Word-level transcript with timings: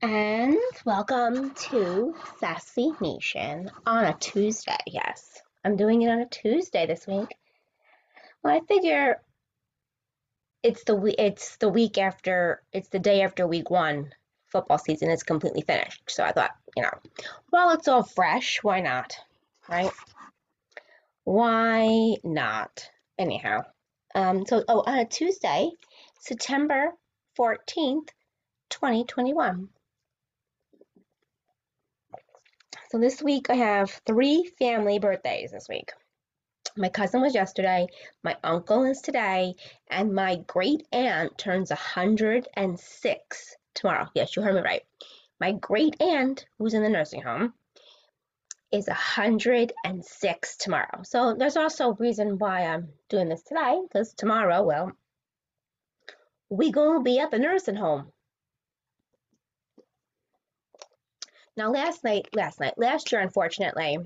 And 0.00 0.56
welcome 0.84 1.50
to 1.54 2.14
Sassy 2.38 2.92
Nation 3.00 3.68
on 3.84 4.04
a 4.04 4.14
Tuesday. 4.14 4.78
Yes, 4.86 5.42
I'm 5.64 5.76
doing 5.76 6.02
it 6.02 6.08
on 6.08 6.20
a 6.20 6.28
Tuesday 6.28 6.86
this 6.86 7.04
week. 7.04 7.34
Well, 8.40 8.54
I 8.54 8.60
figure 8.68 9.20
it's 10.62 10.84
the 10.84 11.14
it's 11.18 11.56
the 11.56 11.68
week 11.68 11.98
after 11.98 12.62
it's 12.72 12.88
the 12.90 13.00
day 13.00 13.22
after 13.22 13.44
week 13.44 13.70
one. 13.70 14.12
Football 14.46 14.78
season 14.78 15.10
is 15.10 15.24
completely 15.24 15.62
finished. 15.62 16.02
So 16.06 16.22
I 16.22 16.30
thought, 16.30 16.52
you 16.76 16.84
know, 16.84 16.94
while 17.50 17.70
it's 17.70 17.88
all 17.88 18.04
fresh, 18.04 18.62
why 18.62 18.80
not? 18.80 19.16
Right? 19.68 19.90
Why 21.24 22.14
not? 22.22 22.88
Anyhow, 23.18 23.62
um, 24.14 24.46
so 24.46 24.62
oh, 24.68 24.84
on 24.86 24.98
a 25.00 25.04
Tuesday, 25.04 25.72
September 26.20 26.92
14th, 27.36 28.10
2021. 28.70 29.68
So 32.90 32.98
this 32.98 33.22
week 33.22 33.50
I 33.50 33.54
have 33.54 33.90
three 34.06 34.50
family 34.58 34.98
birthdays 34.98 35.52
this 35.52 35.68
week. 35.68 35.92
My 36.76 36.88
cousin 36.88 37.20
was 37.20 37.34
yesterday, 37.34 37.88
my 38.22 38.36
uncle 38.44 38.84
is 38.84 39.00
today, 39.00 39.54
and 39.90 40.14
my 40.14 40.36
great 40.46 40.86
aunt 40.92 41.36
turns 41.36 41.70
106 41.70 43.56
tomorrow. 43.74 44.08
Yes, 44.14 44.36
you 44.36 44.42
heard 44.42 44.54
me 44.54 44.60
right. 44.60 44.82
My 45.40 45.52
great 45.52 46.00
aunt, 46.00 46.46
who's 46.58 46.74
in 46.74 46.82
the 46.82 46.88
nursing 46.88 47.22
home, 47.22 47.54
is 48.70 48.86
106 48.86 50.56
tomorrow. 50.56 51.02
So 51.02 51.34
there's 51.34 51.56
also 51.56 51.90
a 51.90 51.94
reason 51.94 52.38
why 52.38 52.66
I'm 52.66 52.88
doing 53.08 53.28
this 53.28 53.42
today, 53.42 53.80
because 53.82 54.14
tomorrow, 54.14 54.62
well, 54.62 54.92
we 56.50 56.70
gonna 56.70 57.02
be 57.02 57.18
at 57.18 57.30
the 57.30 57.38
nursing 57.38 57.76
home. 57.76 58.12
Now, 61.58 61.72
last 61.72 62.04
night, 62.04 62.28
last 62.36 62.60
night, 62.60 62.74
last 62.76 63.10
year, 63.10 63.20
unfortunately, 63.20 63.98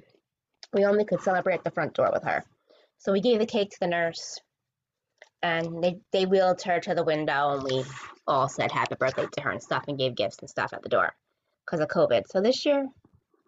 we 0.72 0.86
only 0.86 1.04
could 1.04 1.20
celebrate 1.20 1.56
at 1.56 1.64
the 1.64 1.70
front 1.70 1.92
door 1.92 2.08
with 2.10 2.22
her. 2.24 2.42
So 2.96 3.12
we 3.12 3.20
gave 3.20 3.40
the 3.40 3.46
cake 3.46 3.68
to 3.72 3.76
the 3.78 3.88
nurse, 3.88 4.40
and 5.42 5.84
they, 5.84 6.00
they 6.12 6.24
wheeled 6.24 6.62
her 6.62 6.80
to 6.80 6.94
the 6.94 7.04
window, 7.04 7.50
and 7.50 7.62
we 7.62 7.84
all 8.26 8.48
said 8.48 8.72
happy 8.72 8.94
birthday 8.94 9.26
to 9.30 9.42
her 9.42 9.50
and 9.50 9.62
stuff, 9.62 9.84
and 9.86 9.98
gave 9.98 10.14
gifts 10.14 10.38
and 10.38 10.48
stuff 10.48 10.72
at 10.72 10.82
the 10.82 10.88
door 10.88 11.12
because 11.66 11.80
of 11.80 11.88
COVID. 11.88 12.22
So 12.26 12.40
this 12.40 12.64
year, 12.64 12.88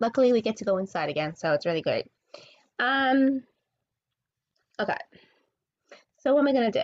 luckily, 0.01 0.35
we 0.35 0.43
get 0.43 0.59
to 0.59 0.67
go 0.67 0.77
inside 0.77 1.09
again, 1.09 1.35
so 1.35 1.55
it's 1.55 1.65
really 1.65 1.81
great. 1.81 2.05
Um, 2.79 3.43
okay. 4.79 4.99
So 6.19 6.35
what 6.35 6.41
am 6.41 6.49
I 6.49 6.53
gonna 6.53 6.71
do? 6.71 6.83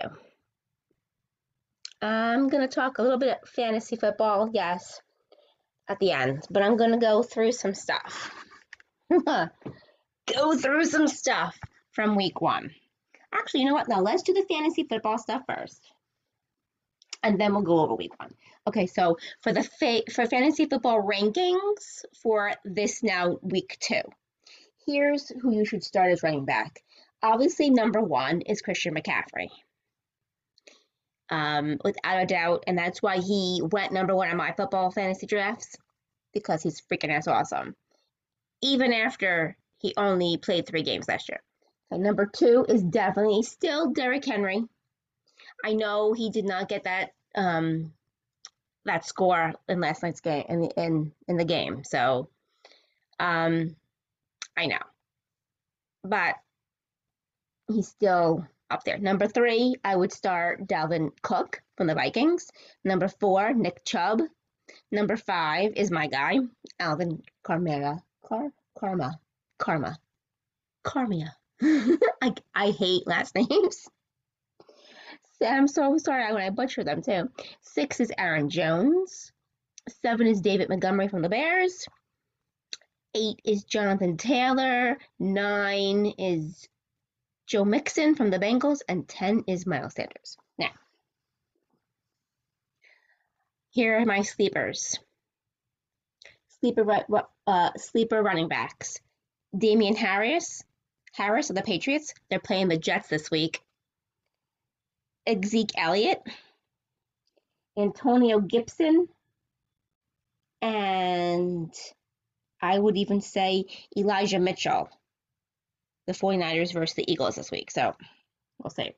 I'm 2.01 2.47
gonna 2.47 2.67
talk 2.67 2.97
a 2.97 3.03
little 3.03 3.19
bit 3.19 3.47
fantasy 3.47 3.95
football, 3.95 4.49
yes 4.51 4.99
at 5.87 5.99
the 5.99 6.11
end, 6.11 6.45
but 6.49 6.63
I'm 6.63 6.77
going 6.77 6.91
to 6.91 6.97
go 6.97 7.23
through 7.23 7.51
some 7.51 7.73
stuff. 7.73 8.33
go 9.25 10.57
through 10.57 10.85
some 10.85 11.07
stuff 11.07 11.57
from 11.91 12.15
week 12.15 12.41
one. 12.41 12.71
Actually, 13.33 13.61
you 13.61 13.67
know 13.67 13.73
what? 13.73 13.89
Now 13.89 14.01
let's 14.01 14.23
do 14.23 14.33
the 14.33 14.45
fantasy 14.49 14.83
football 14.83 15.17
stuff 15.17 15.43
first. 15.47 15.81
And 17.23 17.39
then 17.39 17.53
we'll 17.53 17.61
go 17.61 17.79
over 17.79 17.95
week 17.95 18.17
one. 18.19 18.33
Okay, 18.67 18.87
so 18.87 19.17
for 19.41 19.53
the 19.53 19.63
fa- 19.63 20.03
for 20.11 20.25
fantasy 20.25 20.65
football 20.65 21.01
rankings 21.01 22.03
for 22.21 22.53
this 22.65 23.03
now 23.03 23.37
week 23.41 23.77
two, 23.79 24.01
here's 24.85 25.29
who 25.29 25.51
you 25.51 25.65
should 25.65 25.83
start 25.83 26.11
as 26.11 26.23
running 26.23 26.45
back. 26.45 26.79
Obviously, 27.23 27.69
number 27.69 28.01
one 28.01 28.41
is 28.41 28.61
Christian 28.61 28.95
McCaffrey. 28.95 29.49
Um, 31.31 31.77
without 31.85 32.21
a 32.21 32.25
doubt, 32.25 32.65
and 32.67 32.77
that's 32.77 33.01
why 33.01 33.17
he 33.17 33.61
went 33.71 33.93
number 33.93 34.13
one 34.13 34.29
on 34.29 34.35
my 34.35 34.51
football 34.51 34.91
fantasy 34.91 35.25
drafts 35.25 35.77
because 36.33 36.61
he's 36.61 36.81
freaking 36.81 37.09
ass 37.09 37.27
awesome. 37.27 37.73
Even 38.61 38.91
after 38.91 39.55
he 39.77 39.93
only 39.97 40.37
played 40.37 40.67
three 40.67 40.83
games 40.83 41.07
last 41.07 41.29
year. 41.29 41.41
Number 41.91 42.25
two 42.25 42.65
is 42.69 42.83
definitely 42.83 43.43
still 43.43 43.91
Derrick 43.91 44.23
Henry. 44.23 44.63
I 45.63 45.73
know 45.73 46.13
he 46.13 46.29
did 46.29 46.45
not 46.45 46.69
get 46.69 46.83
that 46.83 47.11
um, 47.35 47.93
that 48.85 49.05
score 49.05 49.53
in 49.67 49.79
last 49.79 50.03
night's 50.03 50.21
game 50.21 50.45
in 50.47 50.61
the 50.61 50.81
in 50.81 51.11
in 51.27 51.37
the 51.37 51.45
game. 51.45 51.83
So 51.83 52.29
um, 53.19 53.75
I 54.57 54.67
know, 54.67 54.79
but 56.03 56.35
he's 57.67 57.87
still 57.87 58.47
up 58.71 58.83
there. 58.83 58.97
Number 58.97 59.27
three, 59.27 59.75
I 59.83 59.95
would 59.95 60.11
start 60.11 60.67
Dalvin 60.67 61.11
Cook 61.21 61.61
from 61.77 61.87
the 61.87 61.95
Vikings. 61.95 62.49
Number 62.83 63.07
four, 63.07 63.53
Nick 63.53 63.83
Chubb 63.85 64.21
Number 64.91 65.17
five 65.17 65.73
is 65.75 65.91
my 65.91 66.07
guy, 66.07 66.39
Alvin 66.79 67.23
Carmera. 67.43 68.01
Car 68.25 68.51
Karma. 68.77 69.19
Karma. 69.57 69.97
Carmia. 70.83 71.31
I, 71.61 72.33
I 72.53 72.71
hate 72.71 73.07
last 73.07 73.35
names. 73.49 73.87
I'm 75.43 75.67
so 75.67 75.97
sorry 75.97 76.31
when 76.31 76.41
I 76.41 76.49
butcher 76.51 76.83
them 76.83 77.01
too. 77.01 77.29
Six 77.61 77.99
is 77.99 78.11
Aaron 78.17 78.49
Jones. 78.49 79.31
Seven 80.01 80.27
is 80.27 80.41
David 80.41 80.69
Montgomery 80.69 81.07
from 81.07 81.21
the 81.21 81.29
Bears. 81.29 81.87
Eight 83.15 83.41
is 83.43 83.63
Jonathan 83.63 84.17
Taylor. 84.17 84.97
Nine 85.19 86.13
is 86.17 86.67
Joe 87.51 87.65
Mixon 87.65 88.15
from 88.15 88.29
the 88.29 88.39
Bengals. 88.39 88.79
And 88.87 89.05
10 89.05 89.43
is 89.45 89.67
Miles 89.67 89.93
Sanders. 89.93 90.37
Now, 90.57 90.71
here 93.71 93.99
are 93.99 94.05
my 94.05 94.21
sleepers. 94.21 94.97
Sleeper, 96.61 96.85
uh, 97.45 97.71
sleeper 97.75 98.23
running 98.23 98.47
backs. 98.47 99.01
Damien 99.57 99.97
Harris, 99.97 100.63
Harris 101.11 101.49
of 101.49 101.57
the 101.57 101.61
Patriots. 101.61 102.13
They're 102.29 102.39
playing 102.39 102.69
the 102.69 102.77
Jets 102.77 103.09
this 103.09 103.29
week. 103.29 103.61
Zeke 105.45 105.71
Elliott, 105.77 106.21
Antonio 107.77 108.39
Gibson, 108.39 109.09
and 110.61 111.73
I 112.61 112.79
would 112.79 112.95
even 112.95 113.19
say 113.19 113.65
Elijah 113.95 114.39
Mitchell. 114.39 114.89
The 116.11 116.17
49ers 116.17 116.73
versus 116.73 116.95
the 116.95 117.11
Eagles 117.11 117.35
this 117.35 117.51
week. 117.51 117.71
So 117.71 117.95
we'll 118.59 118.69
see. 118.69 118.91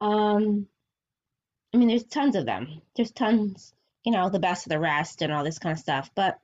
Um, 0.00 0.66
I 1.72 1.76
mean, 1.76 1.88
there's 1.88 2.04
tons 2.04 2.36
of 2.36 2.46
them. 2.46 2.82
There's 2.96 3.10
tons 3.10 3.74
you 4.06 4.12
know, 4.12 4.30
the 4.30 4.38
best 4.38 4.64
of 4.64 4.70
the 4.70 4.78
rest 4.78 5.20
and 5.20 5.32
all 5.32 5.42
this 5.42 5.58
kind 5.58 5.72
of 5.72 5.80
stuff. 5.80 6.10
But 6.14 6.38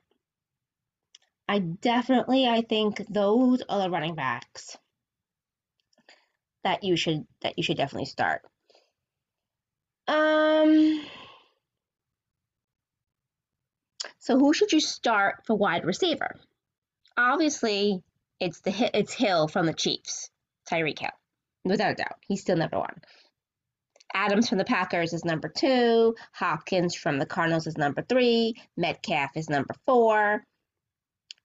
I 1.47 1.59
definitely, 1.59 2.45
I 2.45 2.61
think 2.61 3.01
those 3.09 3.63
are 3.67 3.81
the 3.81 3.89
running 3.89 4.15
backs 4.15 4.77
that 6.65 6.83
you 6.83 6.97
should 6.97 7.25
that 7.41 7.57
you 7.57 7.63
should 7.63 7.77
definitely 7.77 8.05
start. 8.05 8.41
Um. 10.09 11.05
So 14.19 14.37
who 14.37 14.53
should 14.53 14.71
you 14.73 14.81
start 14.81 15.45
for 15.45 15.55
wide 15.55 15.85
receiver? 15.85 16.35
Obviously, 17.17 18.03
it's 18.43 18.59
the 18.61 18.91
it's 18.93 19.13
Hill 19.13 19.47
from 19.47 19.65
the 19.65 19.73
Chiefs, 19.73 20.29
Tyreek 20.69 20.99
Hill, 20.99 21.09
without 21.63 21.91
a 21.91 21.95
doubt. 21.95 22.17
He's 22.27 22.41
still 22.41 22.57
number 22.57 22.77
one. 22.77 23.01
Adams 24.13 24.49
from 24.49 24.57
the 24.59 24.65
Packers 24.65 25.13
is 25.13 25.25
number 25.25 25.47
two. 25.47 26.15
Hopkins 26.33 26.93
from 26.93 27.17
the 27.17 27.25
Cardinals 27.25 27.65
is 27.67 27.77
number 27.77 28.03
three. 28.03 28.61
Metcalf 28.77 29.31
is 29.35 29.49
number 29.49 29.73
four. 29.85 30.43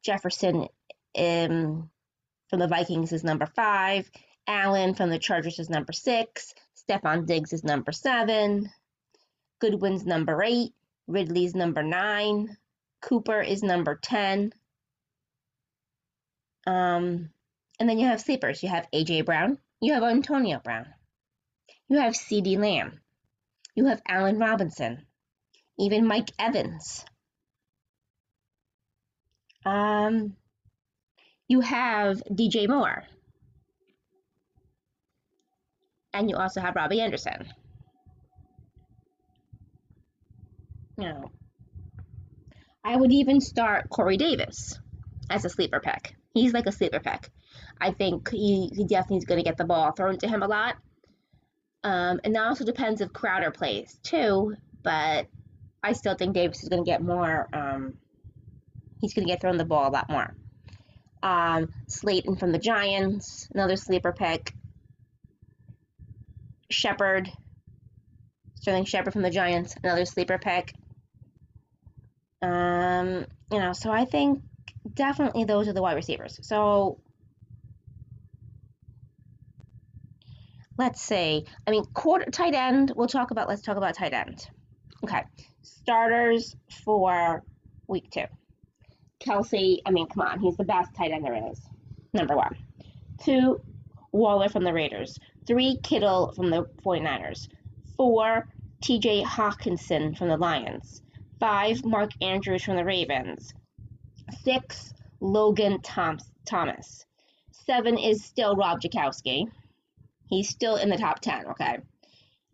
Jefferson 0.04 0.66
um, 1.16 1.90
from 2.50 2.58
the 2.58 2.68
Vikings 2.68 3.12
is 3.12 3.24
number 3.24 3.46
five. 3.46 4.10
Allen 4.46 4.94
from 4.94 5.10
the 5.10 5.18
Chargers 5.18 5.58
is 5.58 5.70
number 5.70 5.92
six. 5.92 6.52
Stefon 6.76 7.26
Diggs 7.26 7.52
is 7.52 7.64
number 7.64 7.92
seven. 7.92 8.70
Godwin's 9.60 10.04
number 10.04 10.42
eight. 10.42 10.72
Ridley's 11.06 11.54
number 11.54 11.82
nine. 11.82 12.56
Cooper 13.00 13.40
is 13.40 13.62
number 13.62 13.98
10. 14.02 14.52
Um, 16.68 17.30
and 17.80 17.88
then 17.88 17.98
you 17.98 18.06
have 18.06 18.20
sleepers. 18.20 18.62
You 18.62 18.68
have 18.68 18.86
A.J. 18.92 19.22
Brown. 19.22 19.56
You 19.80 19.94
have 19.94 20.02
Antonio 20.02 20.60
Brown. 20.62 20.86
You 21.88 21.98
have 21.98 22.12
CeeDee 22.12 22.58
Lamb. 22.58 23.00
You 23.74 23.86
have 23.86 24.02
Allen 24.06 24.38
Robinson. 24.38 25.06
Even 25.78 26.06
Mike 26.06 26.30
Evans. 26.38 27.06
Um, 29.64 30.36
you 31.48 31.60
have 31.60 32.22
DJ 32.30 32.68
Moore. 32.68 33.04
And 36.12 36.28
you 36.28 36.36
also 36.36 36.60
have 36.60 36.76
Robbie 36.76 37.00
Anderson. 37.00 37.48
Know, 40.98 41.30
I 42.84 42.96
would 42.96 43.12
even 43.12 43.40
start 43.40 43.88
Corey 43.88 44.16
Davis 44.18 44.78
as 45.30 45.44
a 45.44 45.48
sleeper 45.48 45.80
pick. 45.80 46.17
He's 46.38 46.52
like 46.52 46.66
a 46.66 46.72
sleeper 46.72 47.00
pick. 47.00 47.30
I 47.80 47.92
think 47.92 48.30
he, 48.30 48.70
he 48.74 48.84
definitely 48.84 49.18
is 49.18 49.24
going 49.24 49.38
to 49.38 49.44
get 49.44 49.56
the 49.56 49.64
ball 49.64 49.92
thrown 49.92 50.18
to 50.18 50.28
him 50.28 50.42
a 50.42 50.48
lot. 50.48 50.76
Um, 51.84 52.20
and 52.24 52.34
that 52.34 52.46
also 52.46 52.64
depends 52.64 53.00
if 53.00 53.12
Crowder 53.12 53.50
plays 53.50 53.98
too, 54.02 54.56
but 54.82 55.26
I 55.82 55.92
still 55.92 56.14
think 56.14 56.34
Davis 56.34 56.62
is 56.62 56.68
going 56.68 56.84
to 56.84 56.90
get 56.90 57.02
more. 57.02 57.48
Um, 57.52 57.94
he's 59.00 59.14
going 59.14 59.26
to 59.26 59.32
get 59.32 59.40
thrown 59.40 59.56
the 59.56 59.64
ball 59.64 59.88
a 59.88 59.92
lot 59.92 60.10
more. 60.10 60.34
Um, 61.22 61.72
Slayton 61.86 62.36
from 62.36 62.52
the 62.52 62.58
Giants, 62.58 63.48
another 63.54 63.76
sleeper 63.76 64.12
pick. 64.12 64.52
Shepard, 66.70 67.30
Sterling 68.56 68.84
Shepard 68.84 69.12
from 69.12 69.22
the 69.22 69.30
Giants, 69.30 69.74
another 69.82 70.04
sleeper 70.04 70.38
pick. 70.38 70.74
Um, 72.42 73.26
you 73.50 73.58
know, 73.58 73.72
so 73.72 73.90
I 73.90 74.04
think 74.04 74.42
definitely 74.94 75.44
those 75.44 75.68
are 75.68 75.72
the 75.72 75.82
wide 75.82 75.96
receivers. 75.96 76.38
So 76.42 77.00
let's 80.76 81.00
see. 81.00 81.44
I 81.66 81.70
mean, 81.70 81.84
quarter 81.86 82.30
tight 82.30 82.54
end. 82.54 82.92
We'll 82.96 83.08
talk 83.08 83.30
about. 83.30 83.48
Let's 83.48 83.62
talk 83.62 83.76
about 83.76 83.94
tight 83.94 84.12
end. 84.12 84.46
Okay, 85.04 85.22
starters 85.62 86.56
for 86.84 87.44
week 87.86 88.10
two. 88.10 88.24
Kelce. 89.20 89.78
I 89.84 89.90
mean, 89.90 90.06
come 90.06 90.22
on, 90.22 90.40
he's 90.40 90.56
the 90.56 90.64
best 90.64 90.94
tight 90.94 91.10
end 91.10 91.24
there 91.24 91.50
is. 91.50 91.60
Number 92.12 92.36
one. 92.36 92.56
Two, 93.22 93.60
Waller 94.12 94.48
from 94.48 94.64
the 94.64 94.72
Raiders. 94.72 95.18
Three, 95.46 95.78
Kittle 95.82 96.32
from 96.34 96.50
the 96.50 96.64
49ers. 96.84 97.48
Four, 97.96 98.48
TJ 98.82 99.24
Hockenson 99.24 100.16
from 100.16 100.28
the 100.28 100.36
Lions. 100.36 101.02
Five, 101.40 101.84
Mark 101.84 102.10
Andrews 102.20 102.62
from 102.62 102.76
the 102.76 102.84
Ravens. 102.84 103.52
Six, 104.42 104.92
Logan 105.20 105.80
Thomas. 105.82 107.04
Seven 107.52 107.98
is 107.98 108.24
still 108.24 108.56
Rob 108.56 108.80
Gronkowski. 108.80 109.50
He's 110.26 110.48
still 110.48 110.76
in 110.76 110.90
the 110.90 110.96
top 110.96 111.20
10, 111.20 111.46
okay? 111.48 111.78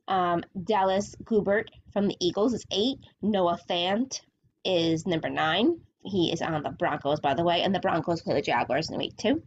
Um, 0.06 0.44
Dallas 0.62 1.14
Goedert 1.24 1.68
from 1.92 2.08
the 2.08 2.16
Eagles 2.20 2.54
is 2.54 2.64
eight. 2.70 2.98
Noah 3.22 3.58
Fant 3.68 4.20
is 4.64 5.06
number 5.06 5.28
nine. 5.28 5.80
He 6.04 6.32
is 6.32 6.42
on 6.42 6.62
the 6.62 6.70
Broncos, 6.70 7.20
by 7.20 7.34
the 7.34 7.44
way, 7.44 7.62
and 7.62 7.74
the 7.74 7.80
Broncos 7.80 8.22
play 8.22 8.34
the 8.34 8.42
Jaguars 8.42 8.90
in 8.90 8.98
week 8.98 9.16
two. 9.16 9.42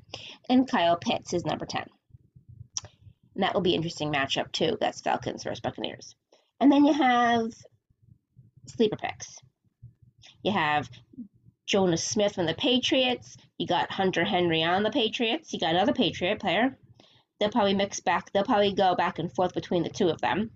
And 0.50 0.70
Kyle 0.70 0.98
Pitts 0.98 1.34
is 1.34 1.46
number 1.46 1.66
10. 1.66 1.86
And 3.36 3.44
that 3.44 3.54
will 3.54 3.62
be 3.62 3.72
an 3.72 3.78
interesting 3.78 4.12
matchup, 4.12 4.52
too. 4.52 4.78
That's 4.82 5.02
Falcons 5.02 5.44
versus 5.44 5.60
Buccaneers. 5.60 6.16
And 6.60 6.72
then 6.72 6.86
you 6.86 6.94
have 6.94 7.52
sleeper 8.66 8.98
picks. 8.98 9.38
You 10.42 10.52
have 10.52 10.90
Jonnu 11.68 12.00
Smith 12.00 12.36
from 12.36 12.46
the 12.46 12.54
Patriots. 12.54 13.38
You 13.58 13.68
got 13.68 13.92
Hunter 13.92 14.24
Henry 14.24 14.64
on 14.64 14.84
the 14.84 14.92
Patriots. 14.92 15.52
You 15.54 15.60
got 15.60 15.76
another 15.76 15.94
Patriot 15.94 16.40
player, 16.40 16.78
they'll 17.40 17.52
probably 17.52 17.74
mix 17.74 18.00
back. 18.00 18.32
They'll 18.32 18.44
probably 18.44 18.74
go 18.74 18.96
back 18.96 19.20
and 19.20 19.34
forth 19.34 19.54
between 19.54 19.84
the 19.84 19.90
two 19.90 20.10
of 20.10 20.22
them. 20.22 20.52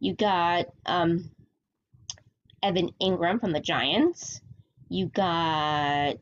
You 0.00 0.14
got 0.14 0.66
um, 0.86 1.30
Evan 2.62 2.90
Engram 3.00 3.40
from 3.40 3.52
the 3.52 3.60
Giants. 3.60 4.40
You 4.88 5.06
got 5.06 6.16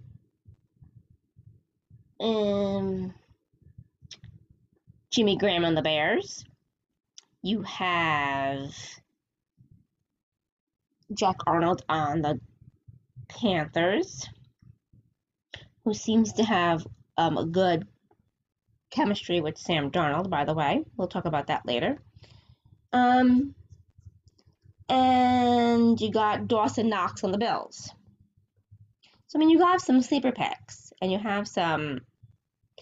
um, 2.21 3.13
Jimmy 5.11 5.37
Graham 5.37 5.65
on 5.65 5.75
the 5.75 5.83
Bears. 5.83 6.45
You 7.43 7.63
have 7.63 8.73
Jack 11.15 11.37
Arnold 11.47 11.85
on 11.89 12.23
the 12.23 12.41
Panthers, 13.41 14.29
who 15.85 15.95
seems 15.95 16.35
to 16.35 16.45
have 16.45 16.87
um, 17.17 17.37
a 17.39 17.45
good 17.45 17.87
chemistry 18.91 19.41
with 19.41 19.59
Sam 19.59 19.91
Darnold, 19.91 20.31
by 20.31 20.45
the 20.45 20.55
way. 20.55 20.85
We'll 20.97 21.09
talk 21.09 21.25
about 21.25 21.49
that 21.49 21.67
later. 21.67 21.99
Um, 22.93 23.55
and 24.89 26.01
you 26.01 26.11
got 26.11 26.47
Dawson 26.47 26.89
Knox 26.89 27.25
on 27.25 27.33
the 27.33 27.39
Bills. 27.39 27.91
So, 29.27 29.39
I 29.39 29.41
mean, 29.41 29.51
you 29.51 29.65
have 29.65 29.81
some 29.81 30.03
sleeper 30.03 30.33
picks 30.33 30.93
and 31.01 31.11
you 31.11 31.19
have 31.19 31.49
some 31.49 32.01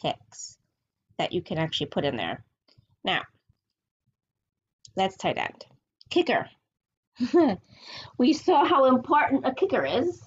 picks 0.02 0.58
that 1.18 1.32
you 1.32 1.42
can 1.42 1.58
actually 1.58 1.86
put 1.86 2.04
in 2.04 2.16
there. 2.16 2.44
Now, 3.04 3.22
that's 4.96 5.16
tight 5.16 5.38
end. 5.38 5.64
Kicker. 6.10 6.48
we 8.18 8.32
saw 8.32 8.64
how 8.64 8.86
important 8.86 9.46
a 9.46 9.54
kicker 9.54 9.84
is, 9.86 10.20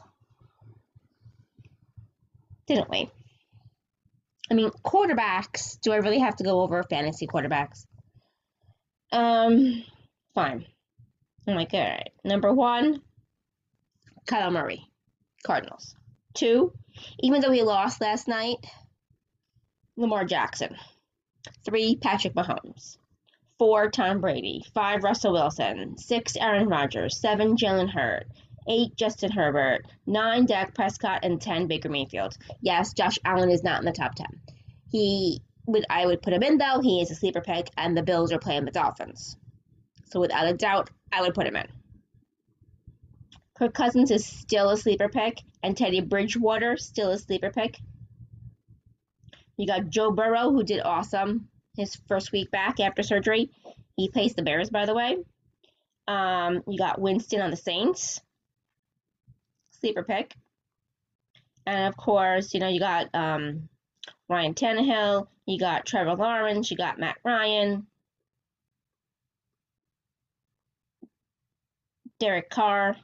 didn't 2.67 2.89
we? 2.89 3.09
I 4.51 4.53
mean, 4.53 4.69
quarterbacks. 4.85 5.79
Do 5.81 5.91
I 5.91 5.97
really 5.97 6.19
have 6.19 6.35
to 6.37 6.43
go 6.43 6.61
over 6.61 6.83
fantasy 6.83 7.27
quarterbacks? 7.27 7.85
Um, 9.11 9.83
fine. 10.35 10.65
I'm 11.47 11.55
like, 11.55 11.73
all 11.73 11.79
right. 11.79 12.11
Number 12.23 12.53
one, 12.53 13.01
Kyle 14.27 14.51
Murray, 14.51 14.85
Cardinals. 15.45 15.95
Two, 16.33 16.73
even 17.19 17.41
though 17.41 17.51
he 17.51 17.63
lost 17.63 18.01
last 18.01 18.27
night, 18.27 18.57
Lamar 19.97 20.25
Jackson. 20.25 20.75
Three, 21.65 21.95
Patrick 21.95 22.33
Mahomes. 22.33 22.97
Four, 23.59 23.89
Tom 23.91 24.21
Brady. 24.21 24.63
Five, 24.73 25.03
Russell 25.03 25.33
Wilson. 25.33 25.97
Six, 25.97 26.35
Aaron 26.37 26.67
Rodgers. 26.67 27.19
Seven, 27.19 27.55
Jalen 27.55 27.89
Hurts 27.89 28.42
eight 28.67 28.95
Justin 28.95 29.31
Herbert, 29.31 29.85
nine 30.05 30.45
Dak 30.45 30.73
Prescott, 30.73 31.23
and 31.23 31.41
ten 31.41 31.67
Baker 31.67 31.89
Mayfield. 31.89 32.37
Yes, 32.61 32.93
Josh 32.93 33.19
Allen 33.25 33.51
is 33.51 33.63
not 33.63 33.79
in 33.79 33.85
the 33.85 33.91
top 33.91 34.15
ten. 34.15 34.41
He 34.91 35.41
would 35.65 35.85
I 35.89 36.05
would 36.05 36.21
put 36.21 36.33
him 36.33 36.43
in 36.43 36.57
though. 36.57 36.81
He 36.81 37.01
is 37.01 37.11
a 37.11 37.15
sleeper 37.15 37.41
pick, 37.41 37.69
and 37.77 37.95
the 37.95 38.03
Bills 38.03 38.31
are 38.31 38.39
playing 38.39 38.65
the 38.65 38.71
Dolphins. 38.71 39.37
So 40.11 40.19
without 40.19 40.47
a 40.47 40.53
doubt, 40.53 40.89
I 41.11 41.21
would 41.21 41.33
put 41.33 41.47
him 41.47 41.55
in. 41.55 41.67
Kirk 43.57 43.73
Cousins 43.73 44.11
is 44.11 44.25
still 44.25 44.69
a 44.69 44.77
sleeper 44.77 45.09
pick, 45.09 45.39
and 45.61 45.77
Teddy 45.77 46.01
Bridgewater 46.01 46.77
still 46.77 47.11
a 47.11 47.17
sleeper 47.17 47.51
pick. 47.51 47.79
You 49.57 49.67
got 49.67 49.89
Joe 49.89 50.11
Burrow, 50.11 50.51
who 50.51 50.63
did 50.63 50.81
awesome 50.81 51.49
his 51.77 51.95
first 52.07 52.31
week 52.31 52.51
back 52.51 52.79
after 52.79 53.03
surgery. 53.03 53.51
He 53.95 54.09
plays 54.09 54.33
the 54.33 54.43
Bears, 54.43 54.69
by 54.69 54.85
the 54.85 54.95
way. 54.95 55.17
Um, 56.07 56.63
you 56.67 56.77
got 56.77 56.99
Winston 56.99 57.41
on 57.41 57.51
the 57.51 57.57
Saints 57.57 58.19
sleeper 59.83 60.03
pick. 60.03 60.33
And 61.65 61.87
of 61.87 61.97
course, 61.97 62.53
you 62.53 62.61
know, 62.61 62.69
you 62.69 62.79
got 62.79 63.13
um, 63.13 63.67
Ryan 64.29 64.53
Tannehill, 64.53 65.27
you 65.45 65.59
got 65.59 65.85
Trevor 65.85 66.15
Lawrence, 66.15 66.71
you 66.71 66.77
got 66.77 66.99
Matt 66.99 67.17
Ryan, 67.25 67.85
Derek 72.19 72.49
Carr. 72.49 72.95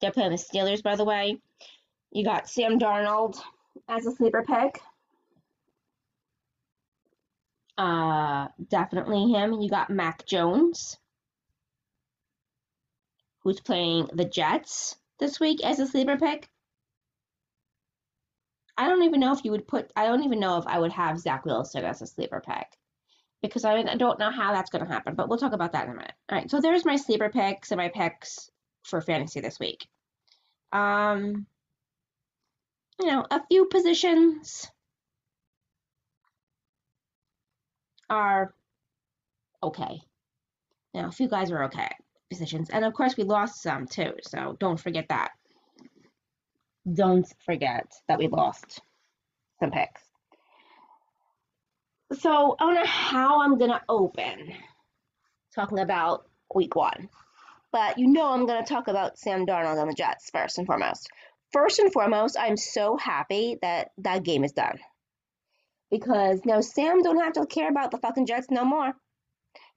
They're 0.00 0.10
playing 0.10 0.32
the 0.32 0.36
Steelers, 0.36 0.82
by 0.82 0.96
the 0.96 1.04
way. 1.04 1.38
You 2.10 2.24
got 2.24 2.48
Sam 2.48 2.80
Darnold 2.80 3.36
as 3.88 4.06
a 4.06 4.12
sleeper 4.12 4.44
pick. 4.44 4.80
Uh, 7.76 8.48
definitely 8.68 9.30
him. 9.30 9.52
You 9.60 9.70
got 9.70 9.90
Mac 9.90 10.26
Jones, 10.26 10.96
who's 13.44 13.60
playing 13.60 14.08
the 14.12 14.24
Jets 14.24 14.96
this 15.18 15.40
week 15.40 15.64
as 15.64 15.78
a 15.78 15.86
sleeper 15.86 16.16
pick. 16.16 16.48
I 18.76 18.88
don't 18.88 19.02
even 19.02 19.20
know 19.20 19.32
if 19.32 19.44
you 19.44 19.50
would 19.50 19.66
put, 19.66 19.92
I 19.96 20.06
don't 20.06 20.22
even 20.22 20.38
know 20.38 20.58
if 20.58 20.66
I 20.66 20.78
would 20.78 20.92
have 20.92 21.18
Zach 21.18 21.44
Wilson 21.44 21.84
as 21.84 22.00
a 22.00 22.06
sleeper 22.06 22.40
pick 22.44 22.66
because 23.42 23.64
I, 23.64 23.74
I 23.74 23.96
don't 23.96 24.18
know 24.18 24.30
how 24.30 24.52
that's 24.52 24.70
going 24.70 24.84
to 24.84 24.92
happen, 24.92 25.14
but 25.14 25.28
we'll 25.28 25.38
talk 25.38 25.52
about 25.52 25.72
that 25.72 25.86
in 25.86 25.90
a 25.90 25.94
minute. 25.94 26.12
All 26.30 26.38
right, 26.38 26.50
so 26.50 26.60
there's 26.60 26.84
my 26.84 26.96
sleeper 26.96 27.28
picks 27.28 27.72
and 27.72 27.78
my 27.78 27.88
picks 27.88 28.50
for 28.84 29.00
fantasy 29.00 29.40
this 29.40 29.58
week. 29.58 29.86
Um, 30.72 31.46
you 33.00 33.06
know, 33.06 33.26
a 33.30 33.40
few 33.48 33.66
positions 33.66 34.70
are 38.08 38.54
okay. 39.62 40.00
Now, 40.94 41.08
a 41.08 41.12
few 41.12 41.28
guys 41.28 41.50
are 41.50 41.64
okay 41.64 41.90
positions. 42.28 42.70
And 42.70 42.84
of 42.84 42.92
course, 42.94 43.16
we 43.16 43.24
lost 43.24 43.62
some 43.62 43.86
too, 43.86 44.12
so 44.22 44.56
don't 44.58 44.80
forget 44.80 45.08
that. 45.08 45.30
Don't 46.92 47.26
forget 47.44 47.92
that 48.08 48.18
we 48.18 48.28
lost 48.28 48.80
some 49.60 49.70
picks. 49.70 50.02
So 52.12 52.56
I 52.58 52.64
don't 52.64 52.74
know 52.74 52.86
how 52.86 53.42
I'm 53.42 53.58
going 53.58 53.70
to 53.70 53.82
open 53.88 54.54
talking 55.54 55.80
about 55.80 56.26
week 56.54 56.74
one. 56.74 57.08
But 57.70 57.98
you 57.98 58.06
know 58.06 58.32
I'm 58.32 58.46
going 58.46 58.64
to 58.64 58.68
talk 58.68 58.88
about 58.88 59.18
Sam 59.18 59.44
Darnold 59.44 59.80
and 59.80 59.90
the 59.90 59.94
Jets 59.94 60.30
first 60.30 60.56
and 60.56 60.66
foremost. 60.66 61.08
First 61.52 61.78
and 61.78 61.92
foremost, 61.92 62.36
I'm 62.38 62.56
so 62.56 62.96
happy 62.96 63.58
that 63.60 63.90
that 63.98 64.22
game 64.22 64.44
is 64.44 64.52
done. 64.52 64.78
Because 65.90 66.40
now 66.44 66.60
Sam 66.60 67.02
don't 67.02 67.20
have 67.20 67.34
to 67.34 67.46
care 67.46 67.68
about 67.68 67.90
the 67.90 67.98
fucking 67.98 68.26
Jets 68.26 68.50
no 68.50 68.64
more. 68.64 68.92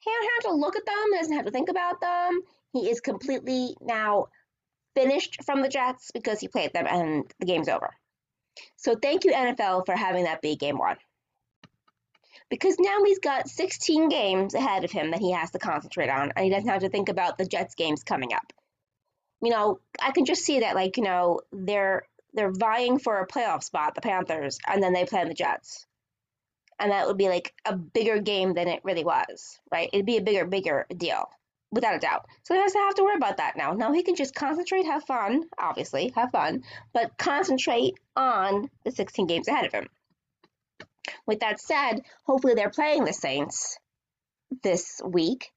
He 0.01 0.11
doesn't 0.11 0.31
have 0.35 0.51
to 0.51 0.59
look 0.59 0.75
at 0.75 0.85
them, 0.85 1.05
He 1.11 1.17
doesn't 1.17 1.35
have 1.35 1.45
to 1.45 1.51
think 1.51 1.69
about 1.69 2.01
them. 2.01 2.41
He 2.73 2.89
is 2.89 2.99
completely 3.01 3.75
now 3.81 4.27
finished 4.95 5.43
from 5.43 5.61
the 5.61 5.69
Jets 5.69 6.11
because 6.13 6.39
he 6.39 6.47
played 6.47 6.73
them 6.73 6.87
and 6.87 7.23
the 7.39 7.45
game's 7.45 7.69
over. 7.69 7.95
So 8.77 8.95
thank 8.95 9.23
you, 9.23 9.31
NFL, 9.31 9.85
for 9.85 9.95
having 9.95 10.25
that 10.25 10.41
be 10.41 10.55
game 10.55 10.77
one. 10.77 10.97
Because 12.49 12.75
now 12.79 13.03
he's 13.05 13.19
got 13.19 13.47
16 13.47 14.09
games 14.09 14.53
ahead 14.55 14.83
of 14.83 14.91
him 14.91 15.11
that 15.11 15.21
he 15.21 15.31
has 15.31 15.51
to 15.51 15.59
concentrate 15.59 16.09
on, 16.09 16.31
and 16.35 16.43
he 16.43 16.51
doesn't 16.51 16.69
have 16.69 16.81
to 16.81 16.89
think 16.89 17.07
about 17.09 17.37
the 17.37 17.45
Jets 17.45 17.75
games 17.75 18.03
coming 18.03 18.33
up. 18.33 18.51
you 19.41 19.49
know, 19.51 19.79
I 20.01 20.11
can 20.11 20.25
just 20.25 20.43
see 20.43 20.59
that 20.59 20.75
like, 20.75 20.97
you 20.97 21.03
know, 21.03 21.41
they're 21.51 22.03
they're 22.33 22.51
vying 22.51 22.99
for 22.99 23.19
a 23.19 23.27
playoff 23.27 23.63
spot, 23.63 23.95
the 23.95 24.01
Panthers, 24.01 24.59
and 24.67 24.81
then 24.81 24.93
they 24.93 25.05
play 25.05 25.25
the 25.25 25.33
Jets. 25.33 25.85
And 26.81 26.91
that 26.91 27.05
would 27.05 27.17
be 27.17 27.29
like 27.29 27.53
a 27.63 27.75
bigger 27.75 28.19
game 28.19 28.55
than 28.55 28.67
it 28.67 28.81
really 28.83 29.03
was, 29.03 29.59
right? 29.71 29.87
It'd 29.93 30.05
be 30.05 30.17
a 30.17 30.21
bigger, 30.21 30.45
bigger 30.45 30.87
deal, 30.97 31.29
without 31.71 31.95
a 31.95 31.99
doubt. 31.99 32.25
So 32.41 32.55
he 32.55 32.59
doesn't 32.59 32.81
have 32.81 32.95
to 32.95 33.03
worry 33.03 33.15
about 33.15 33.37
that 33.37 33.55
now. 33.55 33.73
Now 33.73 33.93
he 33.93 34.01
can 34.01 34.15
just 34.15 34.33
concentrate, 34.33 34.87
have 34.87 35.03
fun, 35.05 35.43
obviously, 35.59 36.11
have 36.15 36.31
fun, 36.31 36.63
but 36.91 37.19
concentrate 37.19 37.93
on 38.15 38.71
the 38.83 38.89
16 38.89 39.27
games 39.27 39.47
ahead 39.47 39.65
of 39.65 39.71
him. 39.71 39.87
With 41.27 41.41
that 41.41 41.61
said, 41.61 42.01
hopefully 42.25 42.55
they're 42.55 42.71
playing 42.71 43.05
the 43.05 43.13
Saints 43.13 43.77
this 44.63 44.99
week, 45.05 45.51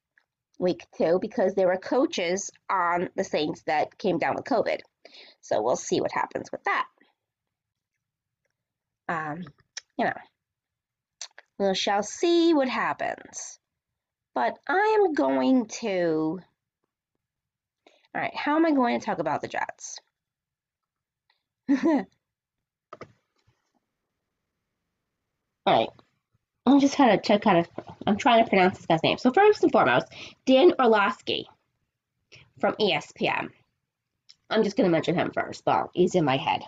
week 0.59 0.85
two, 0.99 1.19
because 1.23 1.55
there 1.55 1.69
were 1.69 1.79
coaches 1.79 2.51
on 2.69 3.09
the 3.17 3.25
Saints 3.25 3.63
that 3.67 3.97
came 3.97 4.19
down 4.19 4.35
with 4.35 4.45
COVID. 4.45 4.81
So 5.41 5.63
we'll 5.63 5.77
see 5.77 6.03
what 6.03 6.13
happens 6.13 6.53
with 6.53 6.63
that. 6.65 6.87
Um, 9.09 9.45
you 9.99 10.05
know, 10.05 10.13
we 11.59 11.75
shall 11.75 12.03
see 12.03 12.55
what 12.55 12.69
happens. 12.69 13.59
But 14.35 14.59
I 14.69 14.99
am 14.99 15.15
going 15.15 15.67
to. 15.81 16.41
All 18.15 18.21
right, 18.21 18.35
how 18.35 18.57
am 18.57 18.67
I 18.67 18.73
going 18.73 18.99
to 18.99 19.05
talk 19.05 19.19
about 19.19 19.41
the 19.41 19.49
Jets? 19.49 19.99
All 25.67 25.79
right. 25.79 25.89
I'm 26.67 26.81
just 26.81 26.95
trying 26.95 27.21
to 27.21 27.39
kind 27.39 27.59
of, 27.59 27.69
I'm 28.07 28.17
trying 28.17 28.43
to 28.43 28.49
pronounce 28.49 28.79
this 28.79 28.87
guy's 28.87 29.03
name. 29.03 29.19
So 29.19 29.33
first 29.33 29.63
and 29.63 29.73
foremost, 29.73 30.07
Dan 30.47 30.73
Orlovsky 30.79 31.47
from 32.59 32.75
ESPN. 32.75 33.51
I'm 34.49 34.63
just 34.63 34.77
going 34.77 34.89
to 34.89 34.93
mention 34.93 35.15
him 35.15 35.31
first, 35.33 35.65
but 35.65 35.89
he's 35.93 36.15
in 36.15 36.25
my 36.25 36.37
head. 36.37 36.63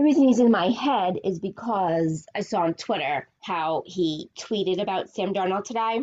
The 0.00 0.04
reason 0.04 0.28
he's 0.28 0.40
in 0.40 0.50
my 0.50 0.70
head 0.70 1.18
is 1.24 1.38
because 1.38 2.24
I 2.34 2.40
saw 2.40 2.62
on 2.62 2.72
Twitter 2.72 3.28
how 3.42 3.82
he 3.84 4.30
tweeted 4.34 4.80
about 4.80 5.10
Sam 5.10 5.34
Darnold 5.34 5.64
today. 5.64 6.00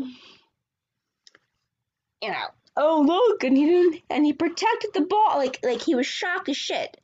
You 2.22 2.30
know, 2.30 2.46
oh 2.75 3.01
look, 3.01 3.44
and 3.44 3.58
he 3.58 3.66
didn't, 3.66 4.04
and 4.12 4.24
he 4.24 4.34
protected 4.34 4.92
the 4.94 5.01
ball 5.01 5.38
like 5.38 5.62
like 5.63 5.82
he 5.82 5.96
was 5.96 6.06
shocked 6.06 6.48
as 6.48 6.56
shit 6.56 7.01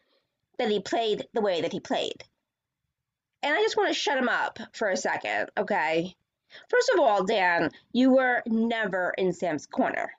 that 0.60 0.70
he 0.70 0.82
played 0.82 1.26
the 1.34 1.42
way 1.42 1.62
that 1.62 1.72
he 1.72 1.80
played. 1.80 2.24
And 3.42 3.56
I 3.56 3.62
just 3.64 3.76
want 3.76 3.90
to 3.90 3.96
shut 3.96 4.20
him 4.20 4.30
up 4.30 4.60
for 4.74 4.90
a 4.90 4.96
second, 4.96 5.50
okay? 5.58 6.16
First 6.70 6.92
of 6.94 7.00
all, 7.00 7.24
Dan, 7.24 7.72
you 7.92 8.12
were 8.12 8.44
never 8.46 9.16
in 9.18 9.34
Sam's 9.34 9.66
corner. 9.66 10.12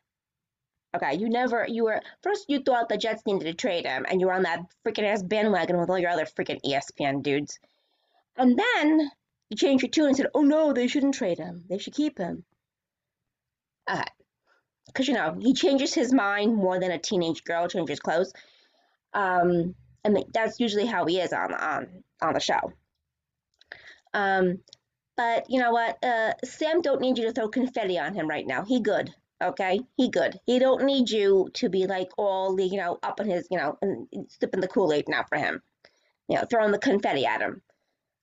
Okay, 0.95 1.17
you 1.17 1.29
never, 1.29 1.67
you 1.69 1.85
were, 1.85 2.01
first 2.23 2.45
you 2.49 2.61
thought 2.61 2.89
the 2.89 2.97
Jets 2.97 3.27
needed 3.27 3.45
to 3.45 3.55
trade 3.55 3.85
him, 3.85 4.07
and 4.09 4.21
you 4.21 4.29
were 4.29 4.33
on 4.33 4.45
that 4.45 4.61
freaking 4.87 5.05
ass 5.05 5.23
bandwagon 5.23 5.79
with 5.79 5.91
all 5.91 5.99
your 5.99 6.11
other 6.11 6.25
freaking 6.25 6.61
ESPN 6.65 7.23
dudes. 7.23 7.59
And 8.37 8.57
then 8.59 9.11
you 9.51 9.57
changed 9.57 9.83
your 9.83 9.91
tune 9.91 10.07
and 10.07 10.17
said, 10.17 10.29
oh 10.35 10.43
no, 10.43 10.73
they 10.73 10.87
shouldn't 10.87 11.15
trade 11.15 11.39
him. 11.39 11.65
They 11.69 11.79
should 11.79 11.95
keep 11.95 12.19
him. 12.19 12.45
Okay. 13.91 14.03
Because, 14.87 15.09
you 15.09 15.15
know, 15.15 15.37
he 15.41 15.55
changes 15.55 15.93
his 15.93 16.13
mind 16.13 16.55
more 16.55 16.79
than 16.79 16.93
a 16.93 16.99
teenage 16.99 17.43
girl 17.43 17.67
changes 17.67 17.99
clothes. 17.99 18.33
Um, 19.13 19.75
and 20.05 20.25
that's 20.33 20.61
usually 20.61 20.87
how 20.87 21.07
he 21.07 21.19
is 21.19 21.33
on, 21.33 21.53
on, 21.53 22.05
on 22.23 22.35
the 22.35 22.41
show. 22.41 22.73
Um, 24.13 24.61
but 25.17 25.51
you 25.51 25.61
know 25.61 25.73
what? 25.73 26.03
Uh, 26.05 26.35
Sam 26.45 26.83
don't 26.83 27.01
need 27.01 27.19
you 27.19 27.25
to 27.25 27.33
throw 27.33 27.49
confetti 27.49 27.99
on 27.99 28.15
him 28.15 28.29
right 28.29 28.47
now. 28.47 28.65
He 28.65 28.81
good. 28.81 29.13
Okay, 29.45 29.81
he 29.97 30.09
good. 30.09 30.39
He 30.47 30.59
don't 30.59 30.85
need 30.85 31.11
you 31.11 31.49
to 31.55 31.69
be 31.69 31.87
like 31.87 32.11
all 32.17 32.57
the 32.57 32.65
you 32.65 32.79
know 32.79 32.99
up 33.03 33.21
in 33.21 33.29
his 33.29 33.47
you 33.51 33.59
know 33.59 33.79
and 33.83 34.09
sipping 34.29 34.61
the 34.61 34.69
Kool 34.69 34.93
Aid 34.93 35.09
now 35.09 35.25
for 35.29 35.39
him. 35.39 35.63
You 36.29 36.37
know, 36.37 36.45
throwing 36.49 36.73
the 36.73 36.79
confetti 36.79 37.27
at 37.27 37.43
him. 37.43 37.61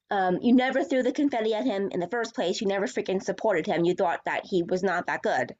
Um, 0.09 0.39
you 0.41 0.53
never 0.53 0.83
threw 0.83 1.03
the 1.03 1.13
confetti 1.13 1.53
at 1.53 1.65
him 1.65 1.89
in 1.91 1.99
the 1.99 2.09
first 2.09 2.33
place. 2.33 2.59
You 2.59 2.67
never 2.67 2.87
freaking 2.87 3.21
supported 3.21 3.67
him. 3.67 3.85
You 3.85 3.93
thought 3.93 4.25
that 4.25 4.45
he 4.45 4.63
was 4.63 4.83
not 4.83 5.05
that 5.07 5.21
good, 5.21 5.55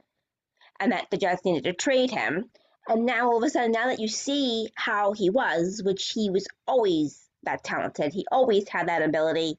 and 0.80 0.92
that 0.92 1.08
the 1.12 1.18
Jets 1.18 1.46
needed 1.46 1.64
to 1.66 1.74
trade 1.74 2.12
him. 2.12 2.50
And 2.88 3.06
now 3.06 3.30
all 3.30 3.38
of 3.38 3.44
a 3.44 3.50
sudden, 3.50 3.72
now 3.72 3.88
that 3.88 4.00
you 4.00 4.08
see 4.08 4.70
how 4.76 5.14
he 5.14 5.30
was, 5.30 5.82
which 5.86 6.12
he 6.16 6.32
was 6.32 6.48
always 6.68 7.30
that 7.44 7.64
talented, 7.64 8.12
he 8.14 8.26
always 8.32 8.68
had 8.68 8.88
that 8.88 9.04
ability 9.04 9.58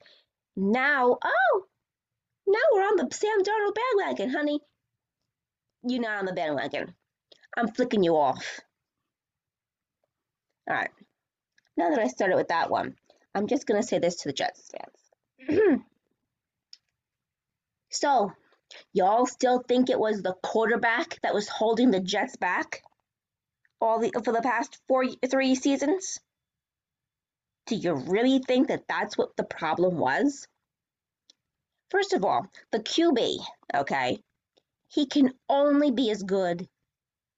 now, 0.56 1.18
oh, 1.24 1.64
now 2.46 2.60
we're 2.72 2.82
on 2.82 2.96
the 2.96 3.08
Sam 3.14 3.42
Darnold 3.42 3.74
bandwagon, 3.74 4.30
honey. 4.30 4.60
You're 5.84 6.00
not 6.00 6.18
on 6.18 6.26
the 6.26 6.32
bandwagon. 6.32 6.94
I'm 7.56 7.68
flicking 7.68 8.02
you 8.02 8.16
off. 8.16 8.60
All 10.68 10.76
right. 10.76 10.90
Now 11.76 11.90
that 11.90 11.98
I 11.98 12.08
started 12.08 12.36
with 12.36 12.48
that 12.48 12.70
one, 12.70 12.94
I'm 13.34 13.46
just 13.46 13.66
going 13.66 13.80
to 13.80 13.86
say 13.86 13.98
this 13.98 14.16
to 14.16 14.28
the 14.28 14.32
Jets 14.32 14.70
fans. 14.70 15.58
so, 17.90 18.32
y'all 18.92 19.26
still 19.26 19.62
think 19.66 19.90
it 19.90 19.98
was 19.98 20.22
the 20.22 20.34
quarterback 20.42 21.18
that 21.22 21.34
was 21.34 21.48
holding 21.48 21.90
the 21.90 22.00
Jets 22.00 22.36
back 22.36 22.82
all 23.82 23.98
the 23.98 24.12
for 24.24 24.32
the 24.32 24.40
past 24.40 24.78
four 24.88 25.04
three 25.28 25.54
seasons? 25.54 26.20
Do 27.66 27.76
you 27.76 27.94
really 27.94 28.38
think 28.38 28.68
that 28.68 28.86
that's 28.88 29.18
what 29.18 29.36
the 29.36 29.44
problem 29.44 29.98
was? 29.98 30.46
First 31.90 32.12
of 32.12 32.24
all, 32.24 32.46
the 32.70 32.78
QB, 32.78 33.38
okay, 33.74 34.20
he 34.92 35.06
can 35.06 35.32
only 35.48 35.90
be 35.90 36.10
as 36.10 36.22
good 36.22 36.68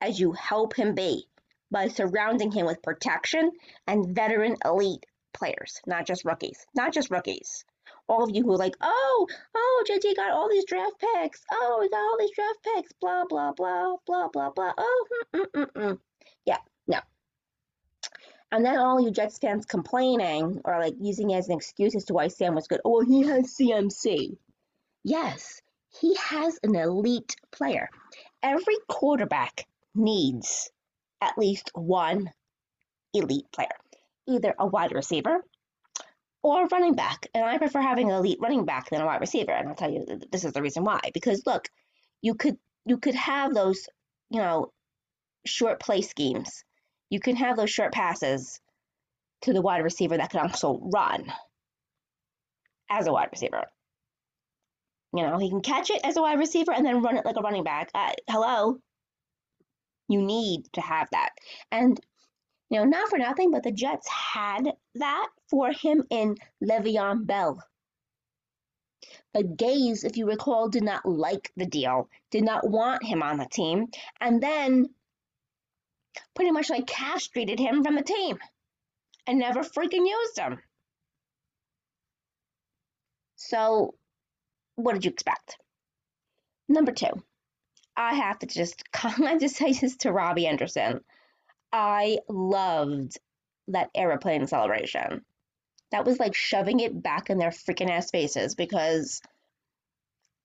as 0.00 0.18
you 0.18 0.32
help 0.32 0.74
him 0.74 0.94
be 0.94 1.28
by 1.70 1.86
surrounding 1.86 2.50
him 2.50 2.66
with 2.66 2.82
protection 2.82 3.52
and 3.86 4.14
veteran 4.14 4.56
elite 4.64 5.06
players, 5.32 5.80
not 5.86 6.04
just 6.04 6.24
rookies, 6.24 6.66
not 6.74 6.92
just 6.92 7.10
rookies. 7.10 7.64
All 8.08 8.24
of 8.24 8.34
you 8.34 8.42
who 8.42 8.52
are 8.52 8.58
like, 8.58 8.74
oh, 8.80 9.28
oh, 9.54 9.84
JT 9.88 10.16
got 10.16 10.32
all 10.32 10.48
these 10.50 10.64
draft 10.64 10.98
picks. 10.98 11.42
Oh, 11.52 11.78
we 11.80 11.88
got 11.88 11.98
all 11.98 12.16
these 12.18 12.34
draft 12.34 12.58
picks. 12.64 12.92
Blah, 13.00 13.24
blah, 13.28 13.52
blah, 13.52 13.96
blah, 14.04 14.28
blah, 14.32 14.50
blah. 14.50 14.72
Oh, 14.76 15.06
mm, 15.34 15.40
mm, 15.40 15.66
mm, 15.66 15.72
mm. 15.72 15.98
yeah, 16.44 16.58
no. 16.88 16.98
And 18.50 18.64
then 18.64 18.78
all 18.78 19.00
you 19.00 19.12
Jets 19.12 19.38
fans 19.38 19.64
complaining 19.64 20.60
or 20.64 20.80
like 20.80 20.94
using 21.00 21.30
it 21.30 21.36
as 21.36 21.48
an 21.48 21.56
excuse 21.56 21.94
as 21.94 22.04
to 22.06 22.14
why 22.14 22.28
Sam 22.28 22.54
was 22.54 22.66
good. 22.66 22.80
Oh, 22.84 23.00
he 23.00 23.22
has 23.22 23.54
CMC. 23.56 24.36
Yes, 25.04 25.60
he 26.00 26.14
has 26.16 26.58
an 26.62 26.74
elite 26.74 27.36
player. 27.52 27.88
Every 28.42 28.76
quarterback 28.88 29.66
needs 29.94 30.70
at 31.20 31.38
least 31.38 31.70
one 31.74 32.30
elite 33.12 33.46
player, 33.52 33.68
either 34.28 34.54
a 34.58 34.66
wide 34.66 34.92
receiver 34.92 35.44
or 36.42 36.66
running 36.66 36.94
back. 36.94 37.26
And 37.34 37.44
I 37.44 37.58
prefer 37.58 37.80
having 37.80 38.10
an 38.10 38.16
elite 38.16 38.38
running 38.40 38.64
back 38.64 38.90
than 38.90 39.00
a 39.00 39.06
wide 39.06 39.20
receiver. 39.20 39.52
And 39.52 39.68
I'll 39.68 39.74
tell 39.74 39.90
you 39.90 40.20
this 40.30 40.44
is 40.44 40.52
the 40.52 40.62
reason 40.62 40.84
why. 40.84 41.00
Because 41.12 41.42
look, 41.46 41.68
you 42.22 42.34
could 42.34 42.58
you 42.84 42.98
could 42.98 43.14
have 43.14 43.54
those, 43.54 43.88
you 44.30 44.40
know, 44.40 44.72
short 45.46 45.80
play 45.80 46.02
schemes 46.02 46.64
you 47.14 47.20
can 47.20 47.36
have 47.36 47.56
those 47.56 47.70
short 47.70 47.92
passes 47.92 48.60
to 49.42 49.52
the 49.52 49.62
wide 49.62 49.84
receiver 49.84 50.16
that 50.16 50.30
can 50.30 50.40
also 50.40 50.80
run 50.92 51.32
as 52.90 53.06
a 53.06 53.12
wide 53.12 53.28
receiver. 53.30 53.64
You 55.14 55.22
know, 55.22 55.38
he 55.38 55.48
can 55.48 55.60
catch 55.60 55.90
it 55.90 56.00
as 56.02 56.16
a 56.16 56.22
wide 56.22 56.40
receiver 56.40 56.72
and 56.72 56.84
then 56.84 57.00
run 57.00 57.16
it 57.16 57.24
like 57.24 57.36
a 57.36 57.40
running 57.40 57.62
back. 57.62 57.88
Uh, 57.94 58.12
hello. 58.28 58.78
You 60.08 60.20
need 60.20 60.64
to 60.72 60.80
have 60.80 61.08
that. 61.12 61.30
And, 61.70 62.00
you 62.68 62.78
know, 62.78 62.84
not 62.84 63.08
for 63.08 63.18
nothing, 63.18 63.52
but 63.52 63.62
the 63.62 63.70
Jets 63.70 64.08
had 64.08 64.72
that 64.96 65.28
for 65.48 65.70
him 65.70 66.02
in 66.10 66.34
Le'Veon 66.62 67.26
Bell. 67.26 67.62
But 69.32 69.56
Gase, 69.56 70.04
if 70.04 70.16
you 70.16 70.26
recall, 70.26 70.68
did 70.68 70.82
not 70.82 71.06
like 71.06 71.52
the 71.56 71.66
deal, 71.66 72.08
did 72.32 72.42
not 72.42 72.68
want 72.68 73.04
him 73.04 73.22
on 73.22 73.36
the 73.36 73.46
team. 73.46 73.86
And 74.20 74.42
then 74.42 74.86
pretty 76.34 76.50
much 76.50 76.70
like 76.70 76.88
castrated 76.88 77.60
him 77.60 77.84
from 77.84 77.94
the 77.94 78.02
team 78.02 78.38
and 79.28 79.38
never 79.38 79.60
freaking 79.60 80.08
used 80.08 80.38
him. 80.38 80.60
So, 83.36 83.94
what 84.76 84.94
did 84.94 85.04
you 85.04 85.10
expect? 85.10 85.58
Number 86.68 86.92
two, 86.92 87.22
I 87.96 88.14
have 88.14 88.38
to 88.40 88.46
just 88.46 88.82
have 88.94 89.38
to 89.38 89.48
say 89.48 89.72
this 89.72 89.96
to 89.98 90.12
Robbie 90.12 90.46
Anderson. 90.46 91.00
I 91.72 92.18
loved 92.28 93.18
that 93.68 93.90
aeroplane 93.94 94.46
celebration. 94.46 95.24
That 95.90 96.04
was 96.04 96.18
like 96.18 96.34
shoving 96.34 96.80
it 96.80 97.02
back 97.02 97.30
in 97.30 97.38
their 97.38 97.50
freaking 97.50 97.90
ass 97.90 98.10
faces 98.10 98.54
because 98.54 99.20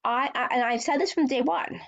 I, 0.03 0.29
I 0.33 0.47
and 0.51 0.63
I've 0.63 0.81
said 0.81 0.97
this 0.97 1.13
from 1.13 1.27
day 1.27 1.41
one 1.41 1.81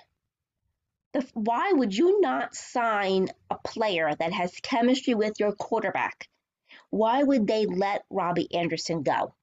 the, 1.12 1.26
why 1.34 1.72
would 1.72 1.96
you 1.96 2.20
not 2.20 2.54
sign 2.54 3.28
a 3.50 3.56
player 3.56 4.14
that 4.14 4.32
has 4.32 4.52
chemistry 4.62 5.14
with 5.14 5.38
your 5.38 5.52
quarterback? 5.52 6.28
Why 6.90 7.22
would 7.22 7.46
they 7.46 7.66
let 7.66 8.04
Robbie 8.10 8.52
Anderson 8.54 9.02
go? 9.02 9.34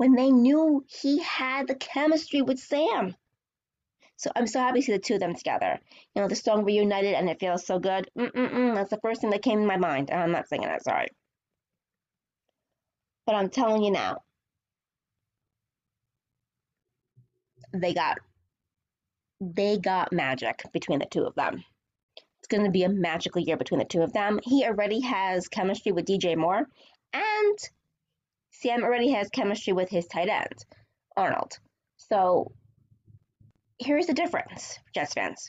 When 0.00 0.14
they 0.14 0.30
knew 0.30 0.82
he 0.88 1.18
had 1.18 1.66
the 1.66 1.74
chemistry 1.74 2.40
with 2.40 2.58
Sam. 2.58 3.14
So 4.16 4.30
I'm 4.34 4.46
so 4.46 4.58
happy 4.58 4.80
to 4.80 4.86
see 4.86 4.92
the 4.92 4.98
two 4.98 5.12
of 5.12 5.20
them 5.20 5.34
together. 5.34 5.78
You 6.14 6.22
know, 6.22 6.28
the 6.28 6.36
song 6.36 6.64
Reunited 6.64 7.12
and 7.12 7.28
it 7.28 7.38
feels 7.38 7.66
so 7.66 7.78
good. 7.78 8.08
Mm-mm-mm, 8.18 8.74
that's 8.74 8.88
the 8.88 9.00
first 9.02 9.20
thing 9.20 9.28
that 9.28 9.42
came 9.42 9.60
to 9.60 9.66
my 9.66 9.76
mind. 9.76 10.10
I'm 10.10 10.32
not 10.32 10.48
singing 10.48 10.70
it, 10.70 10.82
sorry. 10.82 11.08
But 13.26 13.34
I'm 13.34 13.50
telling 13.50 13.82
you 13.82 13.90
now, 13.90 14.22
they 17.74 17.92
got 17.92 18.20
they 19.38 19.76
got 19.76 20.14
magic 20.14 20.62
between 20.72 21.00
the 21.00 21.06
two 21.10 21.24
of 21.24 21.34
them. 21.34 21.62
It's 22.38 22.48
going 22.48 22.64
to 22.64 22.70
be 22.70 22.84
a 22.84 22.88
magical 22.88 23.42
year 23.42 23.58
between 23.58 23.80
the 23.80 23.84
two 23.84 24.00
of 24.00 24.14
them. 24.14 24.40
He 24.44 24.64
already 24.64 25.00
has 25.00 25.48
chemistry 25.48 25.92
with 25.92 26.06
DJ 26.06 26.38
Moore, 26.38 26.66
and 27.12 27.58
Sam 28.50 28.84
already 28.84 29.12
has 29.12 29.28
chemistry 29.30 29.72
with 29.72 29.88
his 29.88 30.06
tight 30.06 30.28
end, 30.28 30.64
Arnold. 31.16 31.58
So 31.96 32.52
here's 33.78 34.06
the 34.06 34.14
difference, 34.14 34.78
Jets 34.94 35.14
fans. 35.14 35.48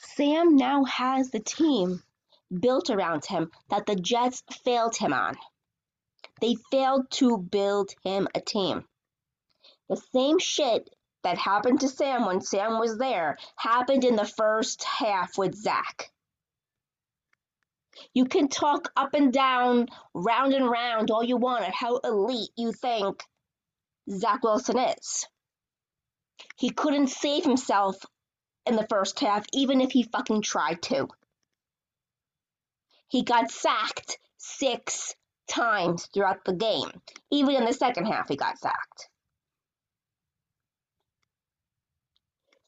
Sam 0.00 0.56
now 0.56 0.84
has 0.84 1.30
the 1.30 1.40
team 1.40 2.02
built 2.60 2.90
around 2.90 3.24
him 3.24 3.50
that 3.70 3.86
the 3.86 3.96
Jets 3.96 4.42
failed 4.64 4.96
him 4.96 5.12
on. 5.12 5.36
They 6.40 6.56
failed 6.70 7.10
to 7.12 7.38
build 7.38 7.92
him 8.04 8.28
a 8.34 8.40
team. 8.40 8.84
The 9.88 10.02
same 10.12 10.38
shit 10.38 10.88
that 11.22 11.38
happened 11.38 11.80
to 11.80 11.88
Sam 11.88 12.26
when 12.26 12.40
Sam 12.40 12.78
was 12.78 12.98
there 12.98 13.38
happened 13.56 14.04
in 14.04 14.16
the 14.16 14.26
first 14.26 14.82
half 14.82 15.38
with 15.38 15.54
Zach. 15.54 16.10
You 18.14 18.24
can 18.24 18.48
talk 18.48 18.92
up 18.96 19.14
and 19.14 19.32
down, 19.32 19.88
round 20.14 20.54
and 20.54 20.68
round 20.68 21.10
all 21.10 21.22
you 21.22 21.36
want 21.36 21.64
at 21.64 21.74
how 21.74 21.98
elite 21.98 22.50
you 22.56 22.72
think 22.72 23.22
Zach 24.10 24.42
Wilson 24.42 24.78
is. 24.78 25.26
He 26.56 26.70
couldn't 26.70 27.08
save 27.08 27.44
himself 27.44 28.04
in 28.66 28.76
the 28.76 28.86
first 28.86 29.20
half, 29.20 29.44
even 29.52 29.80
if 29.80 29.92
he 29.92 30.04
fucking 30.04 30.42
tried 30.42 30.82
to. 30.82 31.08
He 33.08 33.22
got 33.22 33.50
sacked 33.50 34.18
six 34.38 35.14
times 35.48 36.06
throughout 36.06 36.44
the 36.44 36.54
game. 36.54 36.90
Even 37.30 37.56
in 37.56 37.64
the 37.64 37.72
second 37.72 38.06
half, 38.06 38.28
he 38.28 38.36
got 38.36 38.58
sacked. 38.58 39.08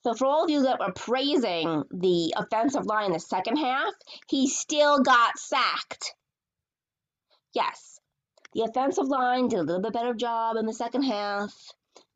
So 0.05 0.13
for 0.13 0.27
all 0.27 0.45
of 0.45 0.51
you 0.51 0.65
that 0.65 0.81
were 0.81 0.93
praising 0.93 1.83
the 1.91 2.35
offensive 2.37 2.85
line 2.85 3.07
in 3.07 3.13
the 3.13 3.21
second 3.21 3.57
half, 3.57 3.95
he 4.29 4.49
still 4.49 5.01
got 5.01 5.39
sacked. 5.39 6.13
Yes, 7.55 8.01
the 8.53 8.65
offensive 8.65 9.09
line 9.09 9.49
did 9.49 9.61
a 9.61 9.63
little 9.63 9.81
bit 9.81 9.95
better 9.95 10.13
job 10.13 10.57
in 10.57 10.67
the 10.67 10.75
second 10.75 11.05
half. 11.05 11.55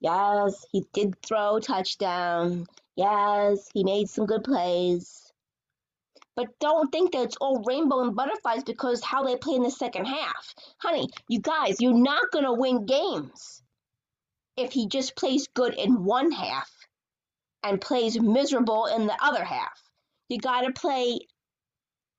Yes, 0.00 0.66
he 0.71 0.85
did 0.92 1.14
throw 1.23 1.57
a 1.57 1.61
touchdown. 1.62 2.66
Yes, 2.95 3.71
he 3.73 3.85
made 3.85 4.11
some 4.11 4.26
good 4.26 4.45
plays. 4.45 5.33
But 6.37 6.59
don't 6.61 6.92
think 6.92 7.12
that 7.12 7.23
it's 7.23 7.38
all 7.40 7.64
rainbow 7.66 8.00
and 8.00 8.14
butterflies 8.14 8.64
because 8.64 9.02
how 9.02 9.23
they 9.23 9.37
play 9.37 9.54
in 9.54 9.62
the 9.62 9.71
second 9.71 10.04
half. 10.04 10.54
Honey, 10.76 11.09
you 11.26 11.40
guys, 11.40 11.80
you're 11.80 11.95
not 11.95 12.30
going 12.33 12.45
to 12.45 12.52
win 12.52 12.85
games 12.85 13.62
if 14.59 14.73
he 14.73 14.88
just 14.88 15.16
plays 15.16 15.49
good 15.54 15.73
in 15.73 16.04
one 16.04 16.33
half 16.33 16.71
and 17.62 17.81
plays 17.81 18.21
miserable 18.21 18.87
in 18.87 19.07
the 19.07 19.17
other 19.23 19.45
half. 19.45 19.83
You 20.29 20.38
got 20.38 20.62
to 20.62 20.73
play 20.73 21.21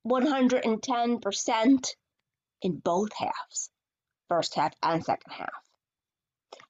110% 0.06 1.94
in 2.62 2.76
both 2.78 3.12
halves, 3.12 3.70
first 4.28 4.54
half 4.54 4.74
and 4.82 5.04
second 5.04 5.32
half. 5.32 5.52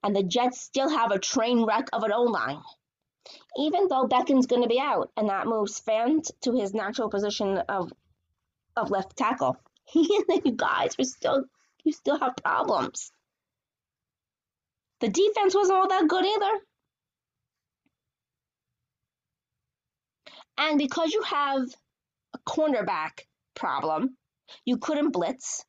And 0.03 0.15
the 0.15 0.23
Jets 0.23 0.61
still 0.61 0.89
have 0.89 1.11
a 1.11 1.19
train 1.19 1.65
wreck 1.65 1.89
of 1.93 2.03
an 2.03 2.12
O 2.12 2.23
line. 2.23 2.62
Even 3.57 3.89
though 3.89 4.07
Becton's 4.07 4.47
going 4.47 4.62
to 4.62 4.69
be 4.69 4.81
out, 4.81 5.11
and 5.17 5.29
that 5.29 5.47
moves 5.47 5.81
Fant 5.81 6.31
to 6.43 6.53
his 6.53 6.73
natural 6.73 7.11
position 7.11 7.59
of 7.69 7.93
of 8.77 8.91
left 8.91 9.17
tackle. 9.17 9.57
you 9.95 10.53
guys, 10.57 10.97
we 10.97 11.05
still 11.05 11.44
you 11.85 11.92
still 11.92 12.18
have 12.18 12.37
problems. 12.37 13.12
The 15.01 15.09
defense 15.09 15.55
wasn't 15.55 15.79
all 15.79 15.88
that 15.88 16.09
good 16.09 16.25
either. 16.25 16.61
And 20.61 20.77
because 20.77 21.14
you 21.14 21.23
have 21.23 21.62
a 22.35 22.38
cornerback 22.46 23.23
problem, 23.55 24.18
you 24.66 24.77
couldn't 24.77 25.11
blitz. 25.11 25.64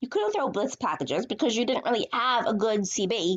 You 0.00 0.08
couldn't 0.08 0.32
throw 0.32 0.48
blitz 0.48 0.74
packages 0.74 1.24
because 1.26 1.54
you 1.56 1.64
didn't 1.64 1.84
really 1.84 2.08
have 2.12 2.48
a 2.48 2.52
good 2.52 2.80
CB. 2.80 3.36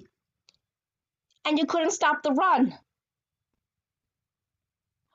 And 1.45 1.59
you 1.59 1.67
couldn't 1.67 1.91
stop 1.91 2.23
the 2.23 2.31
run. 2.31 2.75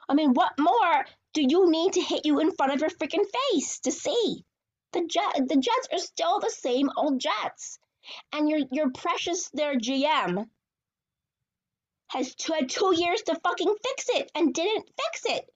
I 0.08 0.14
mean, 0.14 0.34
what 0.34 0.52
more 0.56 1.04
do 1.34 1.42
you 1.42 1.68
need 1.68 1.94
to 1.94 2.00
hit 2.00 2.24
you 2.24 2.38
in 2.38 2.52
front 2.52 2.72
of 2.72 2.80
your 2.80 2.90
freaking 2.90 3.26
face 3.50 3.80
to 3.80 3.90
see? 3.90 4.44
The 4.92 5.04
Jet, 5.04 5.48
the 5.48 5.56
Jets 5.56 5.88
are 5.90 5.98
still 5.98 6.38
the 6.38 6.50
same 6.50 6.90
old 6.96 7.20
Jets, 7.20 7.80
and 8.32 8.48
your 8.48 8.60
your 8.70 8.90
precious 8.92 9.50
their 9.50 9.74
GM 9.76 10.46
has 12.10 12.34
two, 12.34 12.52
had 12.52 12.68
two 12.68 12.92
years 12.96 13.22
to 13.22 13.40
fucking 13.42 13.74
fix 13.82 14.06
it 14.10 14.30
and 14.34 14.52
didn't 14.52 14.88
fix 15.00 15.22
it. 15.26 15.48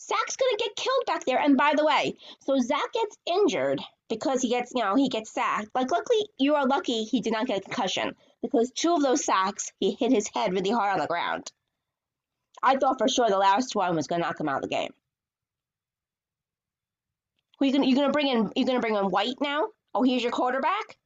Zach's 0.00 0.36
gonna 0.36 0.56
get 0.58 0.76
killed 0.76 1.06
back 1.06 1.24
there. 1.24 1.38
And 1.38 1.56
by 1.56 1.72
the 1.76 1.84
way, 1.84 2.16
so 2.40 2.58
Zach 2.58 2.92
gets 2.92 3.16
injured 3.26 3.80
because 4.08 4.42
he 4.42 4.48
gets, 4.48 4.72
you 4.74 4.82
know, 4.82 4.94
he 4.94 5.08
gets 5.08 5.32
sacked. 5.32 5.68
Like, 5.74 5.90
luckily, 5.90 6.28
you 6.38 6.54
are 6.54 6.66
lucky 6.66 7.04
he 7.04 7.20
did 7.20 7.32
not 7.32 7.46
get 7.46 7.58
a 7.58 7.62
concussion 7.62 8.14
because 8.42 8.70
two 8.70 8.94
of 8.94 9.02
those 9.02 9.24
sacks, 9.24 9.72
he 9.80 9.96
hit 9.98 10.12
his 10.12 10.28
head 10.32 10.52
really 10.52 10.70
hard 10.70 10.92
on 10.92 11.00
the 11.00 11.06
ground. 11.06 11.50
I 12.62 12.76
thought 12.76 12.98
for 12.98 13.08
sure 13.08 13.28
the 13.28 13.38
last 13.38 13.74
one 13.74 13.96
was 13.96 14.06
gonna 14.06 14.22
knock 14.22 14.40
him 14.40 14.48
out 14.48 14.56
of 14.56 14.62
the 14.62 14.68
game. 14.68 14.92
Who 17.58 17.66
you 17.66 17.72
gonna 17.72 17.86
you 17.86 17.96
gonna 17.96 18.12
bring 18.12 18.28
in? 18.28 18.52
you're 18.54 18.66
gonna 18.66 18.80
bring 18.80 18.96
in 18.96 19.10
White 19.10 19.40
now? 19.40 19.68
Oh, 19.94 20.02
here's 20.02 20.22
your 20.22 20.32
quarterback. 20.32 20.98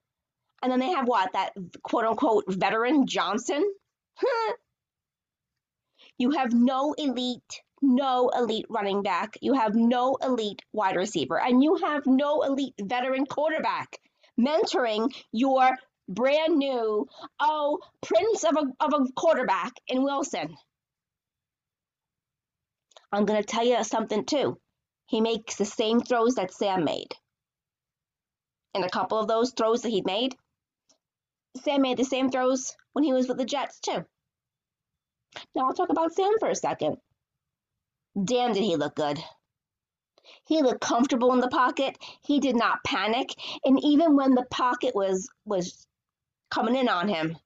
And 0.62 0.70
then 0.70 0.80
they 0.80 0.90
have 0.90 1.06
what 1.06 1.32
that 1.32 1.52
quote 1.82 2.04
unquote 2.04 2.44
veteran 2.48 3.06
Johnson 3.06 3.64
you 6.18 6.30
have 6.32 6.52
no 6.52 6.94
elite, 6.94 7.62
no 7.82 8.30
elite 8.30 8.66
running 8.68 9.02
back. 9.02 9.36
You 9.40 9.54
have 9.54 9.74
no 9.74 10.16
elite 10.22 10.62
wide 10.72 10.96
receiver, 10.96 11.40
and 11.40 11.62
you 11.62 11.76
have 11.76 12.06
no 12.06 12.42
elite 12.42 12.74
veteran 12.80 13.26
quarterback 13.26 13.98
mentoring 14.38 15.12
your 15.32 15.76
brand 16.08 16.56
new, 16.56 17.06
oh, 17.38 17.78
prince 18.02 18.44
of 18.44 18.56
a, 18.56 18.84
of 18.84 18.92
a 18.94 19.12
quarterback 19.12 19.72
in 19.86 20.02
Wilson. 20.02 20.56
I'm 23.12 23.24
going 23.24 23.40
to 23.40 23.46
tell 23.46 23.64
you 23.64 23.82
something 23.84 24.24
too. 24.24 24.58
He 25.06 25.20
makes 25.20 25.56
the 25.56 25.64
same 25.64 26.00
throws 26.00 26.36
that 26.36 26.52
Sam 26.52 26.84
made. 26.84 27.14
And 28.74 28.84
a 28.84 28.90
couple 28.90 29.18
of 29.18 29.26
those 29.26 29.52
throws 29.52 29.82
that 29.82 29.88
he 29.88 30.02
made, 30.02 30.36
Sam 31.56 31.82
made 31.82 31.96
the 31.96 32.04
same 32.04 32.30
throws 32.30 32.76
when 32.92 33.04
he 33.04 33.12
was 33.12 33.28
with 33.28 33.38
the 33.38 33.44
Jets, 33.44 33.80
too. 33.80 34.04
Now 35.54 35.66
I'll 35.66 35.74
talk 35.74 35.90
about 35.90 36.12
Sam 36.12 36.38
for 36.38 36.48
a 36.48 36.54
second. 36.54 36.96
Damn, 38.24 38.52
did 38.52 38.62
he 38.62 38.76
look 38.76 38.94
good. 38.94 39.22
He 40.44 40.62
looked 40.62 40.80
comfortable 40.80 41.32
in 41.32 41.40
the 41.40 41.48
pocket. 41.48 41.96
He 42.22 42.40
did 42.40 42.56
not 42.56 42.84
panic. 42.84 43.34
And 43.64 43.82
even 43.84 44.16
when 44.16 44.34
the 44.34 44.46
pocket 44.50 44.94
was 44.94 45.28
was 45.44 45.86
coming 46.50 46.76
in 46.76 46.88
on 46.88 47.08
him, 47.08 47.36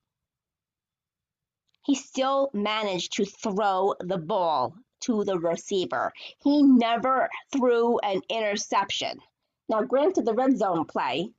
he 1.85 1.95
still 1.95 2.51
managed 2.55 3.13
to 3.15 3.25
throw 3.25 3.95
the 4.01 4.19
ball 4.19 4.75
to 5.01 5.25
the 5.25 5.39
receiver. 5.39 6.13
He 6.43 6.63
never 6.63 7.29
threw 7.53 7.99
an 7.99 8.23
interception. 8.31 9.21
Now, 9.69 9.83
granted, 9.83 10.25
the 10.25 10.35
red 10.35 10.57
zone 10.57 10.87
play 10.87 11.33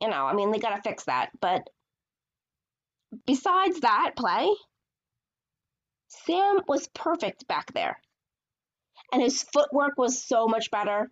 you 0.00 0.08
know, 0.08 0.26
I 0.26 0.34
mean, 0.34 0.50
they 0.50 0.58
got 0.58 0.76
to 0.76 0.82
fix 0.82 1.04
that. 1.04 1.30
But 1.40 1.68
besides 3.26 3.80
that 3.80 4.12
play, 4.16 4.48
Sam 6.08 6.60
was 6.66 6.88
perfect 6.88 7.46
back 7.46 7.72
there. 7.72 8.00
And 9.12 9.22
his 9.22 9.42
footwork 9.42 9.94
was 9.96 10.22
so 10.22 10.46
much 10.46 10.70
better. 10.70 11.10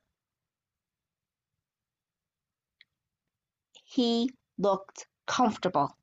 He 3.84 4.30
looked 4.58 5.06
comfortable. 5.26 5.96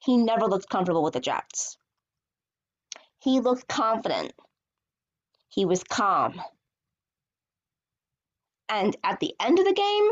He 0.00 0.16
never 0.16 0.46
looked 0.46 0.68
comfortable 0.68 1.02
with 1.02 1.14
the 1.14 1.20
Jets. 1.20 1.76
He 3.20 3.40
looked 3.40 3.68
confident. 3.68 4.32
He 5.48 5.64
was 5.64 5.84
calm. 5.84 6.40
And 8.68 8.96
at 9.04 9.20
the 9.20 9.34
end 9.38 9.58
of 9.58 9.64
the 9.64 9.74
game, 9.74 10.08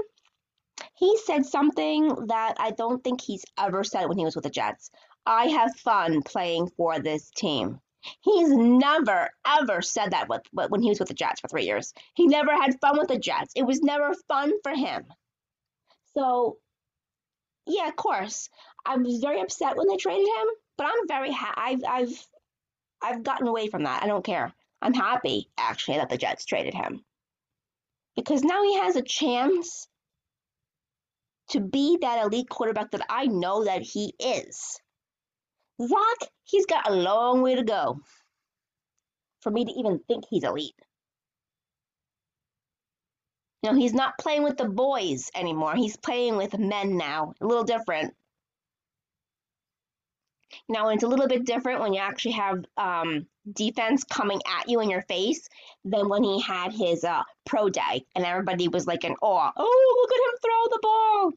he 0.95 1.17
said 1.25 1.47
something 1.47 2.09
that 2.27 2.55
I 2.59 2.71
don't 2.73 3.03
think 3.03 3.21
he's 3.21 3.45
ever 3.59 3.85
said 3.85 4.07
when 4.09 4.19
he 4.19 4.25
was 4.25 4.35
with 4.35 4.45
the 4.45 4.51
Jets. 4.51 4.91
I 5.27 5.47
have 5.47 5.77
fun 5.77 6.23
playing 6.23 6.71
for 6.77 6.99
this 6.99 7.31
team. 7.31 7.81
He's 8.21 8.49
never 8.49 9.31
ever 9.47 9.83
said 9.83 10.13
that 10.13 10.29
with, 10.29 10.43
when 10.53 10.83
he 10.83 10.89
was 10.89 10.99
with 10.99 11.09
the 11.09 11.15
Jets 11.15 11.41
for 11.41 11.49
three 11.49 11.65
years. 11.65 11.93
He 12.15 12.27
never 12.27 12.55
had 12.55 12.81
fun 12.81 12.99
with 12.99 13.09
the 13.09 13.19
Jets. 13.19 13.53
It 13.55 13.65
was 13.65 13.83
never 13.83 14.15
fun 14.27 14.53
for 14.63 14.75
him. 14.75 15.05
So 16.15 16.59
yeah, 17.67 17.89
of 17.89 17.97
course. 17.97 18.49
I 18.87 18.97
was 18.97 19.19
very 19.19 19.41
upset 19.41 19.77
when 19.77 19.89
they 19.89 19.97
traded 19.97 20.27
him, 20.27 20.47
but 20.79 20.87
I'm 20.87 21.07
very 21.07 21.31
ha- 21.31 21.55
I've 21.57 21.85
I've 21.87 22.27
I've 23.03 23.23
gotten 23.23 23.47
away 23.47 23.69
from 23.69 23.85
that. 23.85 24.03
I 24.03 24.07
don't 24.07 24.25
care. 24.25 24.53
I'm 24.83 24.95
happy 24.95 25.51
actually 25.59 25.99
that 25.99 26.09
the 26.09 26.17
Jets 26.17 26.47
traded 26.47 26.73
him 26.73 27.05
because 28.17 28.43
now 28.43 28.63
he 28.63 28.79
has 28.79 28.97
a 28.97 29.03
chance 29.03 29.89
to 31.51 31.61
be 31.61 31.99
that 32.01 32.25
elite 32.25 32.49
quarterback 32.49 32.91
that 32.93 33.07
I 33.09 33.27
know 33.27 33.65
that 33.65 33.83
he 33.83 34.15
is. 34.19 34.81
Zach, 35.81 36.31
he's 36.45 36.67
got 36.67 36.89
a 36.89 36.95
long 36.95 37.43
way 37.43 37.55
to 37.55 37.65
go 37.65 38.01
for 39.41 39.51
me 39.51 39.65
to 39.65 39.71
even 39.73 40.01
think 40.07 40.25
he's 40.29 40.45
elite. 40.45 40.75
You 43.63 43.71
know, 43.71 43.77
he's 43.79 43.93
not 43.93 44.19
playing 44.19 44.43
with 44.43 44.57
the 44.57 44.69
boys 44.69 45.31
anymore. 45.35 45.75
He's 45.77 45.97
playing 45.97 46.37
with 46.37 46.59
men 46.59 46.97
now. 46.97 47.35
A 47.41 47.47
little 47.47 47.65
different. 47.65 48.15
Now 50.69 50.89
it's 50.89 51.03
a 51.03 51.09
little 51.09 51.29
bit 51.29 51.45
different 51.45 51.81
when 51.81 51.93
you 51.93 52.01
actually 52.01 52.33
have 52.33 52.65
um, 52.77 53.27
defense 53.53 54.05
coming 54.05 54.41
at 54.47 54.69
you 54.69 54.81
in 54.81 54.91
your 54.91 55.03
face 55.03 55.49
than 55.85 56.09
when 56.09 56.23
he 56.23 56.41
had 56.41 56.73
his 56.73 57.05
uh, 57.05 57.23
pro 57.45 57.69
day 57.69 58.05
and 58.15 58.25
everybody 58.25 58.69
was 58.69 58.87
like 58.87 59.05
in 59.05 59.15
awe. 59.23 59.53
Oh, 59.57 59.97
look 60.01 60.13
at 60.13 60.33
him 60.33 60.39
throw 60.43 60.77
the 60.77 60.81
ball. 60.83 61.33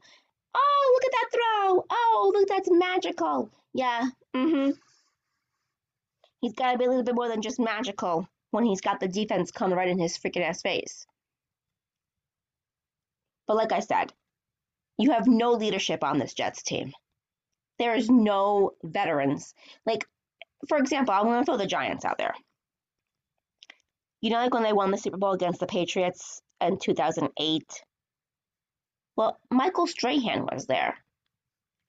Oh, 0.56 0.92
look 0.94 1.04
at 1.04 1.12
that 1.12 1.30
throw. 1.32 1.84
Oh, 1.90 2.32
look, 2.34 2.48
that's 2.48 2.68
magical. 2.70 3.50
Yeah, 3.72 4.04
mm-hmm. 4.34 4.70
He's 6.40 6.52
got 6.52 6.72
to 6.72 6.78
be 6.78 6.84
a 6.84 6.88
little 6.88 7.02
bit 7.02 7.14
more 7.14 7.28
than 7.28 7.42
just 7.42 7.58
magical 7.58 8.28
when 8.50 8.64
he's 8.64 8.80
got 8.80 9.00
the 9.00 9.08
defense 9.08 9.50
coming 9.50 9.76
right 9.76 9.88
in 9.88 9.98
his 9.98 10.16
freaking 10.16 10.46
ass 10.46 10.62
face. 10.62 11.06
But 13.46 13.56
like 13.56 13.72
I 13.72 13.80
said, 13.80 14.12
you 14.96 15.10
have 15.10 15.26
no 15.26 15.52
leadership 15.52 16.04
on 16.04 16.18
this 16.18 16.34
Jets 16.34 16.62
team. 16.62 16.92
There 17.78 17.94
is 17.94 18.08
no 18.10 18.72
veterans. 18.82 19.54
Like, 19.86 20.06
for 20.68 20.78
example, 20.78 21.14
I'm 21.14 21.24
going 21.24 21.40
to 21.40 21.44
throw 21.44 21.56
the 21.56 21.66
Giants 21.66 22.04
out 22.04 22.18
there. 22.18 22.34
You 24.20 24.30
know, 24.30 24.36
like 24.36 24.54
when 24.54 24.62
they 24.62 24.72
won 24.72 24.90
the 24.90 24.96
Super 24.96 25.18
Bowl 25.18 25.32
against 25.32 25.60
the 25.60 25.66
Patriots 25.66 26.40
in 26.60 26.78
2008? 26.78 27.62
Well, 29.16 29.38
Michael 29.50 29.86
Strahan 29.86 30.46
was 30.50 30.66
there. 30.66 30.96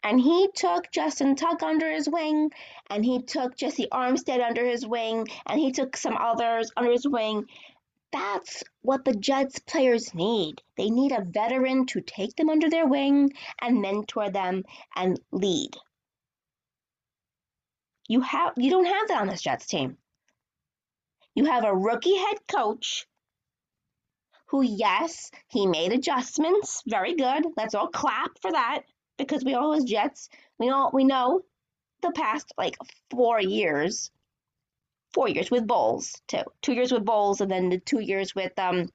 And 0.03 0.21
he 0.21 0.49
took 0.53 0.91
Justin 0.91 1.35
Tuck 1.35 1.63
under 1.63 1.89
his 1.89 2.07
wing, 2.07 2.51
and 2.89 3.03
he 3.03 3.23
took 3.23 3.57
Jessie 3.57 3.87
Armstead 3.91 4.39
under 4.39 4.63
his 4.63 4.85
wing, 4.85 5.27
and 5.47 5.59
he 5.59 5.71
took 5.71 5.97
some 5.97 6.15
others 6.15 6.71
under 6.77 6.91
his 6.91 7.07
wing. 7.07 7.45
That's 8.11 8.63
what 8.81 9.03
the 9.03 9.13
Jets 9.13 9.59
players 9.59 10.13
need. 10.13 10.61
They 10.77 10.89
need 10.89 11.11
a 11.11 11.23
veteran 11.23 11.85
to 11.87 12.01
take 12.01 12.35
them 12.35 12.49
under 12.49 12.69
their 12.69 12.87
wing 12.87 13.33
and 13.61 13.81
mentor 13.81 14.29
them 14.29 14.63
and 14.95 15.19
lead. 15.31 15.75
You 18.07 18.21
have 18.21 18.53
you 18.57 18.69
don't 18.69 18.85
have 18.85 19.07
that 19.07 19.21
on 19.21 19.27
this 19.27 19.41
Jets 19.41 19.65
team. 19.65 19.97
You 21.33 21.45
have 21.45 21.65
a 21.65 21.75
rookie 21.75 22.15
head 22.15 22.37
coach 22.47 23.05
who 24.47 24.61
yes, 24.61 25.31
he 25.49 25.65
made 25.65 25.91
adjustments. 25.91 26.83
Very 26.87 27.15
good. 27.15 27.45
Let's 27.57 27.75
all 27.75 27.87
clap 27.87 28.39
for 28.41 28.51
that 28.51 28.83
because 29.17 29.43
we 29.43 29.55
all 29.55 29.73
as 29.73 29.83
Jets, 29.83 30.29
we 30.59 30.69
all 30.69 30.91
we 30.93 31.03
know 31.03 31.41
the 32.01 32.11
past 32.11 32.53
like 32.57 32.77
four 33.09 33.41
years, 33.41 34.11
four 35.15 35.29
years 35.29 35.49
with 35.49 35.65
Bowles, 35.65 36.13
too, 36.27 36.43
two 36.61 36.73
years 36.73 36.91
with 36.91 37.05
Bowles, 37.05 37.41
and 37.41 37.49
then 37.49 37.69
the 37.69 37.79
two 37.79 38.01
years 38.01 38.35
with 38.35 38.51
um 38.59 38.87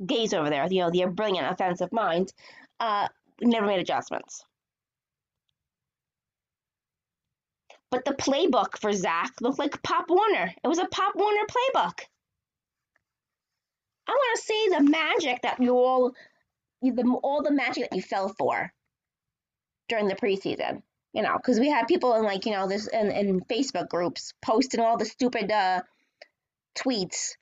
Gase 0.00 0.34
over 0.34 0.50
there. 0.50 0.66
You 0.70 0.80
know, 0.80 0.90
the 0.90 1.04
brilliant 1.06 1.46
offensive 1.46 1.92
mind. 1.92 2.32
Uh, 2.80 3.08
never 3.40 3.66
made 3.66 3.80
adjustments. 3.80 4.44
But 7.90 8.04
the 8.04 8.12
playbook 8.12 8.78
for 8.78 8.92
Zach 8.92 9.32
looked 9.40 9.58
like 9.58 9.82
Pop 9.82 10.06
Warner. 10.08 10.52
It 10.62 10.68
was 10.68 10.78
a 10.78 10.86
Pop 10.86 11.14
Warner 11.16 11.46
playbook. 11.46 12.00
I 14.06 14.12
want 14.12 14.38
to 14.38 14.42
see 14.42 14.68
the 14.70 14.84
magic 14.84 15.42
that 15.42 15.60
you 15.60 15.76
all, 15.76 16.12
the 16.82 17.18
all 17.22 17.42
the 17.42 17.50
magic 17.50 17.90
that 17.90 17.96
you 17.96 18.02
fell 18.02 18.34
for 18.38 18.72
during 19.88 20.08
the 20.08 20.16
preseason. 20.16 20.82
You 21.18 21.24
know, 21.24 21.36
because 21.36 21.58
we 21.58 21.68
had 21.68 21.88
people 21.88 22.14
in 22.14 22.22
like 22.22 22.46
you 22.46 22.52
know 22.52 22.68
this 22.68 22.86
in, 22.86 23.10
in 23.10 23.40
Facebook 23.40 23.88
groups 23.88 24.34
posting 24.40 24.78
all 24.78 24.96
the 24.96 25.04
stupid 25.04 25.50
uh, 25.50 25.80
tweets 26.76 27.32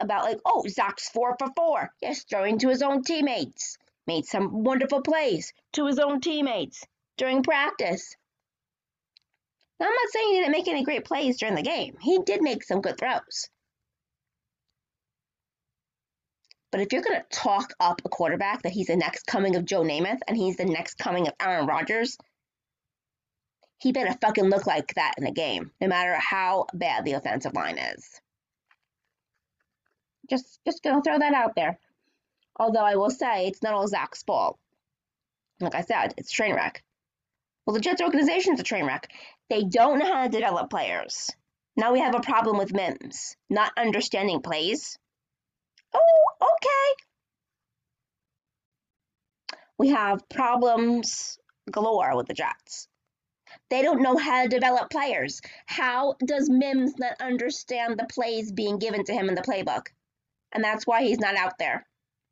about 0.00 0.24
like, 0.24 0.38
oh, 0.46 0.64
Zach's 0.66 1.10
four 1.10 1.36
for 1.38 1.48
four. 1.54 1.90
Yes, 2.00 2.24
throwing 2.24 2.58
to 2.60 2.70
his 2.70 2.80
own 2.80 3.02
teammates. 3.02 3.76
Made 4.06 4.24
some 4.24 4.64
wonderful 4.64 5.02
plays 5.02 5.52
to 5.74 5.86
his 5.86 5.98
own 5.98 6.22
teammates 6.22 6.86
during 7.18 7.42
practice. 7.42 8.16
Now, 9.78 9.88
I'm 9.88 9.92
not 9.92 10.12
saying 10.12 10.28
he 10.30 10.40
didn't 10.40 10.52
make 10.52 10.68
any 10.68 10.82
great 10.82 11.04
plays 11.04 11.36
during 11.36 11.56
the 11.56 11.62
game. 11.62 11.98
He 12.00 12.20
did 12.20 12.40
make 12.40 12.64
some 12.64 12.80
good 12.80 12.96
throws. 12.96 13.50
But 16.72 16.80
if 16.80 16.94
you're 16.94 17.02
going 17.02 17.20
to 17.20 17.36
talk 17.38 17.74
up 17.80 18.00
a 18.02 18.08
quarterback 18.08 18.62
that 18.62 18.72
he's 18.72 18.86
the 18.86 18.96
next 18.96 19.26
coming 19.26 19.56
of 19.56 19.66
Joe 19.66 19.82
Namath 19.82 20.20
and 20.26 20.38
he's 20.38 20.56
the 20.56 20.64
next 20.64 20.96
coming 20.96 21.28
of 21.28 21.34
Aaron 21.38 21.66
Rodgers, 21.66 22.16
he 23.80 23.92
better 23.92 24.16
fucking 24.20 24.44
look 24.44 24.66
like 24.66 24.94
that 24.94 25.14
in 25.16 25.26
a 25.26 25.32
game, 25.32 25.70
no 25.80 25.88
matter 25.88 26.14
how 26.14 26.66
bad 26.74 27.04
the 27.04 27.14
offensive 27.14 27.54
line 27.54 27.78
is. 27.78 28.20
Just, 30.28 30.60
just 30.66 30.82
gonna 30.82 31.02
throw 31.02 31.18
that 31.18 31.34
out 31.34 31.54
there. 31.56 31.78
Although 32.56 32.84
I 32.84 32.96
will 32.96 33.10
say 33.10 33.46
it's 33.46 33.62
not 33.62 33.72
all 33.72 33.88
Zach's 33.88 34.22
fault. 34.22 34.58
Like 35.60 35.74
I 35.74 35.80
said, 35.80 36.14
it's 36.18 36.30
a 36.30 36.34
train 36.34 36.54
wreck. 36.54 36.84
Well, 37.64 37.74
the 37.74 37.80
Jets 37.80 38.02
organization 38.02 38.54
is 38.54 38.60
a 38.60 38.64
train 38.64 38.84
wreck. 38.84 39.10
They 39.48 39.64
don't 39.64 39.98
know 39.98 40.12
how 40.12 40.24
to 40.24 40.28
develop 40.28 40.68
players. 40.68 41.30
Now 41.76 41.92
we 41.92 42.00
have 42.00 42.14
a 42.14 42.20
problem 42.20 42.58
with 42.58 42.74
Mims 42.74 43.36
not 43.48 43.72
understanding 43.78 44.42
plays. 44.42 44.98
Oh, 45.94 46.24
okay. 46.42 47.02
We 49.78 49.88
have 49.88 50.28
problems 50.28 51.38
galore 51.70 52.14
with 52.14 52.26
the 52.26 52.34
Jets. 52.34 52.88
They 53.70 53.82
don't 53.82 54.02
know 54.02 54.16
how 54.16 54.42
to 54.42 54.48
develop 54.48 54.90
players. 54.90 55.40
How 55.66 56.16
does 56.24 56.50
Mims 56.50 56.98
not 56.98 57.20
understand 57.20 57.98
the 57.98 58.08
plays 58.12 58.50
being 58.50 58.78
given 58.78 59.04
to 59.04 59.12
him 59.12 59.28
in 59.28 59.36
the 59.36 59.42
playbook? 59.42 59.86
And 60.52 60.64
that's 60.64 60.86
why 60.86 61.04
he's 61.04 61.20
not 61.20 61.36
out 61.36 61.56
there. 61.58 61.86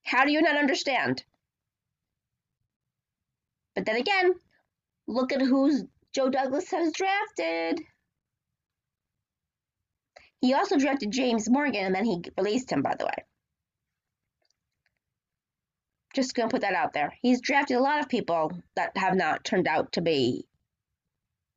How 0.04 0.24
do 0.24 0.32
you 0.32 0.42
not 0.42 0.56
understand? 0.56 1.22
But 3.76 3.86
then 3.86 3.96
again, 3.96 4.34
look 5.06 5.32
at 5.32 5.40
who's 5.40 5.84
Joe 6.12 6.28
Douglas 6.28 6.70
has 6.72 6.92
drafted. 6.92 7.84
He 10.40 10.54
also 10.54 10.76
drafted 10.76 11.12
James 11.12 11.48
Morgan 11.48 11.86
and 11.86 11.94
then 11.94 12.04
he 12.04 12.24
released 12.36 12.72
him, 12.72 12.82
by 12.82 12.96
the 12.98 13.04
way. 13.04 13.24
Just 16.14 16.34
gonna 16.34 16.48
put 16.48 16.62
that 16.62 16.74
out 16.74 16.94
there. 16.94 17.14
He's 17.22 17.40
drafted 17.40 17.76
a 17.76 17.80
lot 17.80 18.00
of 18.00 18.08
people 18.08 18.50
that 18.74 18.96
have 18.96 19.14
not 19.14 19.44
turned 19.44 19.68
out 19.68 19.92
to 19.92 20.00
be 20.00 20.47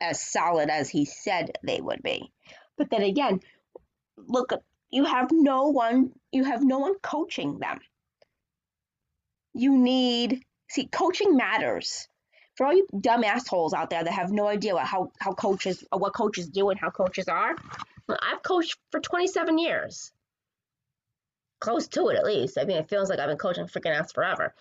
as 0.02 0.22
solid 0.22 0.70
as 0.70 0.90
he 0.90 1.06
said 1.06 1.52
they 1.64 1.80
would 1.80 2.04
be. 2.04 2.32
But 2.78 2.90
then 2.90 3.04
again, 3.04 3.40
look, 4.18 4.52
you 4.90 5.06
have 5.06 5.30
no 5.32 5.70
one, 5.70 6.12
you 6.32 6.44
have 6.44 6.64
no 6.64 6.80
one 6.80 6.96
coaching 7.00 7.60
them. 7.60 7.80
You 9.54 9.78
need, 9.78 10.44
see, 10.70 10.88
coaching 10.88 11.38
matters. 11.38 12.08
For 12.56 12.66
all 12.66 12.74
you 12.74 12.88
dumb 13.00 13.24
assholes 13.24 13.74
out 13.74 13.90
there 13.90 14.04
that 14.04 14.12
have 14.12 14.32
no 14.32 14.48
idea 14.48 14.74
what, 14.74 14.86
how, 14.86 15.12
how 15.20 15.34
coaches, 15.34 15.84
what 15.92 16.14
coaches 16.14 16.50
do 16.50 16.70
and 16.70 16.80
how 16.80 16.90
coaches 16.90 17.28
are, 17.28 17.56
I've 18.10 18.44
coached 18.44 18.78
for 18.92 19.00
27 19.00 19.58
years 19.58 20.12
close 21.62 21.88
to 21.88 22.10
it 22.10 22.18
at 22.18 22.26
least. 22.26 22.58
I 22.58 22.66
mean, 22.66 22.78
it 22.78 22.90
feels 22.90 23.10
like 23.10 23.20
I've 23.20 23.30
been 23.30 23.38
coaching 23.38 23.68
freaking 23.68 23.98
ass 23.98 24.12
forever. 24.12 24.54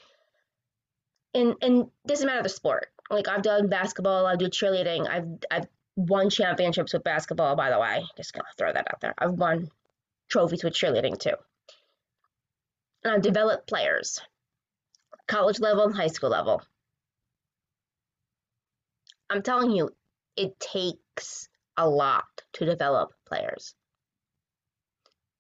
And 1.35 1.57
and 1.63 1.91
doesn't 2.07 2.27
matter 2.27 2.43
the 2.43 2.49
sport. 2.49 2.89
Like 3.11 3.29
I've 3.29 3.43
done 3.43 3.69
basketball, 3.69 4.27
I 4.27 4.37
do 4.37 4.49
cheerleading. 4.49 5.09
I've 5.09 5.27
I've 5.51 5.67
won 5.97 6.31
championships 6.31 6.93
with 6.93 7.05
basketball. 7.05 7.57
By 7.57 7.71
the 7.71 7.79
way, 7.79 8.05
just 8.17 8.33
gonna 8.33 8.47
throw 8.57 8.73
that 8.73 8.87
out 8.89 9.01
there. 9.01 9.15
I've 9.19 9.33
won 9.33 9.69
trophies 10.29 10.63
with 10.63 10.75
cheerleading 10.75 11.19
too. 11.19 11.35
And 13.03 13.15
I've 13.15 13.23
developed 13.23 13.69
players, 13.69 14.21
college 15.27 15.59
level 15.59 15.85
and 15.85 15.97
high 15.97 16.07
school 16.07 16.31
level. 16.31 16.63
I'm 19.29 19.43
telling 19.43 19.71
you, 19.71 19.91
it 20.37 20.59
takes 20.59 21.49
a 21.77 21.89
lot 21.89 22.25
to 22.55 22.67
develop 22.67 23.13
players. 23.27 23.75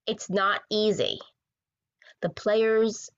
It's 0.07 0.31
not 0.31 0.61
easy. 0.71 1.19
The 2.23 2.31
players 2.31 3.11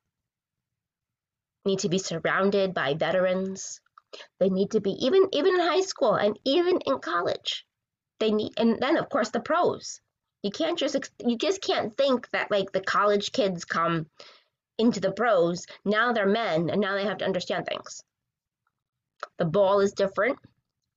need 1.64 1.80
to 1.80 1.88
be 1.88 1.98
surrounded 1.98 2.74
by 2.74 2.94
veterans. 2.94 3.80
They 4.38 4.50
need 4.50 4.72
to 4.72 4.80
be 4.80 4.92
even 5.04 5.28
even 5.32 5.54
in 5.54 5.60
high 5.60 5.80
school 5.80 6.14
and 6.14 6.38
even 6.44 6.80
in 6.80 6.98
college. 6.98 7.66
They 8.20 8.30
need 8.30 8.52
and 8.56 8.78
then 8.80 8.96
of 8.96 9.08
course 9.08 9.30
the 9.30 9.40
pros. 9.40 10.00
You 10.42 10.50
can't 10.50 10.78
just 10.78 10.96
you 11.24 11.36
just 11.36 11.62
can't 11.62 11.96
think 11.96 12.28
that 12.30 12.50
like 12.50 12.72
the 12.72 12.80
college 12.80 13.32
kids 13.32 13.64
come 13.64 14.06
into 14.78 15.00
the 15.00 15.12
pros, 15.12 15.66
now 15.84 16.12
they're 16.12 16.26
men 16.26 16.70
and 16.70 16.80
now 16.80 16.94
they 16.94 17.04
have 17.04 17.18
to 17.18 17.24
understand 17.24 17.66
things. 17.66 18.02
The 19.38 19.44
ball 19.44 19.80
is 19.80 19.92
different 19.92 20.38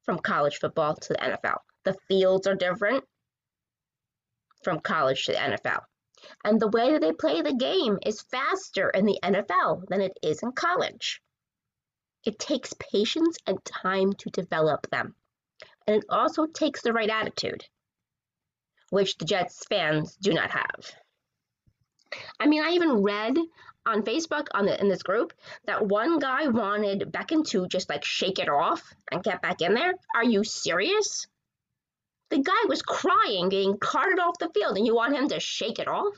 from 0.04 0.20
college 0.20 0.58
football 0.58 0.96
to 0.96 1.14
the 1.14 1.20
NFL. 1.20 1.60
The 1.84 1.96
fields 2.08 2.48
are 2.48 2.56
different 2.56 3.04
from 4.64 4.80
college 4.80 5.26
to 5.26 5.34
the 5.34 5.38
NFL. 5.38 5.82
And 6.44 6.60
the 6.60 6.68
way 6.70 6.92
that 6.94 7.02
they 7.02 7.12
play 7.12 7.42
the 7.42 7.54
game 7.54 8.00
is 8.04 8.22
faster 8.22 8.90
in 8.90 9.06
the 9.06 9.20
NFL 9.24 9.88
than 9.88 10.02
it 10.02 10.18
is 10.24 10.42
in 10.42 10.52
college. 10.54 11.22
It 12.26 12.40
takes 12.40 12.74
patience 12.74 13.38
and 13.46 13.64
time 13.64 14.14
to 14.14 14.30
develop 14.30 14.90
them. 14.90 15.16
And 15.88 15.98
it 15.98 16.06
also 16.10 16.48
takes 16.48 16.82
the 16.82 16.94
right 16.94 17.10
attitude, 17.10 17.64
which 18.90 19.18
the 19.18 19.26
Jets 19.26 19.64
fans 19.70 20.16
do 20.16 20.34
not 20.34 20.50
have. 20.52 20.96
I 22.40 22.48
mean, 22.48 22.64
I 22.64 22.72
even 22.72 23.04
read 23.04 23.38
on 23.86 24.02
Facebook 24.02 24.48
on 24.54 24.66
the 24.66 24.80
in 24.80 24.90
this 24.90 25.04
group 25.04 25.34
that 25.66 25.86
one 25.86 26.18
guy 26.18 26.48
wanted 26.48 27.12
Becton 27.12 27.46
to 27.50 27.68
just 27.68 27.90
like 27.90 28.04
shake 28.04 28.40
it 28.40 28.50
off 28.50 28.82
and 29.12 29.24
get 29.24 29.42
back 29.42 29.62
in 29.62 29.74
there. 29.76 29.94
Are 30.16 30.24
you 30.24 30.44
serious? 30.44 31.28
The 32.30 32.40
guy 32.40 32.66
was 32.68 32.82
crying, 32.82 33.50
getting 33.50 33.78
carted 33.78 34.20
off 34.20 34.40
the 34.40 34.50
field, 34.50 34.78
and 34.78 34.88
you 34.88 34.96
want 34.96 35.16
him 35.16 35.30
to 35.30 35.40
shake 35.40 35.78
it 35.78 35.88
off? 35.88 36.16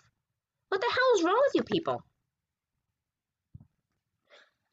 What 0.70 0.80
the 0.80 0.90
hell 0.90 1.18
is 1.18 1.24
wrong 1.24 1.42
with 1.48 1.56
you 1.56 1.64
people? 1.64 2.02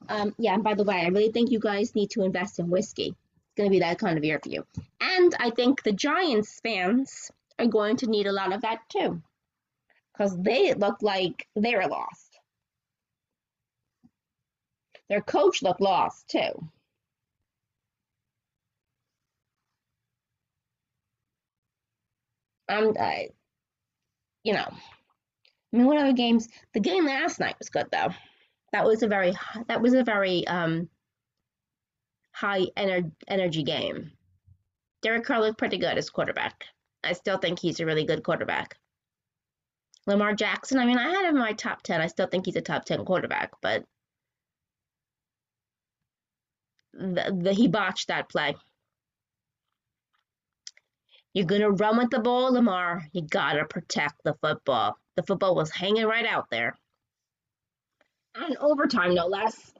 Um, 0.09 0.35
yeah, 0.39 0.55
and 0.55 0.65
by 0.65 0.75
the 0.75 0.85
way, 0.85 0.97
I 0.97 1.09
really 1.09 1.33
think 1.33 1.51
you 1.51 1.59
guys 1.59 1.95
need 1.95 2.11
to 2.11 2.23
invest 2.23 2.59
in 2.59 2.69
whiskey. 2.71 3.09
It's 3.09 3.55
going 3.57 3.71
to 3.71 3.75
be 3.75 3.81
that 3.81 3.99
kind 3.99 4.19
of 4.19 4.25
year 4.25 4.41
for 4.43 4.49
you. 4.49 4.67
And 5.01 5.35
I 5.39 5.51
think 5.51 5.83
the 5.83 5.93
Giants 5.93 6.61
fans 6.61 7.31
are 7.59 7.67
going 7.67 7.97
to 7.99 8.07
need 8.07 8.27
a 8.27 8.33
lot 8.33 8.53
of 8.53 8.63
that 8.63 8.81
too. 8.89 9.23
Because 10.13 10.37
they 10.37 10.75
look 10.75 11.03
like 11.03 11.47
they 11.57 11.75
were 11.75 11.87
lost. 11.87 12.39
Their 15.09 15.21
coach 15.21 15.63
looked 15.63 15.81
lost 15.81 16.29
too. 16.29 16.69
I'm, 22.69 22.95
uh, 22.99 23.29
you 24.43 24.55
know, 24.55 24.67
I 24.69 25.77
mean, 25.77 25.87
what 25.87 25.99
other 25.99 26.13
games? 26.13 26.49
The 26.73 26.81
game 26.81 27.07
last 27.07 27.41
night 27.41 27.57
was 27.59 27.69
good 27.69 27.89
though. 27.91 28.09
That 28.75 28.85
was 28.85 29.05
a 29.05 29.07
very 29.07 29.33
that 29.69 29.81
was 29.81 29.95
a 29.95 30.03
very 30.03 30.45
um 30.49 30.89
high 32.33 32.67
ener- 32.77 33.13
energy 33.29 33.63
game. 33.63 34.11
Derek 35.01 35.23
Carr 35.23 35.41
looked 35.41 35.59
pretty 35.59 35.79
good 35.79 35.97
as 35.97 36.11
quarterback. 36.11 36.65
I 37.05 37.13
still 37.13 37.39
think 37.39 37.61
he's 37.61 37.79
a 37.79 37.87
really 37.87 38.05
good 38.05 38.25
quarterback. 38.25 38.77
Lamar 40.09 40.35
Jackson, 40.35 40.81
I 40.81 40.87
mean, 40.87 40.99
I 40.99 41.09
had 41.09 41.25
him 41.25 41.37
in 41.37 41.43
my 41.43 41.53
top 41.53 41.83
10. 41.85 42.01
I 42.01 42.09
still 42.09 42.27
think 42.27 42.47
he's 42.47 42.57
a 42.57 42.61
top 42.61 42.85
10 42.85 43.05
quarterback, 43.05 43.53
but 43.63 43.85
the, 46.95 47.39
the, 47.45 47.53
he 47.53 47.69
botched 47.69 48.09
that 48.09 48.29
play. 48.29 48.57
You're 51.33 51.47
going 51.47 51.61
to 51.61 51.71
run 51.71 51.97
with 51.97 52.11
the 52.11 52.19
ball, 52.19 52.53
Lamar. 52.53 53.07
You 53.13 53.23
got 53.23 53.53
to 53.53 53.67
protect 53.67 54.17
the 54.25 54.35
football. 54.43 54.99
The 55.15 55.23
football 55.23 55.55
was 55.55 55.71
hanging 55.71 56.07
right 56.07 56.27
out 56.27 56.51
there. 56.51 56.77
And 58.35 58.57
overtime, 58.59 59.15
no 59.15 59.27
less. 59.27 59.73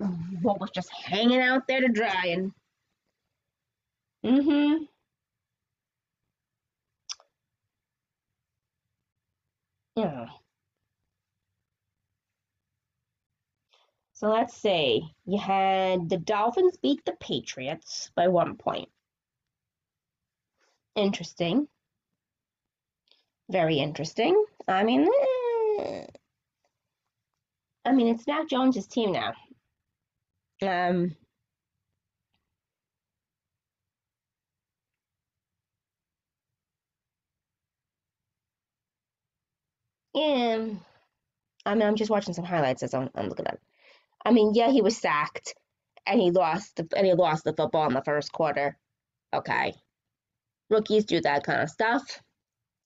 Ball 0.00 0.56
was 0.60 0.70
just 0.70 0.90
hanging 0.92 1.40
out 1.40 1.66
there 1.66 1.80
to 1.80 1.88
dry. 1.88 2.26
And 2.26 2.52
mm-hmm. 4.24 4.84
Yeah. 9.96 10.28
So 14.12 14.28
let's 14.28 14.56
say 14.56 15.02
you 15.26 15.38
had 15.38 16.08
the 16.08 16.16
Dolphins 16.18 16.76
beat 16.76 17.04
the 17.04 17.12
Patriots 17.20 18.10
by 18.14 18.28
one 18.28 18.56
point. 18.56 18.88
Interesting. 20.96 21.68
Very 23.50 23.78
interesting. 23.78 24.44
I 24.66 24.84
mean, 24.84 25.08
eh, 25.80 26.06
I 27.88 27.92
mean, 27.92 28.08
it's 28.08 28.26
Mac 28.26 28.48
Jones's 28.48 28.86
team 28.86 29.12
now. 29.12 29.32
Um, 30.60 31.16
yeah. 40.14 40.66
I 41.64 41.74
mean, 41.74 41.82
I'm 41.82 41.96
just 41.96 42.10
watching 42.10 42.34
some 42.34 42.44
highlights 42.44 42.82
as 42.82 42.92
I'm, 42.92 43.08
I'm 43.14 43.28
looking 43.28 43.46
at. 43.46 43.54
It. 43.54 43.60
I 44.24 44.32
mean, 44.32 44.52
yeah, 44.54 44.70
he 44.70 44.82
was 44.82 44.98
sacked, 44.98 45.54
and 46.06 46.20
he 46.20 46.30
lost 46.30 46.76
the 46.76 46.86
and 46.96 47.06
he 47.06 47.14
lost 47.14 47.44
the 47.44 47.54
football 47.54 47.86
in 47.88 47.94
the 47.94 48.02
first 48.04 48.32
quarter. 48.32 48.76
Okay, 49.34 49.74
rookies 50.70 51.06
do 51.06 51.20
that 51.22 51.44
kind 51.44 51.62
of 51.62 51.70
stuff. 51.70 52.22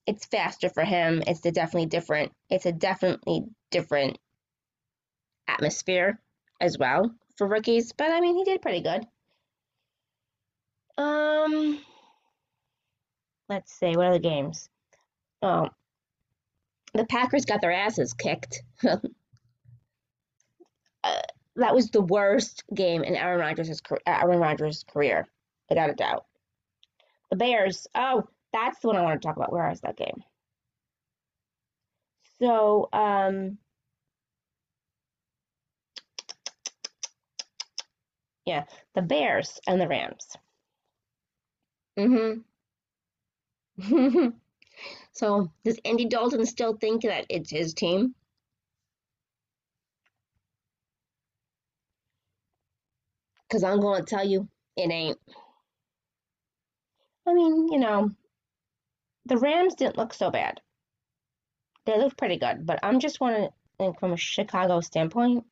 It's 0.07 0.25
faster 0.25 0.69
for 0.69 0.83
him. 0.83 1.23
It's 1.27 1.45
a 1.45 1.51
definitely 1.51 1.87
different. 1.87 2.31
It's 2.49 2.65
a 2.65 2.71
definitely 2.71 3.45
different 3.71 4.17
atmosphere 5.47 6.19
as 6.59 6.77
well 6.77 7.13
for 7.37 7.47
rookies. 7.47 7.91
But 7.91 8.11
I 8.11 8.21
mean, 8.21 8.35
he 8.35 8.43
did 8.43 8.61
pretty 8.61 8.81
good. 8.81 9.05
Um, 10.97 11.79
let's 13.49 13.73
see 13.73 13.95
what 13.95 14.07
are 14.07 14.13
the 14.13 14.19
games. 14.19 14.69
Oh, 15.41 15.69
the 16.93 17.05
Packers 17.05 17.45
got 17.45 17.61
their 17.61 17.71
asses 17.71 18.13
kicked. 18.13 18.61
uh, 18.87 18.97
that 21.55 21.75
was 21.75 21.89
the 21.89 22.01
worst 22.01 22.63
game 22.73 23.03
in 23.03 23.15
Aaron 23.15 23.39
Rodgers' 23.39 23.81
Aaron 24.05 24.39
Rodgers' 24.39 24.85
career, 24.87 25.27
without 25.69 25.89
a 25.89 25.95
doubt. 25.95 26.25
The 27.31 27.37
Bears. 27.37 27.87
Oh, 27.95 28.27
that's 28.51 28.79
the 28.79 28.87
one 28.87 28.97
I 28.97 29.01
want 29.01 29.21
to 29.21 29.27
talk 29.27 29.37
about. 29.37 29.51
Where 29.51 29.69
is 29.71 29.81
that 29.81 29.97
game? 29.97 30.23
So, 32.39 32.89
um, 32.93 33.57
yeah, 38.45 38.63
the 38.95 39.01
Bears 39.01 39.59
and 39.67 39.79
the 39.79 39.87
Rams. 39.87 40.27
Mm-hmm. 41.97 42.41
so, 45.13 45.51
does 45.63 45.79
Andy 45.85 46.05
Dalton 46.05 46.45
still 46.45 46.75
think 46.75 47.03
that 47.03 47.25
it's 47.29 47.51
his 47.51 47.73
team? 47.73 48.15
Because 53.47 53.63
I'm 53.63 53.79
going 53.79 54.03
to 54.03 54.09
tell 54.09 54.27
you, 54.27 54.47
it 54.75 54.91
ain't. 54.91 55.19
I 57.27 57.33
mean, 57.33 57.71
you 57.71 57.79
know, 57.79 58.09
the 59.25 59.37
Rams 59.37 59.75
didn't 59.75 59.97
look 59.97 60.13
so 60.13 60.31
bad. 60.31 60.59
They 61.85 61.97
looked 61.97 62.17
pretty 62.17 62.37
good, 62.37 62.65
but 62.65 62.79
I'm 62.83 62.99
just 62.99 63.19
want 63.19 63.35
to 63.37 63.49
think 63.77 63.99
from 63.99 64.13
a 64.13 64.17
Chicago 64.17 64.81
standpoint. 64.81 65.45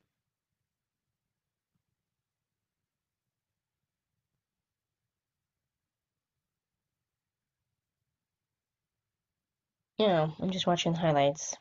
You 10.02 10.08
know, 10.08 10.34
I'm 10.40 10.50
just 10.50 10.66
watching 10.68 10.94
highlights. 10.94 11.54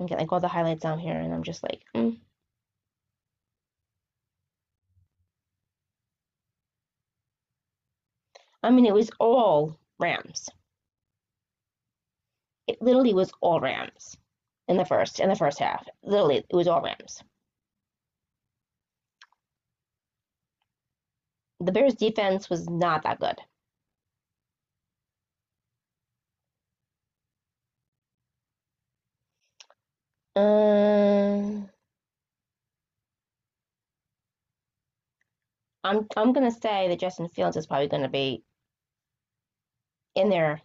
and 0.00 0.08
get 0.10 0.18
like 0.20 0.32
all 0.32 0.40
the 0.40 0.48
highlights 0.48 0.82
down 0.82 1.00
here, 1.00 1.16
and 1.18 1.34
I'm 1.34 1.44
just 1.44 1.64
like, 1.64 1.82
mm. 1.96 2.18
I 8.62 8.70
mean, 8.70 8.86
it 8.86 8.94
was 8.94 9.10
all 9.20 9.78
Rams. 10.00 10.48
It 12.68 12.82
literally 12.82 13.14
was 13.14 13.32
all 13.40 13.60
Rams 13.60 14.16
in 14.68 14.76
the 14.78 14.84
first 14.86 15.20
in 15.20 15.28
the 15.30 15.36
first 15.36 15.58
half. 15.60 15.86
Literally, 16.02 16.38
it 16.48 16.56
was 16.56 16.68
all 16.68 16.82
Rams. 16.82 17.22
The 21.60 21.72
Bears 21.72 21.94
defense 21.94 22.50
was 22.50 22.68
not 22.68 23.04
that 23.04 23.20
good. 23.20 23.38
Um, 30.34 31.68
I'm 35.84 36.06
I'm 36.16 36.32
gonna 36.32 36.50
say 36.50 36.88
that 36.88 37.00
Justin 37.00 37.28
Fields 37.28 37.56
is 37.56 37.66
probably 37.66 37.88
gonna 37.88 38.08
be 38.08 38.42
in 40.14 40.28
there 40.28 40.62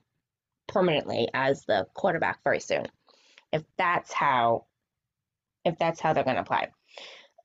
permanently 0.67 1.29
as 1.33 1.65
the 1.65 1.87
quarterback 1.93 2.43
very 2.43 2.59
soon. 2.59 2.87
If 3.51 3.63
that's 3.77 4.13
how 4.13 4.65
if 5.65 5.77
that's 5.77 5.99
how 5.99 6.13
they're 6.13 6.23
to 6.23 6.43
play. 6.43 6.67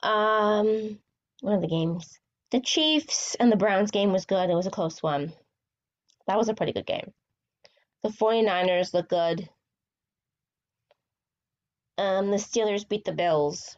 Um 0.03 0.99
one 1.41 1.55
of 1.55 1.61
the 1.61 1.69
games. 1.69 2.19
The 2.51 2.61
Chiefs 2.61 3.35
and 3.37 3.51
the 3.51 3.57
Browns 3.57 3.91
game 3.91 4.13
was 4.13 4.27
good. 4.27 4.51
It 4.51 4.55
was 4.55 4.67
a 4.67 4.71
close 4.71 5.03
one. 5.03 5.33
That 6.27 6.37
was 6.37 6.49
a 6.49 6.55
pretty 6.55 6.73
good 6.73 6.87
game. 6.87 7.13
The 8.03 8.11
49ers 8.11 8.93
look 8.93 9.09
good. 9.09 9.49
Um 11.99 12.31
the 12.31 12.37
Steelers 12.37 12.89
beat 12.89 13.05
the 13.05 13.13
Bills. 13.13 13.77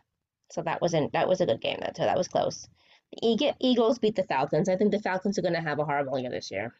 So 0.50 0.62
that 0.62 0.81
wasn't 0.81 1.12
that 1.12 1.29
was 1.29 1.40
a 1.40 1.46
good 1.46 1.61
game. 1.61 1.79
That 1.81 1.96
so 1.96 2.05
that 2.05 2.16
was 2.18 2.29
close. 2.29 2.68
The 3.12 3.55
Eagles 3.61 3.98
beat 3.98 4.16
the 4.16 4.24
Falcons. 4.24 4.68
I 4.68 4.77
think 4.77 4.90
the 4.90 4.98
Falcons 4.98 5.38
are 5.38 5.42
going 5.42 5.55
to 5.55 5.61
have 5.61 5.79
a 5.79 5.85
horrible 5.85 6.18
year 6.18 6.31
this 6.31 6.50
year. 6.50 6.74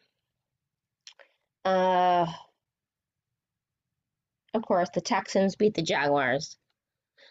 Uh, 1.64 2.27
of 4.53 4.62
course, 4.62 4.88
the 4.92 5.01
Texans 5.01 5.57
beat 5.57 5.75
the 5.75 5.83
Jaguars. 5.83 6.57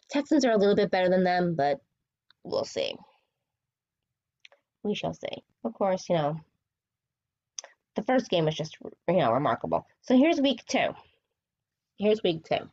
Texans 0.09 0.45
are 0.45 0.51
a 0.51 0.57
little 0.57 0.75
bit 0.75 0.91
better 0.91 1.09
than 1.09 1.23
them, 1.23 1.55
but 1.55 1.79
we'll 2.43 2.65
see. 2.65 2.95
We 4.83 4.95
shall 4.95 5.13
see. 5.13 5.43
Of 5.63 5.73
course, 5.73 6.09
you 6.09 6.15
know, 6.15 6.39
the 7.95 8.03
first 8.03 8.29
game 8.29 8.45
was 8.45 8.55
just, 8.55 8.77
you 9.07 9.17
know, 9.17 9.31
remarkable. 9.31 9.87
So 10.01 10.17
here's 10.17 10.41
week 10.41 10.65
two. 10.67 10.89
Here's 11.97 12.23
week 12.23 12.43
two. 12.43 12.69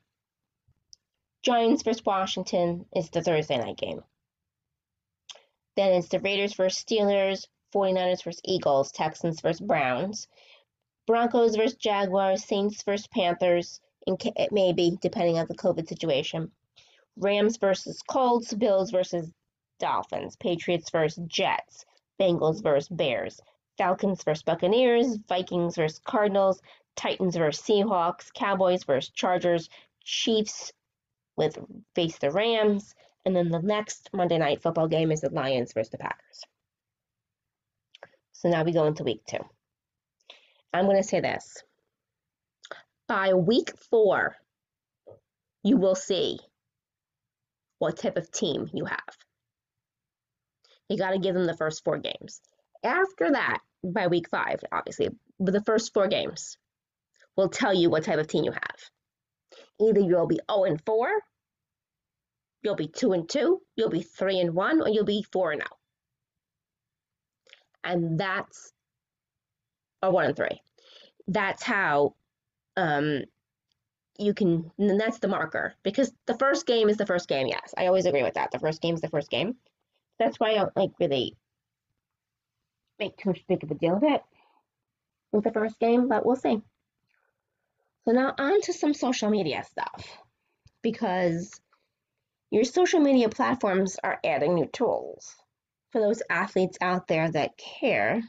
Giants 1.42 1.82
versus 1.82 2.04
Washington 2.04 2.84
is 2.94 3.08
the 3.08 3.22
Thursday 3.22 3.56
night 3.56 3.78
game. 3.78 4.02
Then 5.74 5.94
it's 5.94 6.08
the 6.08 6.20
Raiders 6.20 6.54
versus 6.54 6.84
Steelers, 6.84 7.46
49ers 7.74 8.22
versus 8.22 8.42
Eagles, 8.44 8.92
Texans 8.92 9.40
versus 9.40 9.60
Browns, 9.60 10.28
Broncos 11.06 11.56
versus 11.56 11.78
Jaguars, 11.78 12.44
Saints 12.44 12.82
versus 12.82 13.06
Panthers, 13.06 13.80
it 14.06 14.52
may 14.52 14.72
be 14.72 14.98
depending 15.00 15.38
on 15.38 15.46
the 15.46 15.56
COVID 15.56 15.88
situation. 15.88 16.52
Rams 17.16 17.56
versus 17.56 18.02
Colts, 18.02 18.52
Bills 18.52 18.90
versus 18.90 19.30
Dolphins, 19.78 20.36
Patriots 20.36 20.90
versus 20.90 21.24
Jets, 21.26 21.86
Bengals 22.20 22.62
versus 22.62 22.88
Bears, 22.88 23.40
Falcons 23.78 24.22
versus 24.24 24.42
Buccaneers, 24.42 25.16
Vikings 25.26 25.76
versus 25.76 26.00
Cardinals, 26.04 26.60
Titans 26.96 27.36
versus 27.36 27.64
Seahawks, 27.64 28.30
Cowboys 28.34 28.84
versus 28.84 29.10
Chargers, 29.10 29.70
Chiefs 30.04 30.72
with 31.40 31.58
face 31.94 32.18
the 32.18 32.30
Rams, 32.30 32.94
and 33.24 33.34
then 33.34 33.48
the 33.48 33.60
next 33.60 34.10
Monday 34.12 34.36
night 34.36 34.62
football 34.62 34.88
game 34.88 35.10
is 35.10 35.22
the 35.22 35.30
Lions 35.30 35.72
versus 35.72 35.90
the 35.90 35.96
Packers. 35.96 36.42
So 38.32 38.50
now 38.50 38.62
we 38.62 38.72
go 38.72 38.84
into 38.84 39.04
week 39.04 39.22
two. 39.26 39.38
I'm 40.72 40.84
going 40.84 40.98
to 40.98 41.08
say 41.08 41.20
this. 41.20 41.64
By 43.08 43.32
week 43.32 43.72
four, 43.90 44.36
you 45.62 45.78
will 45.78 45.94
see 45.94 46.38
what 47.78 47.96
type 47.96 48.18
of 48.18 48.30
team 48.30 48.68
you 48.74 48.84
have. 48.84 49.16
You 50.90 50.98
got 50.98 51.12
to 51.12 51.18
give 51.18 51.34
them 51.34 51.46
the 51.46 51.56
first 51.56 51.82
four 51.84 51.98
games. 51.98 52.42
After 52.84 53.32
that, 53.32 53.60
by 53.82 54.08
week 54.08 54.28
five, 54.28 54.60
obviously, 54.70 55.08
but 55.38 55.52
the 55.52 55.64
first 55.64 55.94
four 55.94 56.06
games 56.06 56.58
will 57.34 57.48
tell 57.48 57.72
you 57.72 57.88
what 57.88 58.04
type 58.04 58.18
of 58.18 58.26
team 58.26 58.44
you 58.44 58.52
have. 58.52 58.90
Either 59.80 60.00
you'll 60.00 60.26
be 60.26 60.40
0 60.50 60.64
and 60.64 60.82
4, 60.84 61.08
you'll 62.62 62.76
be 62.76 62.88
2 62.88 63.12
and 63.12 63.28
2, 63.28 63.60
you'll 63.76 63.90
be 63.90 64.02
3 64.02 64.40
and 64.40 64.54
1, 64.54 64.82
or 64.82 64.88
you'll 64.88 65.04
be 65.04 65.24
4 65.32 65.52
and 65.52 65.62
out. 65.62 65.78
And 67.82 68.20
that's 68.20 68.72
a 70.02 70.10
1 70.10 70.26
and 70.26 70.36
3. 70.36 70.48
That's 71.28 71.62
how 71.62 72.14
um, 72.76 73.22
you 74.18 74.34
can, 74.34 74.70
and 74.78 75.00
that's 75.00 75.18
the 75.18 75.28
marker 75.28 75.74
because 75.82 76.12
the 76.26 76.36
first 76.36 76.66
game 76.66 76.88
is 76.88 76.96
the 76.96 77.06
first 77.06 77.28
game. 77.28 77.46
Yes, 77.46 77.74
I 77.76 77.86
always 77.86 78.06
agree 78.06 78.22
with 78.22 78.34
that. 78.34 78.50
The 78.50 78.58
first 78.58 78.82
game 78.82 78.94
is 78.94 79.00
the 79.00 79.08
first 79.08 79.30
game. 79.30 79.56
That's 80.18 80.38
why 80.38 80.50
I 80.50 80.54
don't 80.56 80.76
like 80.76 80.90
really 81.00 81.36
make 82.98 83.16
too 83.16 83.30
much 83.30 83.42
big 83.48 83.64
of 83.64 83.70
a 83.70 83.74
deal 83.74 83.96
of 83.96 84.02
it 84.02 84.22
with 85.32 85.44
the 85.44 85.52
first 85.52 85.78
game, 85.78 86.08
but 86.08 86.26
we'll 86.26 86.36
see. 86.36 86.60
So 88.04 88.12
now 88.12 88.34
on 88.38 88.60
to 88.62 88.72
some 88.72 88.94
social 88.94 89.30
media 89.30 89.64
stuff 89.64 90.06
because 90.82 91.60
your 92.50 92.64
social 92.64 93.00
media 93.00 93.28
platforms 93.28 93.96
are 94.02 94.18
adding 94.24 94.54
new 94.54 94.66
tools. 94.66 95.36
For 95.92 96.00
those 96.00 96.22
athletes 96.28 96.78
out 96.80 97.06
there 97.06 97.30
that 97.30 97.56
care, 97.56 98.22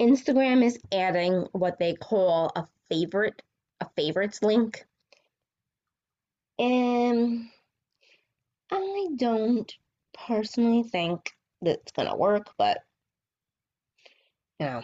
Instagram 0.00 0.64
is 0.64 0.78
adding 0.92 1.46
what 1.52 1.78
they 1.78 1.94
call 1.94 2.50
a 2.54 2.66
favorite 2.88 3.42
a 3.80 3.88
favorites 3.96 4.42
link. 4.42 4.84
And 6.58 7.48
I 8.70 9.08
don't 9.16 9.72
personally 10.26 10.84
think 10.84 11.32
that's 11.60 11.92
gonna 11.92 12.16
work, 12.16 12.50
but 12.56 12.78
you 14.60 14.66
know, 14.66 14.82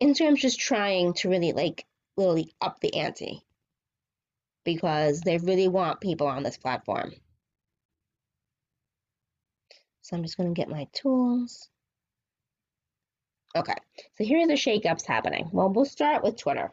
Instagram's 0.00 0.40
just 0.40 0.60
trying 0.60 1.14
to 1.14 1.28
really 1.28 1.52
like 1.52 1.84
literally 2.16 2.54
up 2.60 2.80
the 2.80 2.94
ante 2.94 3.42
because 4.64 5.20
they 5.20 5.38
really 5.38 5.68
want 5.68 6.00
people 6.00 6.26
on 6.26 6.42
this 6.42 6.56
platform. 6.56 7.12
So 10.12 10.18
I'm 10.18 10.24
just 10.24 10.36
gonna 10.36 10.50
get 10.50 10.68
my 10.68 10.86
tools. 10.92 11.70
Okay, 13.56 13.72
so 14.18 14.24
here 14.24 14.40
are 14.40 14.46
the 14.46 14.52
shakeups 14.52 15.06
happening. 15.06 15.48
Well, 15.52 15.70
we'll 15.70 15.86
start 15.86 16.22
with 16.22 16.36
Twitter. 16.36 16.70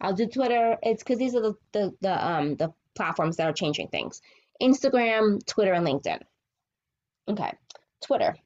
I'll 0.00 0.14
do 0.14 0.28
Twitter. 0.28 0.78
It's 0.80 1.02
because 1.02 1.18
these 1.18 1.34
are 1.34 1.40
the, 1.40 1.54
the, 1.72 1.92
the, 2.00 2.24
um, 2.24 2.54
the 2.54 2.72
platforms 2.94 3.38
that 3.38 3.48
are 3.48 3.52
changing 3.52 3.88
things. 3.88 4.22
Instagram, 4.62 5.44
Twitter, 5.46 5.72
and 5.72 5.84
LinkedIn. 5.84 6.20
Okay, 7.26 7.52
Twitter. 8.02 8.36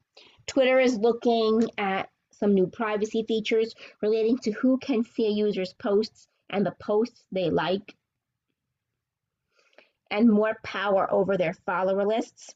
Twitter 0.46 0.80
is 0.80 0.96
looking 0.96 1.68
at 1.76 2.08
some 2.30 2.54
new 2.54 2.66
privacy 2.66 3.24
features 3.28 3.74
relating 4.00 4.38
to 4.38 4.52
who 4.52 4.78
can 4.78 5.04
see 5.04 5.26
a 5.26 5.30
user's 5.32 5.74
posts 5.74 6.28
and 6.48 6.64
the 6.64 6.74
posts 6.80 7.26
they 7.30 7.50
like, 7.50 7.94
and 10.10 10.30
more 10.30 10.56
power 10.62 11.12
over 11.12 11.36
their 11.36 11.52
follower 11.66 12.06
lists. 12.06 12.54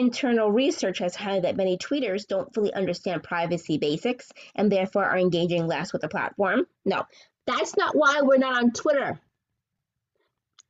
Internal 0.00 0.50
research 0.50 0.98
has 1.00 1.14
highlighted 1.14 1.42
that 1.42 1.56
many 1.58 1.76
tweeters 1.76 2.26
don't 2.26 2.54
fully 2.54 2.72
understand 2.72 3.22
privacy 3.22 3.76
basics 3.76 4.32
and 4.54 4.72
therefore 4.72 5.04
are 5.04 5.18
engaging 5.18 5.66
less 5.66 5.92
with 5.92 6.00
the 6.00 6.08
platform. 6.08 6.66
No, 6.86 7.04
that's 7.46 7.76
not 7.76 7.94
why 7.94 8.22
we're 8.22 8.38
not 8.38 8.56
on 8.56 8.72
Twitter. 8.72 9.20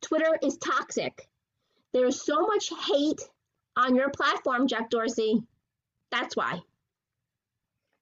Twitter 0.02 0.36
is 0.42 0.58
toxic. 0.58 1.28
There's 1.92 2.20
so 2.20 2.40
much 2.40 2.72
hate 2.88 3.20
on 3.76 3.94
your 3.94 4.10
platform, 4.10 4.66
Jack 4.66 4.90
Dorsey. 4.90 5.40
That's 6.10 6.34
why. 6.34 6.58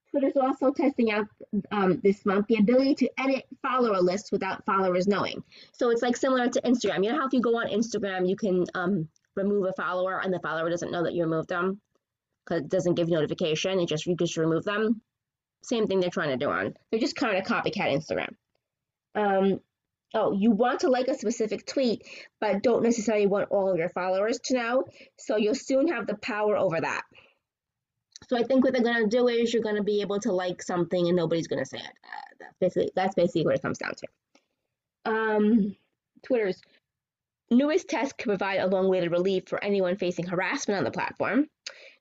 Twitter's 0.09 0.35
also 0.35 0.71
testing 0.71 1.11
out 1.11 1.27
um, 1.71 1.99
this 2.03 2.25
month 2.25 2.47
the 2.47 2.55
ability 2.55 2.95
to 2.95 3.09
edit 3.19 3.45
follower 3.61 4.01
lists 4.01 4.31
without 4.31 4.65
followers 4.65 5.07
knowing. 5.07 5.43
So 5.73 5.91
it's 5.91 6.01
like 6.01 6.17
similar 6.17 6.49
to 6.49 6.61
Instagram. 6.61 7.03
You 7.03 7.11
know 7.11 7.19
how 7.19 7.27
if 7.27 7.33
you 7.33 7.41
go 7.41 7.59
on 7.59 7.67
Instagram, 7.67 8.27
you 8.27 8.35
can 8.35 8.65
um, 8.73 9.07
remove 9.35 9.65
a 9.65 9.73
follower 9.73 10.19
and 10.19 10.33
the 10.33 10.39
follower 10.39 10.69
doesn't 10.69 10.91
know 10.91 11.03
that 11.03 11.13
you 11.13 11.23
removed 11.23 11.49
them 11.49 11.79
because 12.45 12.63
it 12.63 12.69
doesn't 12.69 12.95
give 12.95 13.09
notification. 13.09 13.79
It 13.79 13.87
just 13.87 14.05
you 14.05 14.15
just 14.15 14.37
remove 14.37 14.63
them. 14.63 15.01
Same 15.63 15.87
thing 15.87 15.99
they're 15.99 16.09
trying 16.09 16.29
to 16.29 16.37
do 16.37 16.49
on. 16.49 16.73
They're 16.89 16.99
just 16.99 17.15
kind 17.15 17.37
of 17.37 17.43
copycat 17.43 17.93
Instagram 17.93 18.35
um, 19.15 19.59
oh, 20.13 20.31
you 20.31 20.51
want 20.51 20.81
to 20.81 20.89
like 20.89 21.07
a 21.07 21.17
specific 21.17 21.65
tweet, 21.65 22.03
but 22.39 22.63
don't 22.63 22.83
necessarily 22.83 23.27
want 23.27 23.51
all 23.51 23.69
of 23.69 23.77
your 23.77 23.89
followers 23.89 24.39
to 24.45 24.55
know. 24.55 24.85
So 25.17 25.37
you'll 25.37 25.55
soon 25.55 25.87
have 25.89 26.07
the 26.07 26.15
power 26.15 26.57
over 26.57 26.79
that. 26.79 27.03
So 28.27 28.37
I 28.37 28.43
think 28.43 28.63
what 28.63 28.73
they're 28.73 28.83
to 29.09 29.17
do 29.17 29.27
is 29.27 29.53
you're 29.53 29.63
to 29.75 29.83
be 29.83 30.01
able 30.01 30.19
to 30.21 30.31
like 30.31 30.61
something 30.61 31.07
and 31.07 31.15
nobody's 31.15 31.47
to 31.63 31.69
say 31.69 31.77
it. 31.77 31.83
Uh, 31.83 32.35
that's 32.39 32.57
basically 32.59 32.91
that's 32.95 33.15
basically 33.15 33.45
what 33.45 33.55
it 33.55 33.61
comes 33.61 33.77
down 33.77 33.93
to. 33.95 35.11
Um, 35.11 35.75
Twitter's 36.23 36.61
newest 37.51 37.87
test 37.89 38.17
could 38.17 38.27
provide 38.27 38.59
a 38.59 38.67
long-awaited 38.67 39.11
relief 39.11 39.43
for 39.47 39.63
anyone 39.63 39.97
facing 39.97 40.27
harassment 40.27 40.77
on 40.77 40.83
the 40.83 40.91
platform. 40.91 41.47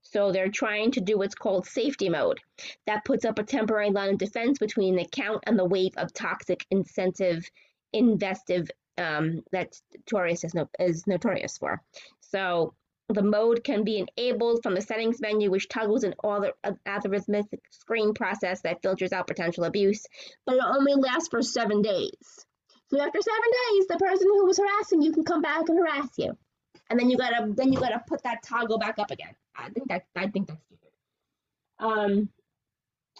So 0.02 0.32
they're 0.32 0.50
trying 0.50 0.92
to 0.92 1.00
do 1.00 1.18
what's 1.18 1.34
called 1.34 1.66
safety 1.66 2.08
mode. 2.08 2.40
That 2.86 3.04
puts 3.04 3.24
up 3.24 3.38
a 3.38 3.44
temporary 3.44 3.90
line 3.90 4.10
of 4.10 4.18
defense 4.18 4.58
between 4.58 4.96
the 4.96 5.06
count 5.10 5.44
and 5.46 5.58
the 5.58 5.64
wave 5.64 5.92
of 5.96 6.14
toxic 6.14 6.64
incentive 6.70 7.50
investive 7.92 8.70
um, 8.96 9.42
that 9.52 9.78
Taurus 10.06 10.44
is, 10.44 10.54
no, 10.54 10.68
is 10.78 11.06
notorious 11.06 11.58
for. 11.58 11.82
So 12.20 12.74
the 13.08 13.22
mode 13.22 13.64
can 13.64 13.84
be 13.84 14.04
enabled 14.16 14.62
from 14.62 14.74
the 14.74 14.82
settings 14.82 15.20
menu, 15.20 15.50
which 15.50 15.68
toggles 15.68 16.04
an 16.04 16.14
algorithmic 16.22 17.44
screen 17.70 18.12
process 18.12 18.60
that 18.62 18.82
filters 18.82 19.12
out 19.12 19.26
potential 19.26 19.64
abuse, 19.64 20.04
but 20.44 20.56
it 20.56 20.64
only 20.64 20.94
lasts 20.94 21.28
for 21.28 21.40
seven 21.42 21.80
days. 21.80 22.46
So 22.90 23.00
after 23.00 23.20
seven 23.20 23.50
days, 23.70 23.86
the 23.86 23.98
person 23.98 24.28
who 24.28 24.46
was 24.46 24.58
harassing 24.58 25.02
you 25.02 25.12
can 25.12 25.24
come 25.24 25.42
back 25.42 25.68
and 25.68 25.78
harass 25.78 26.08
you, 26.16 26.36
and 26.90 26.98
then 26.98 27.10
you 27.10 27.18
gotta 27.18 27.52
then 27.54 27.72
you 27.72 27.78
gotta 27.78 28.02
put 28.06 28.22
that 28.22 28.42
toggle 28.42 28.78
back 28.78 28.98
up 28.98 29.10
again. 29.10 29.34
I 29.56 29.68
think 29.70 29.88
that 29.88 30.06
I 30.16 30.28
think 30.28 30.48
that's 30.48 30.62
stupid. 30.64 30.90
Um, 31.78 32.28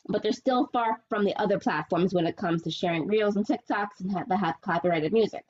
but 0.09 0.23
they're 0.23 0.33
still 0.33 0.69
far 0.73 1.01
from 1.09 1.25
the 1.25 1.37
other 1.37 1.59
platforms 1.59 2.15
when 2.15 2.27
it 2.27 2.37
comes 2.37 2.63
to 2.63 2.71
sharing 2.71 3.07
reels 3.07 3.37
and 3.37 3.47
TikToks 3.47 4.01
and 4.01 4.11
have, 4.13 4.29
that 4.29 4.39
have 4.39 4.61
copyrighted 4.63 5.13
music. 5.13 5.45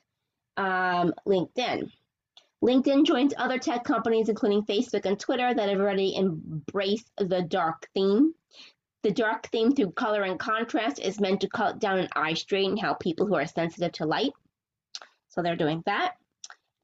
Um, 0.57 1.13
LinkedIn. 1.25 1.89
LinkedIn 2.61 3.05
joins 3.05 3.33
other 3.37 3.57
tech 3.57 3.85
companies, 3.85 4.27
including 4.27 4.63
Facebook 4.63 5.05
and 5.05 5.17
Twitter, 5.17 5.53
that 5.53 5.69
have 5.69 5.79
already 5.79 6.17
embraced 6.17 7.09
the 7.17 7.41
dark 7.41 7.87
theme. 7.93 8.33
The 9.01 9.11
dark 9.11 9.47
theme 9.47 9.71
through 9.71 9.91
color 9.91 10.23
and 10.23 10.37
contrast 10.37 10.99
is 10.99 11.21
meant 11.21 11.41
to 11.41 11.47
cut 11.47 11.79
down 11.79 11.99
an 11.99 12.09
eye 12.15 12.33
strain 12.33 12.71
and 12.71 12.79
help 12.79 12.99
people 12.99 13.25
who 13.25 13.35
are 13.35 13.45
sensitive 13.45 13.93
to 13.93 14.05
light. 14.05 14.33
So 15.29 15.41
they're 15.41 15.55
doing 15.55 15.83
that. 15.85 16.15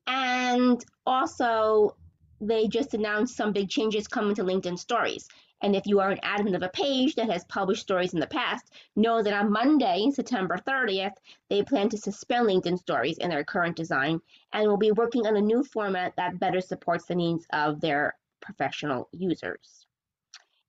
And 0.07 0.84
also, 1.05 1.97
they 2.39 2.68
just 2.68 2.93
announced 2.93 3.36
some 3.36 3.51
big 3.51 3.70
changes 3.70 4.07
coming 4.07 4.36
to 4.36 4.43
LinkedIn 4.43 4.80
stories. 4.80 5.28
And 5.61 5.76
if 5.76 5.86
you 5.86 5.99
are 5.99 6.11
an 6.11 6.20
admin 6.24 6.55
of 6.55 6.63
a 6.63 6.70
page 6.70 7.16
that 7.16 7.30
has 7.30 7.43
published 7.45 7.82
stories 7.82 8.13
in 8.13 8.20
the 8.20 8.28
past, 8.28 8.72
know 8.95 9.22
that 9.22 9.34
on 9.34 9.51
Monday, 9.51 10.09
September 10.11 10.57
30th, 10.57 11.16
they 11.49 11.63
plan 11.63 11.89
to 11.89 11.97
suspend 11.97 12.47
LinkedIn 12.47 12.78
stories 12.78 13.18
in 13.18 13.30
their 13.30 13.43
current 13.43 13.76
design 13.76 14.22
and 14.53 14.68
will 14.68 14.78
be 14.78 14.91
working 14.91 15.26
on 15.28 15.36
a 15.36 15.41
new 15.41 15.63
format 15.63 16.13
that 16.16 16.39
better 16.39 16.61
supports 16.61 17.05
the 17.05 17.16
needs 17.16 17.45
of 17.51 17.82
their 17.82 18.16
professional 18.41 19.09
users. 19.11 19.85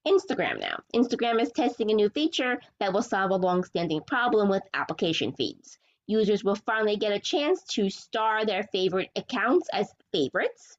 Instagram 0.07 0.61
now. 0.61 0.79
Instagram 0.95 1.43
is 1.43 1.51
testing 1.51 1.91
a 1.91 1.95
new 1.95 2.09
feature 2.09 2.61
that 2.79 2.93
will 2.93 3.03
solve 3.03 3.33
a 3.33 3.37
long-standing 3.37 4.03
problem 4.03 4.49
with 4.49 4.63
application 4.73 5.33
feeds. 5.33 5.79
Users 6.07 6.45
will 6.45 6.55
finally 6.55 6.97
get 6.97 7.13
a 7.13 7.19
chance 7.19 7.65
to 7.65 7.91
star 7.91 8.47
their 8.47 8.63
favorite 8.63 9.11
accounts 9.17 9.69
as 9.73 9.93
favorites. 10.13 10.79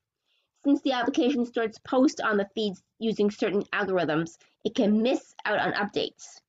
Since 0.63 0.81
the 0.81 0.93
application 0.93 1.45
starts 1.45 1.77
posts 1.79 2.21
on 2.21 2.37
the 2.37 2.47
feeds 2.55 2.81
using 2.99 3.29
certain 3.29 3.63
algorithms, 3.73 4.37
it 4.63 4.75
can 4.75 5.01
miss 5.01 5.35
out 5.43 5.59
on 5.59 5.73
updates. 5.73 6.39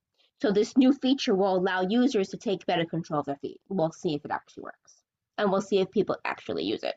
So 0.41 0.53
this 0.53 0.77
new 0.77 0.93
feature 0.93 1.35
will 1.35 1.57
allow 1.57 1.81
users 1.83 2.29
to 2.29 2.37
take 2.37 2.65
better 2.67 2.85
control 2.85 3.21
of 3.21 3.27
their 3.27 3.39
feed. 3.43 3.59
We'll 3.69 3.91
see 3.91 4.15
if 4.15 4.25
it 4.25 4.31
actually 4.31 4.63
works. 4.65 5.03
And 5.37 5.51
we'll 5.51 5.61
see 5.61 5.81
if 5.81 5.91
people 5.91 6.17
actually 6.25 6.65
use 6.65 6.85
it. 6.85 6.95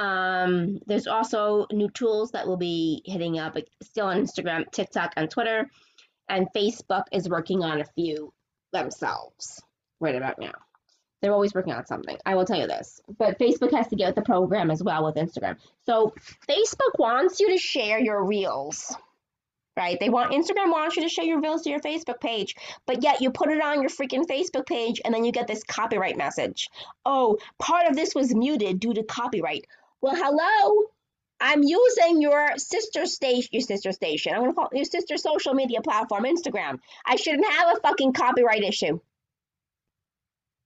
Um, 0.00 0.80
there's 0.86 1.06
also 1.06 1.66
new 1.70 1.90
tools 1.90 2.30
that 2.30 2.46
will 2.46 2.56
be 2.56 3.02
hitting 3.04 3.38
up 3.38 3.58
still 3.82 4.06
on 4.06 4.22
Instagram, 4.22 4.64
TikTok, 4.72 5.12
and 5.16 5.30
Twitter. 5.30 5.68
And 6.30 6.48
Facebook 6.56 7.04
is 7.12 7.28
working 7.28 7.62
on 7.62 7.82
a 7.82 7.84
few 7.84 8.32
themselves 8.72 9.60
right 10.00 10.14
about 10.14 10.38
now. 10.38 10.54
They're 11.20 11.34
always 11.34 11.52
working 11.52 11.74
on 11.74 11.84
something. 11.84 12.16
I 12.24 12.34
will 12.34 12.46
tell 12.46 12.58
you 12.58 12.66
this. 12.66 13.02
But 13.18 13.38
Facebook 13.38 13.72
has 13.72 13.88
to 13.88 13.96
get 13.96 14.06
with 14.06 14.14
the 14.14 14.22
program 14.22 14.70
as 14.70 14.82
well 14.82 15.04
with 15.04 15.16
Instagram. 15.16 15.58
So 15.84 16.14
Facebook 16.48 16.98
wants 16.98 17.38
you 17.38 17.50
to 17.50 17.58
share 17.58 18.00
your 18.00 18.24
reels. 18.24 18.96
Right? 19.76 20.00
They 20.00 20.08
want 20.08 20.32
Instagram 20.32 20.72
wants 20.72 20.96
you 20.96 21.02
to 21.02 21.10
share 21.10 21.26
your 21.26 21.40
reels 21.40 21.62
to 21.62 21.70
your 21.70 21.80
Facebook 21.80 22.20
page, 22.20 22.54
but 22.86 23.02
yet 23.02 23.20
you 23.20 23.30
put 23.30 23.50
it 23.50 23.62
on 23.62 23.80
your 23.80 23.90
freaking 23.90 24.26
Facebook 24.26 24.66
page 24.66 25.00
and 25.04 25.14
then 25.14 25.24
you 25.24 25.32
get 25.32 25.46
this 25.46 25.62
copyright 25.62 26.16
message. 26.16 26.68
Oh, 27.04 27.38
part 27.58 27.86
of 27.86 27.96
this 27.96 28.14
was 28.14 28.34
muted 28.34 28.80
due 28.80 28.94
to 28.94 29.02
copyright. 29.02 29.66
Well, 30.00 30.16
hello. 30.16 30.86
I'm 31.40 31.62
using 31.62 32.20
your 32.20 32.56
sister 32.58 33.06
station, 33.06 33.48
your 33.52 33.62
sister 33.62 33.92
station. 33.92 34.34
I'm 34.34 34.40
gonna 34.40 34.54
call 34.54 34.68
your 34.72 34.84
sister 34.84 35.16
social 35.16 35.54
media 35.54 35.80
platform, 35.80 36.24
Instagram. 36.24 36.80
I 37.04 37.16
shouldn't 37.16 37.46
have 37.46 37.76
a 37.76 37.80
fucking 37.80 38.12
copyright 38.12 38.62
issue. 38.62 39.00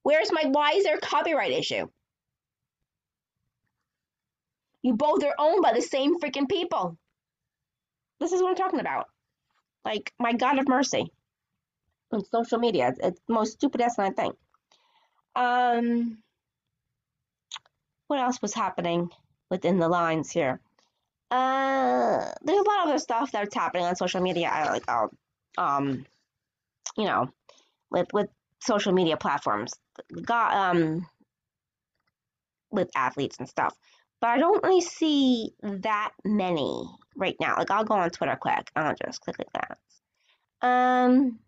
Where's 0.02 0.32
my, 0.32 0.44
why 0.50 0.72
is 0.72 0.84
there 0.84 0.96
a 0.96 1.00
copyright 1.00 1.52
issue? 1.52 1.88
You 4.82 4.94
both 4.94 5.24
are 5.24 5.34
owned 5.38 5.62
by 5.62 5.72
the 5.72 5.80
same 5.80 6.18
freaking 6.20 6.48
people. 6.48 6.98
This 8.20 8.32
is 8.32 8.42
what 8.42 8.50
I'm 8.50 8.56
talking 8.56 8.80
about. 8.80 9.06
Like, 9.84 10.12
my 10.18 10.32
God 10.32 10.58
of 10.58 10.68
mercy. 10.68 11.10
On 12.12 12.24
social 12.24 12.58
media, 12.58 12.92
it's, 13.02 13.20
the 13.26 13.34
most 13.34 13.54
stupidest 13.54 13.96
thing 13.96 14.32
Um, 15.34 16.18
what 18.08 18.20
else 18.20 18.42
was 18.42 18.54
happening 18.54 19.10
within 19.54 19.78
the 19.78 19.88
lines 19.88 20.32
here? 20.32 20.60
Uh, 21.30 22.28
there's 22.42 22.58
a 22.58 22.62
lot 22.62 22.82
of 22.82 22.88
other 22.88 22.98
stuff 22.98 23.30
that's 23.30 23.54
happening 23.54 23.84
on 23.84 23.94
social 23.94 24.20
media. 24.20 24.48
I 24.52 24.68
like, 24.72 24.88
um, 24.90 25.08
um, 25.56 26.06
you 26.96 27.04
know, 27.04 27.30
with 27.90 28.08
with 28.12 28.28
social 28.60 28.92
media 28.92 29.16
platforms 29.16 29.72
got 30.24 30.54
um 30.54 31.06
with 32.72 32.90
athletes 32.96 33.36
and 33.38 33.48
stuff. 33.48 33.76
But 34.20 34.30
I 34.30 34.38
don't 34.38 34.64
really 34.64 34.80
see 34.80 35.52
that 35.62 36.10
many 36.24 36.84
right 37.16 37.36
now. 37.40 37.54
Like 37.56 37.70
I'll 37.70 37.84
go 37.84 37.94
on 37.94 38.10
Twitter 38.10 38.36
quick. 38.40 38.70
I'll 38.74 38.96
just 39.04 39.20
click 39.20 39.36
like 39.38 39.52
that. 39.54 39.78
Um 40.66 41.38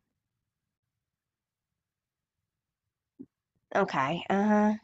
Okay. 3.75 4.25
Uh 4.31 4.75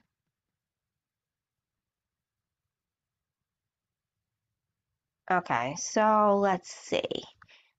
Okay, 5.30 5.74
so 5.78 6.38
let's 6.40 6.70
see. 6.70 7.02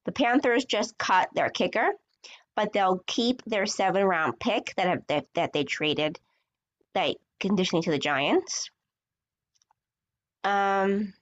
The 0.04 0.12
Panthers 0.12 0.64
just 0.64 0.98
cut 0.98 1.28
their 1.34 1.50
kicker 1.50 1.92
but 2.56 2.72
they'll 2.72 3.02
keep 3.06 3.42
their 3.44 3.66
seven 3.66 4.04
round 4.04 4.38
pick 4.38 4.74
that 4.76 4.86
have, 4.86 5.02
that, 5.08 5.26
that 5.34 5.52
they 5.52 5.64
traded 5.64 6.18
like 6.94 7.16
conditioning 7.40 7.82
to 7.82 7.90
the 7.90 7.98
Giants. 7.98 8.70
Um 10.44 11.14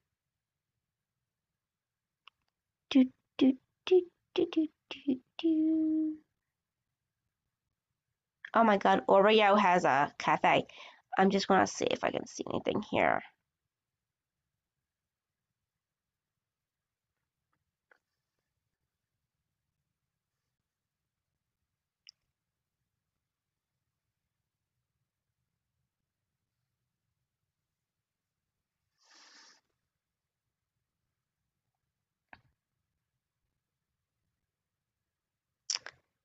do, 2.91 3.05
do, 3.39 3.55
do, 3.87 4.03
do, 4.35 4.47
do, 4.53 4.69
do, 4.91 5.17
do. 5.39 6.15
Oh 8.55 8.65
my 8.65 8.77
god, 8.77 9.03
Oreo 9.09 9.59
has 9.59 9.85
a 9.85 10.13
cafe. 10.19 10.67
I'm 11.17 11.31
just 11.31 11.49
gonna 11.49 11.67
see 11.67 11.87
if 11.91 12.05
I 12.05 12.11
can 12.11 12.27
see 12.27 12.45
anything 12.53 12.83
here. 12.91 13.23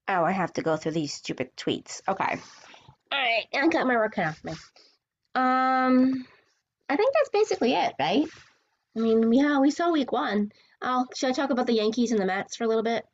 Oh, 0.07 0.23
I 0.23 0.31
have 0.31 0.53
to 0.53 0.61
go 0.61 0.77
through 0.77 0.93
these 0.93 1.13
stupid 1.13 1.55
tweets. 1.57 2.01
Okay. 2.07 2.37
All 3.11 3.19
right, 3.19 3.45
I 3.53 3.67
got 3.67 3.87
my 3.87 3.95
work 3.95 4.15
cut 4.15 4.27
off 4.27 4.43
me. 4.43 4.53
Um, 5.35 6.25
I 6.89 6.95
think 6.95 7.13
that's 7.13 7.29
basically 7.31 7.73
it, 7.73 7.93
right? 7.99 8.27
I 8.95 8.99
mean, 8.99 9.31
yeah, 9.31 9.59
we 9.59 9.71
saw 9.71 9.91
week 9.91 10.11
one. 10.11 10.51
Oh, 10.81 11.05
should 11.15 11.29
I 11.29 11.33
talk 11.33 11.49
about 11.49 11.67
the 11.67 11.73
Yankees 11.73 12.11
and 12.11 12.21
the 12.21 12.25
Mets 12.25 12.55
for 12.55 12.63
a 12.63 12.67
little 12.67 12.83
bit? 12.83 13.05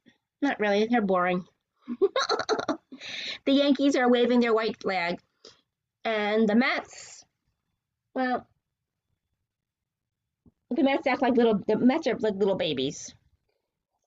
Not 0.42 0.60
really. 0.60 0.88
They're 0.90 1.02
boring. 1.02 1.46
the 3.46 3.52
Yankees 3.52 3.96
are 3.96 4.10
waving 4.10 4.40
their 4.40 4.54
white 4.54 4.82
flag, 4.82 5.20
and 6.06 6.48
the 6.48 6.56
Mets, 6.56 7.26
well, 8.14 8.48
the 10.70 10.84
Mets 10.84 11.08
act 11.08 11.22
like 11.22 11.36
little. 11.36 11.62
The 11.68 11.78
Mets 11.78 12.08
are 12.08 12.18
like 12.18 12.36
little 12.36 12.56
babies. 12.56 13.14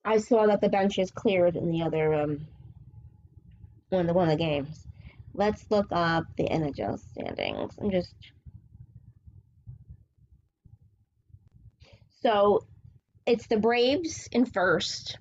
I 0.04 0.18
saw 0.18 0.46
that 0.46 0.60
the 0.60 0.68
bench 0.68 0.98
is 0.98 1.10
cleared 1.10 1.56
in 1.56 1.70
the 1.70 1.82
other 1.82 2.14
um, 2.14 2.46
one 3.88 4.02
of 4.02 4.06
the 4.06 4.14
one 4.14 4.28
of 4.28 4.38
the 4.38 4.44
games. 4.44 4.86
Let's 5.34 5.64
look 5.70 5.86
up 5.90 6.24
the 6.36 6.44
NHL 6.44 6.98
standings. 6.98 7.74
I'm 7.80 7.90
just 7.90 8.14
so 12.22 12.66
it's 13.26 13.46
the 13.46 13.58
Braves 13.58 14.28
in 14.32 14.46
first. 14.46 15.18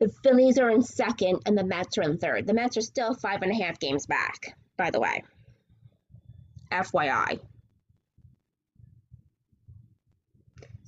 The 0.00 0.12
Phillies 0.22 0.58
are 0.58 0.70
in 0.70 0.82
second, 0.82 1.42
and 1.44 1.58
the 1.58 1.64
Mets 1.64 1.98
are 1.98 2.02
in 2.02 2.18
third. 2.18 2.46
The 2.46 2.54
Mets 2.54 2.76
are 2.76 2.82
still 2.82 3.14
five 3.14 3.42
and 3.42 3.50
a 3.50 3.64
half 3.64 3.80
games 3.80 4.06
back, 4.06 4.56
by 4.76 4.90
the 4.90 5.00
way. 5.00 5.24
FYI. 6.70 7.40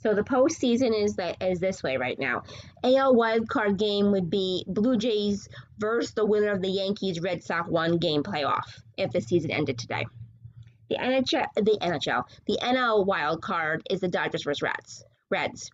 So 0.03 0.15
the 0.15 0.23
postseason 0.23 0.99
is 0.99 1.17
that 1.17 1.37
is 1.43 1.61
this 1.61 1.83
way 1.83 1.99
right 1.99 2.19
now. 2.19 2.43
AL 2.83 3.15
wildcard 3.15 3.79
game 3.79 4.13
would 4.13 4.31
be 4.31 4.65
Blue 4.67 4.97
Jays 4.97 5.49
versus 5.79 6.15
the 6.15 6.25
winner 6.25 6.53
of 6.53 6.63
the 6.63 6.71
Yankees 6.71 7.21
Red 7.21 7.45
Sox 7.45 7.69
one 7.69 7.99
game 7.99 8.23
playoff 8.23 8.65
if 8.97 9.13
the 9.13 9.21
season 9.21 9.51
ended 9.51 9.79
today. 9.79 10.07
The 10.89 10.97
NHL, 10.97 11.47
the 11.55 11.79
NHL, 11.81 12.25
the 12.47 12.59
NL 12.63 13.05
wild 13.05 13.43
card 13.43 13.83
is 13.91 14.01
the 14.01 14.09
Dodgers 14.09 14.45
versus 14.45 14.63
Reds. 14.63 15.05
Reds. 15.31 15.71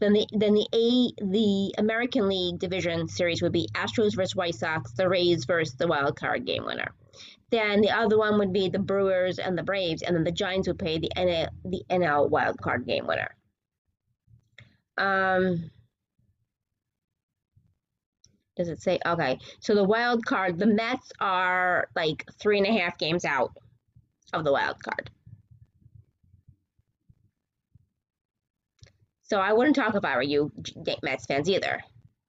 Then 0.00 0.14
the 0.14 0.26
then 0.32 0.54
the 0.54 0.66
A 0.74 1.24
the 1.24 1.74
American 1.78 2.28
League 2.28 2.58
Division 2.58 3.06
Series 3.08 3.42
would 3.42 3.52
be 3.52 3.68
Astros 3.74 4.16
versus 4.16 4.34
White 4.34 4.56
Sox, 4.56 4.92
the 4.92 5.08
Rays 5.08 5.44
versus 5.44 5.76
the 5.76 5.86
wild 5.86 6.18
card 6.18 6.44
game 6.44 6.64
winner. 6.64 6.92
Then 7.50 7.80
the 7.82 7.90
other 7.90 8.18
one 8.18 8.38
would 8.38 8.52
be 8.52 8.68
the 8.68 8.80
Brewers 8.80 9.38
and 9.38 9.56
the 9.56 9.62
Braves, 9.62 10.02
and 10.02 10.16
then 10.16 10.24
the 10.24 10.32
Giants 10.32 10.66
would 10.66 10.78
play 10.78 10.98
the 10.98 11.12
NL 11.16 11.48
the 11.64 11.84
NL 11.88 12.28
wild 12.28 12.58
card 12.58 12.86
game 12.86 13.06
winner. 13.06 13.28
Um, 14.98 15.70
does 18.56 18.68
it 18.68 18.80
say? 18.80 18.98
Okay, 19.06 19.38
so 19.60 19.74
the 19.74 19.84
wild 19.84 20.24
card, 20.24 20.58
the 20.58 20.66
Mets 20.66 21.12
are 21.20 21.88
like 21.94 22.24
three 22.40 22.58
and 22.58 22.66
a 22.66 22.72
half 22.72 22.98
games 22.98 23.24
out 23.24 23.52
of 24.32 24.44
the 24.44 24.52
wild 24.52 24.82
card. 24.82 25.10
So 29.22 29.38
I 29.38 29.52
wouldn't 29.52 29.76
talk 29.76 29.94
if 29.94 30.04
I 30.04 30.16
were 30.16 30.22
you 30.22 30.52
Mets 31.02 31.26
fans 31.26 31.50
either. 31.50 31.80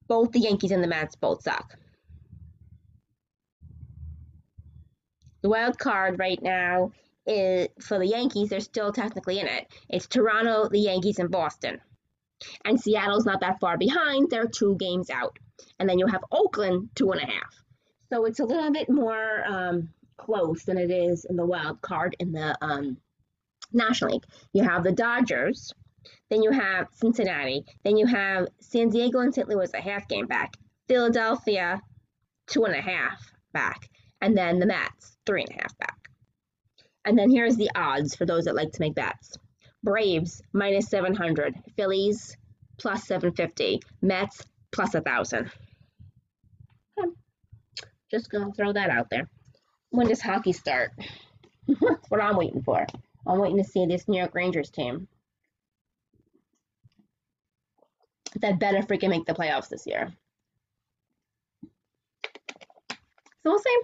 Both 0.08 0.32
the 0.32 0.40
Yankees 0.40 0.72
and 0.72 0.82
the 0.82 0.88
Mets 0.88 1.16
both 1.16 1.42
suck. 1.42 1.76
The 5.42 5.48
wild 5.48 5.78
card 5.78 6.18
right 6.18 6.42
now 6.42 6.90
is 7.24 7.68
for 7.80 7.98
the 7.98 8.06
Yankees, 8.06 8.48
they're 8.48 8.60
still 8.60 8.92
technically 8.92 9.38
in 9.38 9.46
it. 9.46 9.68
It's 9.88 10.06
Toronto, 10.06 10.68
the 10.68 10.80
Yankees, 10.80 11.20
and 11.20 11.30
Boston. 11.30 11.80
And 12.64 12.80
Seattle's 12.80 13.26
not 13.26 13.40
that 13.40 13.60
far 13.60 13.76
behind. 13.76 14.30
They're 14.30 14.46
two 14.46 14.76
games 14.76 15.10
out. 15.10 15.38
And 15.78 15.88
then 15.88 15.98
you 15.98 16.06
have 16.06 16.24
Oakland 16.30 16.90
two 16.94 17.10
and 17.12 17.20
a 17.20 17.26
half. 17.26 17.64
So 18.10 18.24
it's 18.24 18.40
a 18.40 18.44
little 18.44 18.72
bit 18.72 18.88
more 18.88 19.44
um, 19.46 19.90
close 20.16 20.64
than 20.64 20.78
it 20.78 20.90
is 20.90 21.24
in 21.24 21.36
the 21.36 21.46
wild 21.46 21.80
card 21.80 22.16
in 22.18 22.32
the 22.32 22.56
um, 22.62 22.96
National 23.72 24.12
League. 24.12 24.24
You 24.52 24.64
have 24.64 24.82
the 24.82 24.92
Dodgers, 24.92 25.72
then 26.30 26.42
you 26.42 26.50
have 26.50 26.88
Cincinnati, 26.92 27.64
then 27.84 27.96
you 27.96 28.06
have 28.06 28.48
San 28.60 28.88
Diego 28.88 29.20
and 29.20 29.34
St. 29.34 29.48
Louis 29.48 29.70
a 29.74 29.80
half 29.80 30.08
game 30.08 30.26
back, 30.26 30.56
Philadelphia 30.88 31.82
two 32.46 32.64
and 32.64 32.74
a 32.74 32.80
half 32.80 33.32
back, 33.52 33.88
and 34.20 34.36
then 34.36 34.58
the 34.58 34.66
Mets 34.66 35.18
three 35.26 35.42
and 35.42 35.50
a 35.50 35.62
half 35.62 35.76
back. 35.78 36.08
And 37.04 37.18
then 37.18 37.30
here's 37.30 37.56
the 37.56 37.70
odds 37.74 38.14
for 38.14 38.26
those 38.26 38.44
that 38.44 38.54
like 38.54 38.72
to 38.72 38.80
make 38.80 38.94
bets. 38.94 39.38
Braves 39.82 40.42
minus 40.52 40.88
700, 40.88 41.54
Phillies 41.76 42.36
plus 42.78 43.04
750, 43.06 43.82
Mets 44.02 44.44
plus 44.72 44.94
1,000. 44.94 45.50
Hmm. 46.98 47.10
Just 48.10 48.30
gonna 48.30 48.52
throw 48.52 48.72
that 48.72 48.90
out 48.90 49.10
there. 49.10 49.28
When 49.90 50.08
does 50.08 50.20
hockey 50.20 50.52
start? 50.52 50.92
That's 51.68 52.10
what 52.10 52.22
I'm 52.22 52.36
waiting 52.36 52.62
for. 52.62 52.86
I'm 53.26 53.38
waiting 53.38 53.58
to 53.58 53.64
see 53.64 53.86
this 53.86 54.08
New 54.08 54.18
York 54.18 54.34
Rangers 54.34 54.70
team. 54.70 55.08
That 58.40 58.58
better 58.58 58.78
freaking 58.78 59.10
make 59.10 59.26
the 59.26 59.34
playoffs 59.34 59.68
this 59.68 59.86
year. 59.86 60.12
So 63.42 63.52
we'll 63.52 63.58
see. 63.58 63.78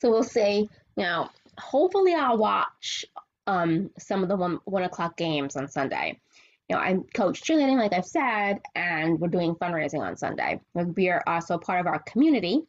So 0.00 0.10
we'll 0.10 0.22
see. 0.22 0.68
Now, 0.96 1.30
hopefully, 1.58 2.14
I'll 2.14 2.36
watch 2.36 3.04
um, 3.48 3.90
some 3.98 4.22
of 4.22 4.28
the 4.28 4.36
one 4.36 4.58
one 4.64 4.84
o'clock 4.84 5.16
games 5.16 5.56
on 5.56 5.68
Sunday. 5.68 6.20
You 6.68 6.76
know, 6.76 6.82
I'm 6.82 7.04
coach 7.14 7.40
cheerleading, 7.40 7.78
like 7.78 7.94
I've 7.94 8.04
said, 8.04 8.60
and 8.74 9.18
we're 9.18 9.28
doing 9.28 9.54
fundraising 9.54 10.00
on 10.00 10.18
Sunday. 10.18 10.60
We 10.74 11.08
are 11.08 11.22
also 11.26 11.56
part 11.56 11.80
of 11.80 11.86
our 11.86 11.98
community. 12.00 12.60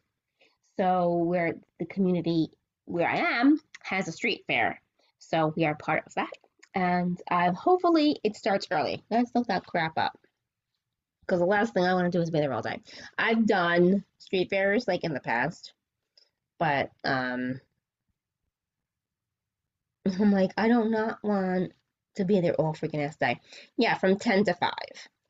So 0.78 1.12
where 1.12 1.56
the 1.78 1.84
community 1.84 2.50
where 2.86 3.08
I 3.08 3.18
am 3.40 3.60
has 3.82 4.08
a 4.08 4.12
street 4.12 4.44
fair. 4.46 4.80
So 5.18 5.52
we 5.54 5.66
are 5.66 5.74
part 5.74 6.04
of 6.06 6.14
that. 6.14 6.30
And 6.74 7.20
uh, 7.30 7.52
hopefully 7.52 8.18
it 8.24 8.36
starts 8.36 8.66
early. 8.70 9.04
Let's 9.10 9.30
look 9.34 9.48
that 9.48 9.66
crap 9.66 9.98
up. 9.98 10.18
Because 11.20 11.40
the 11.40 11.46
last 11.46 11.74
thing 11.74 11.84
I 11.84 11.92
want 11.92 12.10
to 12.10 12.18
do 12.18 12.22
is 12.22 12.30
be 12.30 12.40
there 12.40 12.54
all 12.54 12.62
day. 12.62 12.80
I've 13.18 13.46
done 13.46 14.02
street 14.18 14.48
fairs 14.48 14.88
like 14.88 15.04
in 15.04 15.12
the 15.12 15.20
past, 15.20 15.74
but 16.58 16.90
um, 17.04 17.60
I'm 20.18 20.32
like, 20.32 20.52
I 20.56 20.68
do 20.68 20.88
not 20.88 21.18
want 21.22 21.72
to 22.16 22.24
be 22.24 22.40
there 22.40 22.54
all 22.54 22.74
freaking 22.74 23.04
ass 23.06 23.16
day. 23.16 23.40
Yeah, 23.76 23.94
from 23.94 24.18
10 24.18 24.44
to 24.44 24.54
5. 24.54 24.72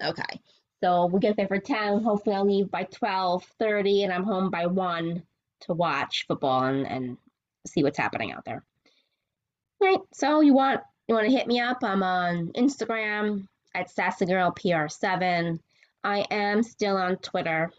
Okay. 0.05 0.41
So 0.83 1.07
we 1.07 1.21
get 1.21 1.37
there 1.37 1.49
for 1.49 1.59
10. 1.59 2.03
Hopefully 2.03 2.37
I'll 2.37 2.47
leave 2.47 2.71
by 2.71 2.85
12:30 2.85 4.05
and 4.05 4.13
I'm 4.13 4.25
home 4.25 4.51
by 4.51 4.67
1 4.67 5.23
to 5.63 5.75
watch 5.75 6.25
football 6.27 6.65
and, 6.65 6.87
and 6.87 7.19
see 7.67 7.83
what's 7.83 7.99
happening 7.99 8.33
out 8.33 8.45
there. 8.45 8.65
Right. 9.81 10.01
So 10.13 10.41
you 10.41 10.55
want 10.55 10.81
you 11.09 11.15
want 11.15 11.27
to 11.27 11.37
hit 11.37 11.47
me 11.47 11.61
up? 11.61 11.79
I'm 11.83 12.03
on 12.03 12.53
Instagram 12.53 13.47
at 13.75 13.91
sassygirlpr7. 13.91 15.59
I 16.03 16.21
am 16.31 16.63
still 16.63 16.97
on 16.97 17.17
Twitter, 17.17 17.71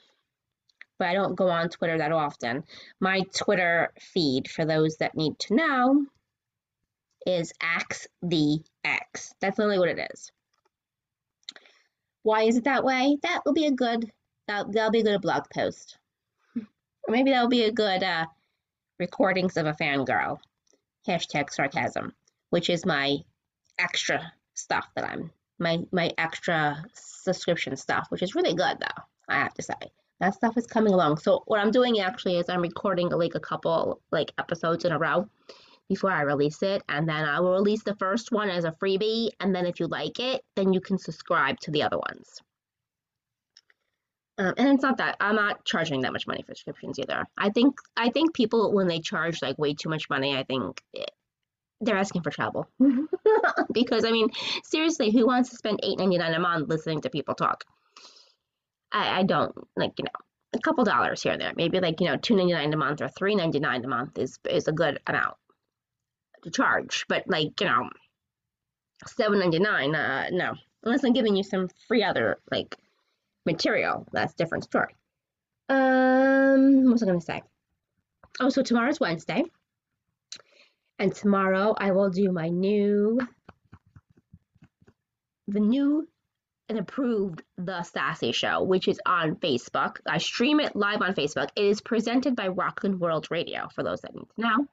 but 1.00 1.08
I 1.08 1.14
don't 1.14 1.36
go 1.36 1.50
on 1.50 1.70
Twitter 1.70 1.98
that 1.98 2.12
often. 2.12 2.64
My 3.00 3.22
Twitter 3.36 3.94
feed, 4.00 4.50
for 4.50 4.66
those 4.66 4.98
that 4.98 5.16
need 5.16 5.40
to 5.40 5.56
know, 5.56 6.06
is 7.26 7.54
Ax 7.62 8.08
the 8.22 8.60
X. 8.84 9.34
That's 9.42 9.58
literally 9.58 9.80
what 9.80 9.90
it 9.90 10.10
is. 10.14 10.32
Why 12.24 12.44
is 12.44 12.58
it 12.58 12.66
that 12.66 12.84
way? 12.84 13.18
That 13.24 13.42
will 13.46 13.54
be 13.54 13.66
a 13.66 13.72
good 13.72 14.12
that, 14.48 14.72
that'll 14.72 14.92
be 14.92 15.00
a 15.00 15.04
good 15.04 15.22
blog 15.22 15.44
post. 15.54 15.98
Or 17.08 17.12
maybe 17.12 17.32
that'll 17.32 17.50
be 17.50 17.64
a 17.64 17.72
good 17.72 18.04
uh, 18.04 18.28
recordings 19.00 19.58
of 19.58 19.66
a 19.66 19.74
fangirl. 19.74 20.38
Hashtag 21.08 21.50
sarcasm, 21.50 22.14
which 22.52 22.70
is 22.70 22.86
my 22.86 23.18
extra 23.80 24.32
stuff 24.54 24.88
that 24.96 25.10
I'm 25.10 25.32
my 25.58 25.80
my 25.92 26.12
extra 26.20 26.84
subscription 26.94 27.76
stuff, 27.76 28.06
which 28.10 28.22
is 28.22 28.36
really 28.36 28.54
good 28.54 28.78
though, 28.80 29.04
I 29.28 29.40
have 29.40 29.54
to 29.56 29.64
say. 29.64 29.92
That 30.20 30.36
stuff 30.36 30.58
is 30.58 30.68
coming 30.68 30.94
along. 30.94 31.18
So 31.18 31.42
what 31.48 31.60
I'm 31.60 31.72
doing 31.72 32.00
actually 32.00 32.38
is 32.38 32.48
I'm 32.48 32.62
recording 32.62 33.10
like 33.10 33.34
a 33.34 33.40
couple 33.40 34.00
like 34.12 34.32
episodes 34.38 34.86
in 34.86 34.92
a 34.92 35.00
row 35.00 35.28
before 35.92 36.10
I 36.10 36.22
release 36.22 36.64
it. 36.64 36.82
And 36.88 37.06
then 37.06 37.26
I 37.26 37.42
will 37.42 37.52
release 37.52 37.84
the 37.84 37.98
first 37.98 38.32
one 38.32 38.50
as 38.50 38.64
a 38.64 38.72
freebie. 38.72 39.32
And 39.42 39.54
then 39.54 39.66
if 39.66 39.82
you 39.82 39.88
like 39.88 40.22
it, 40.22 40.42
then 40.56 40.72
you 40.72 40.80
can 40.80 40.98
subscribe 40.98 41.60
to 41.64 41.72
the 41.72 41.84
other 41.84 41.98
ones. 41.98 42.40
Um, 44.38 44.54
and 44.56 44.70
it's 44.70 44.84
not 44.84 45.00
that 45.00 45.18
I'm 45.20 45.36
not 45.36 45.66
charging 45.66 46.00
that 46.02 46.14
much 46.14 46.28
money 46.28 46.44
for 46.44 46.56
subscriptions 46.56 46.98
either. 46.98 47.26
I 47.38 47.50
think 47.50 47.76
I 47.98 48.10
think 48.10 48.34
people 48.34 48.72
when 48.72 48.88
they 48.88 49.02
charge 49.02 49.42
like 49.42 49.60
way 49.60 49.74
too 49.74 49.90
much 49.90 50.10
money, 50.10 50.38
I 50.38 50.44
think 50.44 50.82
it, 50.94 51.12
they're 51.82 51.98
asking 51.98 52.22
for 52.24 52.32
trouble. 52.32 52.70
because 53.74 54.06
I 54.06 54.12
mean, 54.12 54.30
seriously, 54.64 55.12
who 55.12 55.28
wants 55.28 55.50
to 55.50 55.58
spend 55.58 55.82
eight 55.84 56.00
ninety 56.00 56.18
nine 56.18 56.34
a 56.34 56.40
month 56.40 56.70
listening 56.70 57.02
to 57.02 57.10
people 57.10 57.36
talk? 57.36 57.66
I, 58.94 59.20
I 59.20 59.24
don't 59.24 59.54
like 59.76 59.92
you 59.98 60.06
know 60.06 60.20
a 60.54 60.60
couple 60.60 60.86
dollars 60.86 61.22
here 61.22 61.34
and 61.34 61.42
there. 61.42 61.52
Maybe 61.54 61.82
like 61.82 62.00
you 62.00 62.08
know 62.08 62.16
two 62.16 62.38
ninety 62.38 62.54
nine 62.54 62.74
a 62.74 62.78
month 62.78 63.02
or 63.02 63.10
three 63.10 63.36
ninety 63.36 63.60
nine 63.60 63.84
a 63.84 63.90
month 63.90 64.18
is 64.18 64.40
is 64.50 64.70
a 64.70 64.72
good 64.72 65.02
amount 65.06 65.36
to 66.44 66.52
charge. 66.52 67.06
But 67.08 67.28
like 67.28 67.60
you 67.60 67.68
know, 67.68 67.90
seven 69.08 69.40
ninety 69.40 69.60
nine, 69.60 69.96
uh, 69.96 70.30
no, 70.32 70.54
unless 70.84 71.04
I'm 71.04 71.14
giving 71.14 71.36
you 71.36 71.44
some 71.44 71.70
free 71.88 72.04
other 72.04 72.40
like 72.52 72.76
material. 73.46 74.08
That's 74.12 74.34
different 74.34 74.64
story. 74.64 74.96
Um, 75.70 76.84
what 76.84 76.94
was 76.94 77.04
I 77.04 77.06
gonna 77.06 77.22
say? 77.22 77.42
Oh, 78.40 78.50
so 78.50 78.62
tomorrow's 78.64 79.00
Wednesday. 79.00 79.44
And 81.00 81.14
tomorrow 81.16 81.74
I 81.78 81.92
will 81.92 82.12
do 82.12 82.32
my 82.32 82.50
new, 82.50 83.20
the 85.48 85.60
new 85.60 86.08
and 86.70 86.80
approved 86.80 87.42
The 87.58 87.84
Sassy 87.84 88.32
Show, 88.32 88.64
which 88.64 88.88
is 88.88 89.00
on 89.06 89.36
Facebook. 89.36 89.98
I 90.08 90.20
stream 90.20 90.60
it 90.60 90.76
live 90.76 91.02
on 91.02 91.14
Facebook. 91.16 91.50
It 91.56 91.66
is 91.66 91.82
presented 91.82 92.36
by 92.36 92.48
Rockland 92.48 93.00
World 93.00 93.28
Radio, 93.30 93.68
for 93.76 93.84
those 93.84 94.02
that 94.02 94.16
need 94.16 94.28
to 94.36 94.42
know. 94.42 94.68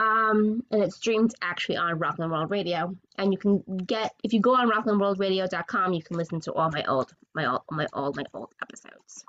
Um, 0.00 0.64
and 0.70 0.82
it's 0.82 0.96
streamed 0.96 1.34
actually 1.42 1.76
on 1.76 1.98
Rockland 1.98 2.32
World 2.32 2.50
Radio. 2.50 2.96
And 3.18 3.32
you 3.32 3.38
can 3.38 3.62
get 3.84 4.14
if 4.24 4.32
you 4.32 4.40
go 4.40 4.56
on 4.56 4.70
rocklandworldradio.com, 4.70 5.92
you 5.92 6.02
can 6.02 6.16
listen 6.16 6.40
to 6.42 6.54
all 6.54 6.70
my 6.70 6.84
old 6.84 7.12
my 7.34 7.44
old 7.44 7.62
my 7.70 7.86
old 7.92 8.16
my 8.16 8.24
old 8.32 8.48
episodes. 8.62 9.24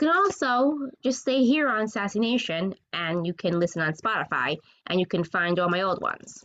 You 0.00 0.08
can 0.08 0.16
also 0.16 0.90
just 1.04 1.20
stay 1.20 1.44
here 1.44 1.68
on 1.68 1.88
Sassy 1.88 2.20
Nation 2.20 2.74
and 2.94 3.26
you 3.26 3.34
can 3.34 3.60
listen 3.60 3.82
on 3.82 3.92
Spotify 3.92 4.56
and 4.86 4.98
you 4.98 5.04
can 5.04 5.24
find 5.24 5.58
all 5.58 5.68
my 5.68 5.82
old 5.82 6.00
ones. 6.00 6.42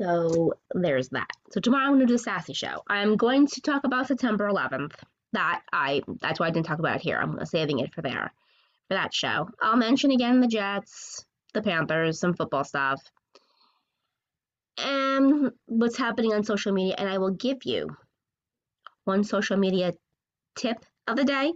So 0.00 0.54
there's 0.72 1.10
that. 1.10 1.30
So 1.50 1.60
tomorrow 1.60 1.92
I'm 1.92 2.00
to 2.00 2.06
do 2.06 2.14
the 2.14 2.18
Sassy 2.18 2.54
Show. 2.54 2.82
I'm 2.88 3.18
going 3.18 3.46
to 3.48 3.60
talk 3.60 3.84
about 3.84 4.08
September 4.08 4.48
11th. 4.48 4.94
That 5.34 5.60
I 5.74 6.00
that's 6.22 6.40
why 6.40 6.46
I 6.46 6.50
didn't 6.50 6.66
talk 6.66 6.78
about 6.78 6.96
it 6.96 7.02
here. 7.02 7.18
I'm 7.18 7.44
saving 7.44 7.80
it 7.80 7.92
for 7.92 8.00
there 8.00 8.32
for 8.88 8.94
that 8.94 9.12
show. 9.12 9.50
I'll 9.60 9.76
mention 9.76 10.10
again 10.10 10.40
the 10.40 10.48
Jets, 10.48 11.26
the 11.52 11.62
Panthers, 11.62 12.20
some 12.20 12.34
football 12.34 12.64
stuff, 12.64 13.02
and 14.78 15.50
what's 15.66 15.96
happening 15.96 16.32
on 16.32 16.44
social 16.44 16.72
media. 16.72 16.94
And 16.98 17.08
I 17.08 17.18
will 17.18 17.32
give 17.32 17.58
you 17.64 17.88
one 19.04 19.24
social 19.24 19.56
media 19.56 19.92
tip 20.56 20.84
of 21.06 21.16
the 21.16 21.24
day, 21.24 21.52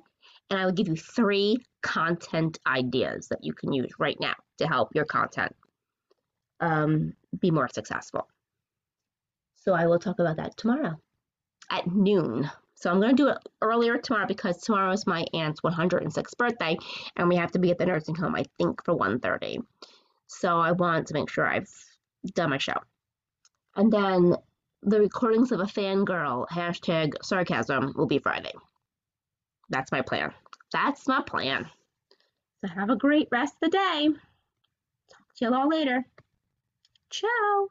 and 0.50 0.58
I 0.58 0.64
will 0.64 0.72
give 0.72 0.88
you 0.88 0.96
three 0.96 1.58
content 1.82 2.58
ideas 2.66 3.28
that 3.28 3.42
you 3.42 3.52
can 3.52 3.72
use 3.72 3.92
right 3.98 4.16
now 4.20 4.34
to 4.58 4.66
help 4.66 4.94
your 4.94 5.04
content 5.04 5.54
um, 6.60 7.14
be 7.38 7.50
more 7.50 7.68
successful. 7.68 8.26
So 9.56 9.72
I 9.72 9.86
will 9.86 9.98
talk 9.98 10.18
about 10.18 10.36
that 10.36 10.56
tomorrow 10.56 10.98
at 11.70 11.86
noon. 11.86 12.50
So 12.84 12.90
I'm 12.90 13.00
going 13.00 13.16
to 13.16 13.22
do 13.22 13.28
it 13.30 13.38
earlier 13.62 13.96
tomorrow 13.96 14.26
because 14.26 14.58
tomorrow 14.58 14.92
is 14.92 15.06
my 15.06 15.24
aunt's 15.32 15.62
106th 15.62 16.36
birthday 16.36 16.76
and 17.16 17.30
we 17.30 17.36
have 17.36 17.50
to 17.52 17.58
be 17.58 17.70
at 17.70 17.78
the 17.78 17.86
nursing 17.86 18.14
home, 18.14 18.34
I 18.34 18.44
think, 18.58 18.84
for 18.84 18.94
1.30. 18.94 19.64
So 20.26 20.58
I 20.58 20.72
want 20.72 21.06
to 21.06 21.14
make 21.14 21.30
sure 21.30 21.46
I've 21.46 21.72
done 22.34 22.50
my 22.50 22.58
show. 22.58 22.76
And 23.74 23.90
then 23.90 24.36
the 24.82 25.00
recordings 25.00 25.50
of 25.50 25.60
a 25.60 25.64
fangirl, 25.64 26.46
hashtag 26.48 27.14
sarcasm, 27.22 27.94
will 27.96 28.04
be 28.04 28.18
Friday. 28.18 28.52
That's 29.70 29.90
my 29.90 30.02
plan. 30.02 30.34
That's 30.70 31.08
my 31.08 31.22
plan. 31.22 31.66
So 32.60 32.68
have 32.68 32.90
a 32.90 32.96
great 32.96 33.28
rest 33.32 33.54
of 33.54 33.70
the 33.70 33.78
day. 33.78 34.08
Talk 35.10 35.34
to 35.36 35.44
you 35.46 35.54
all 35.54 35.70
later. 35.70 36.04
Ciao. 37.08 37.68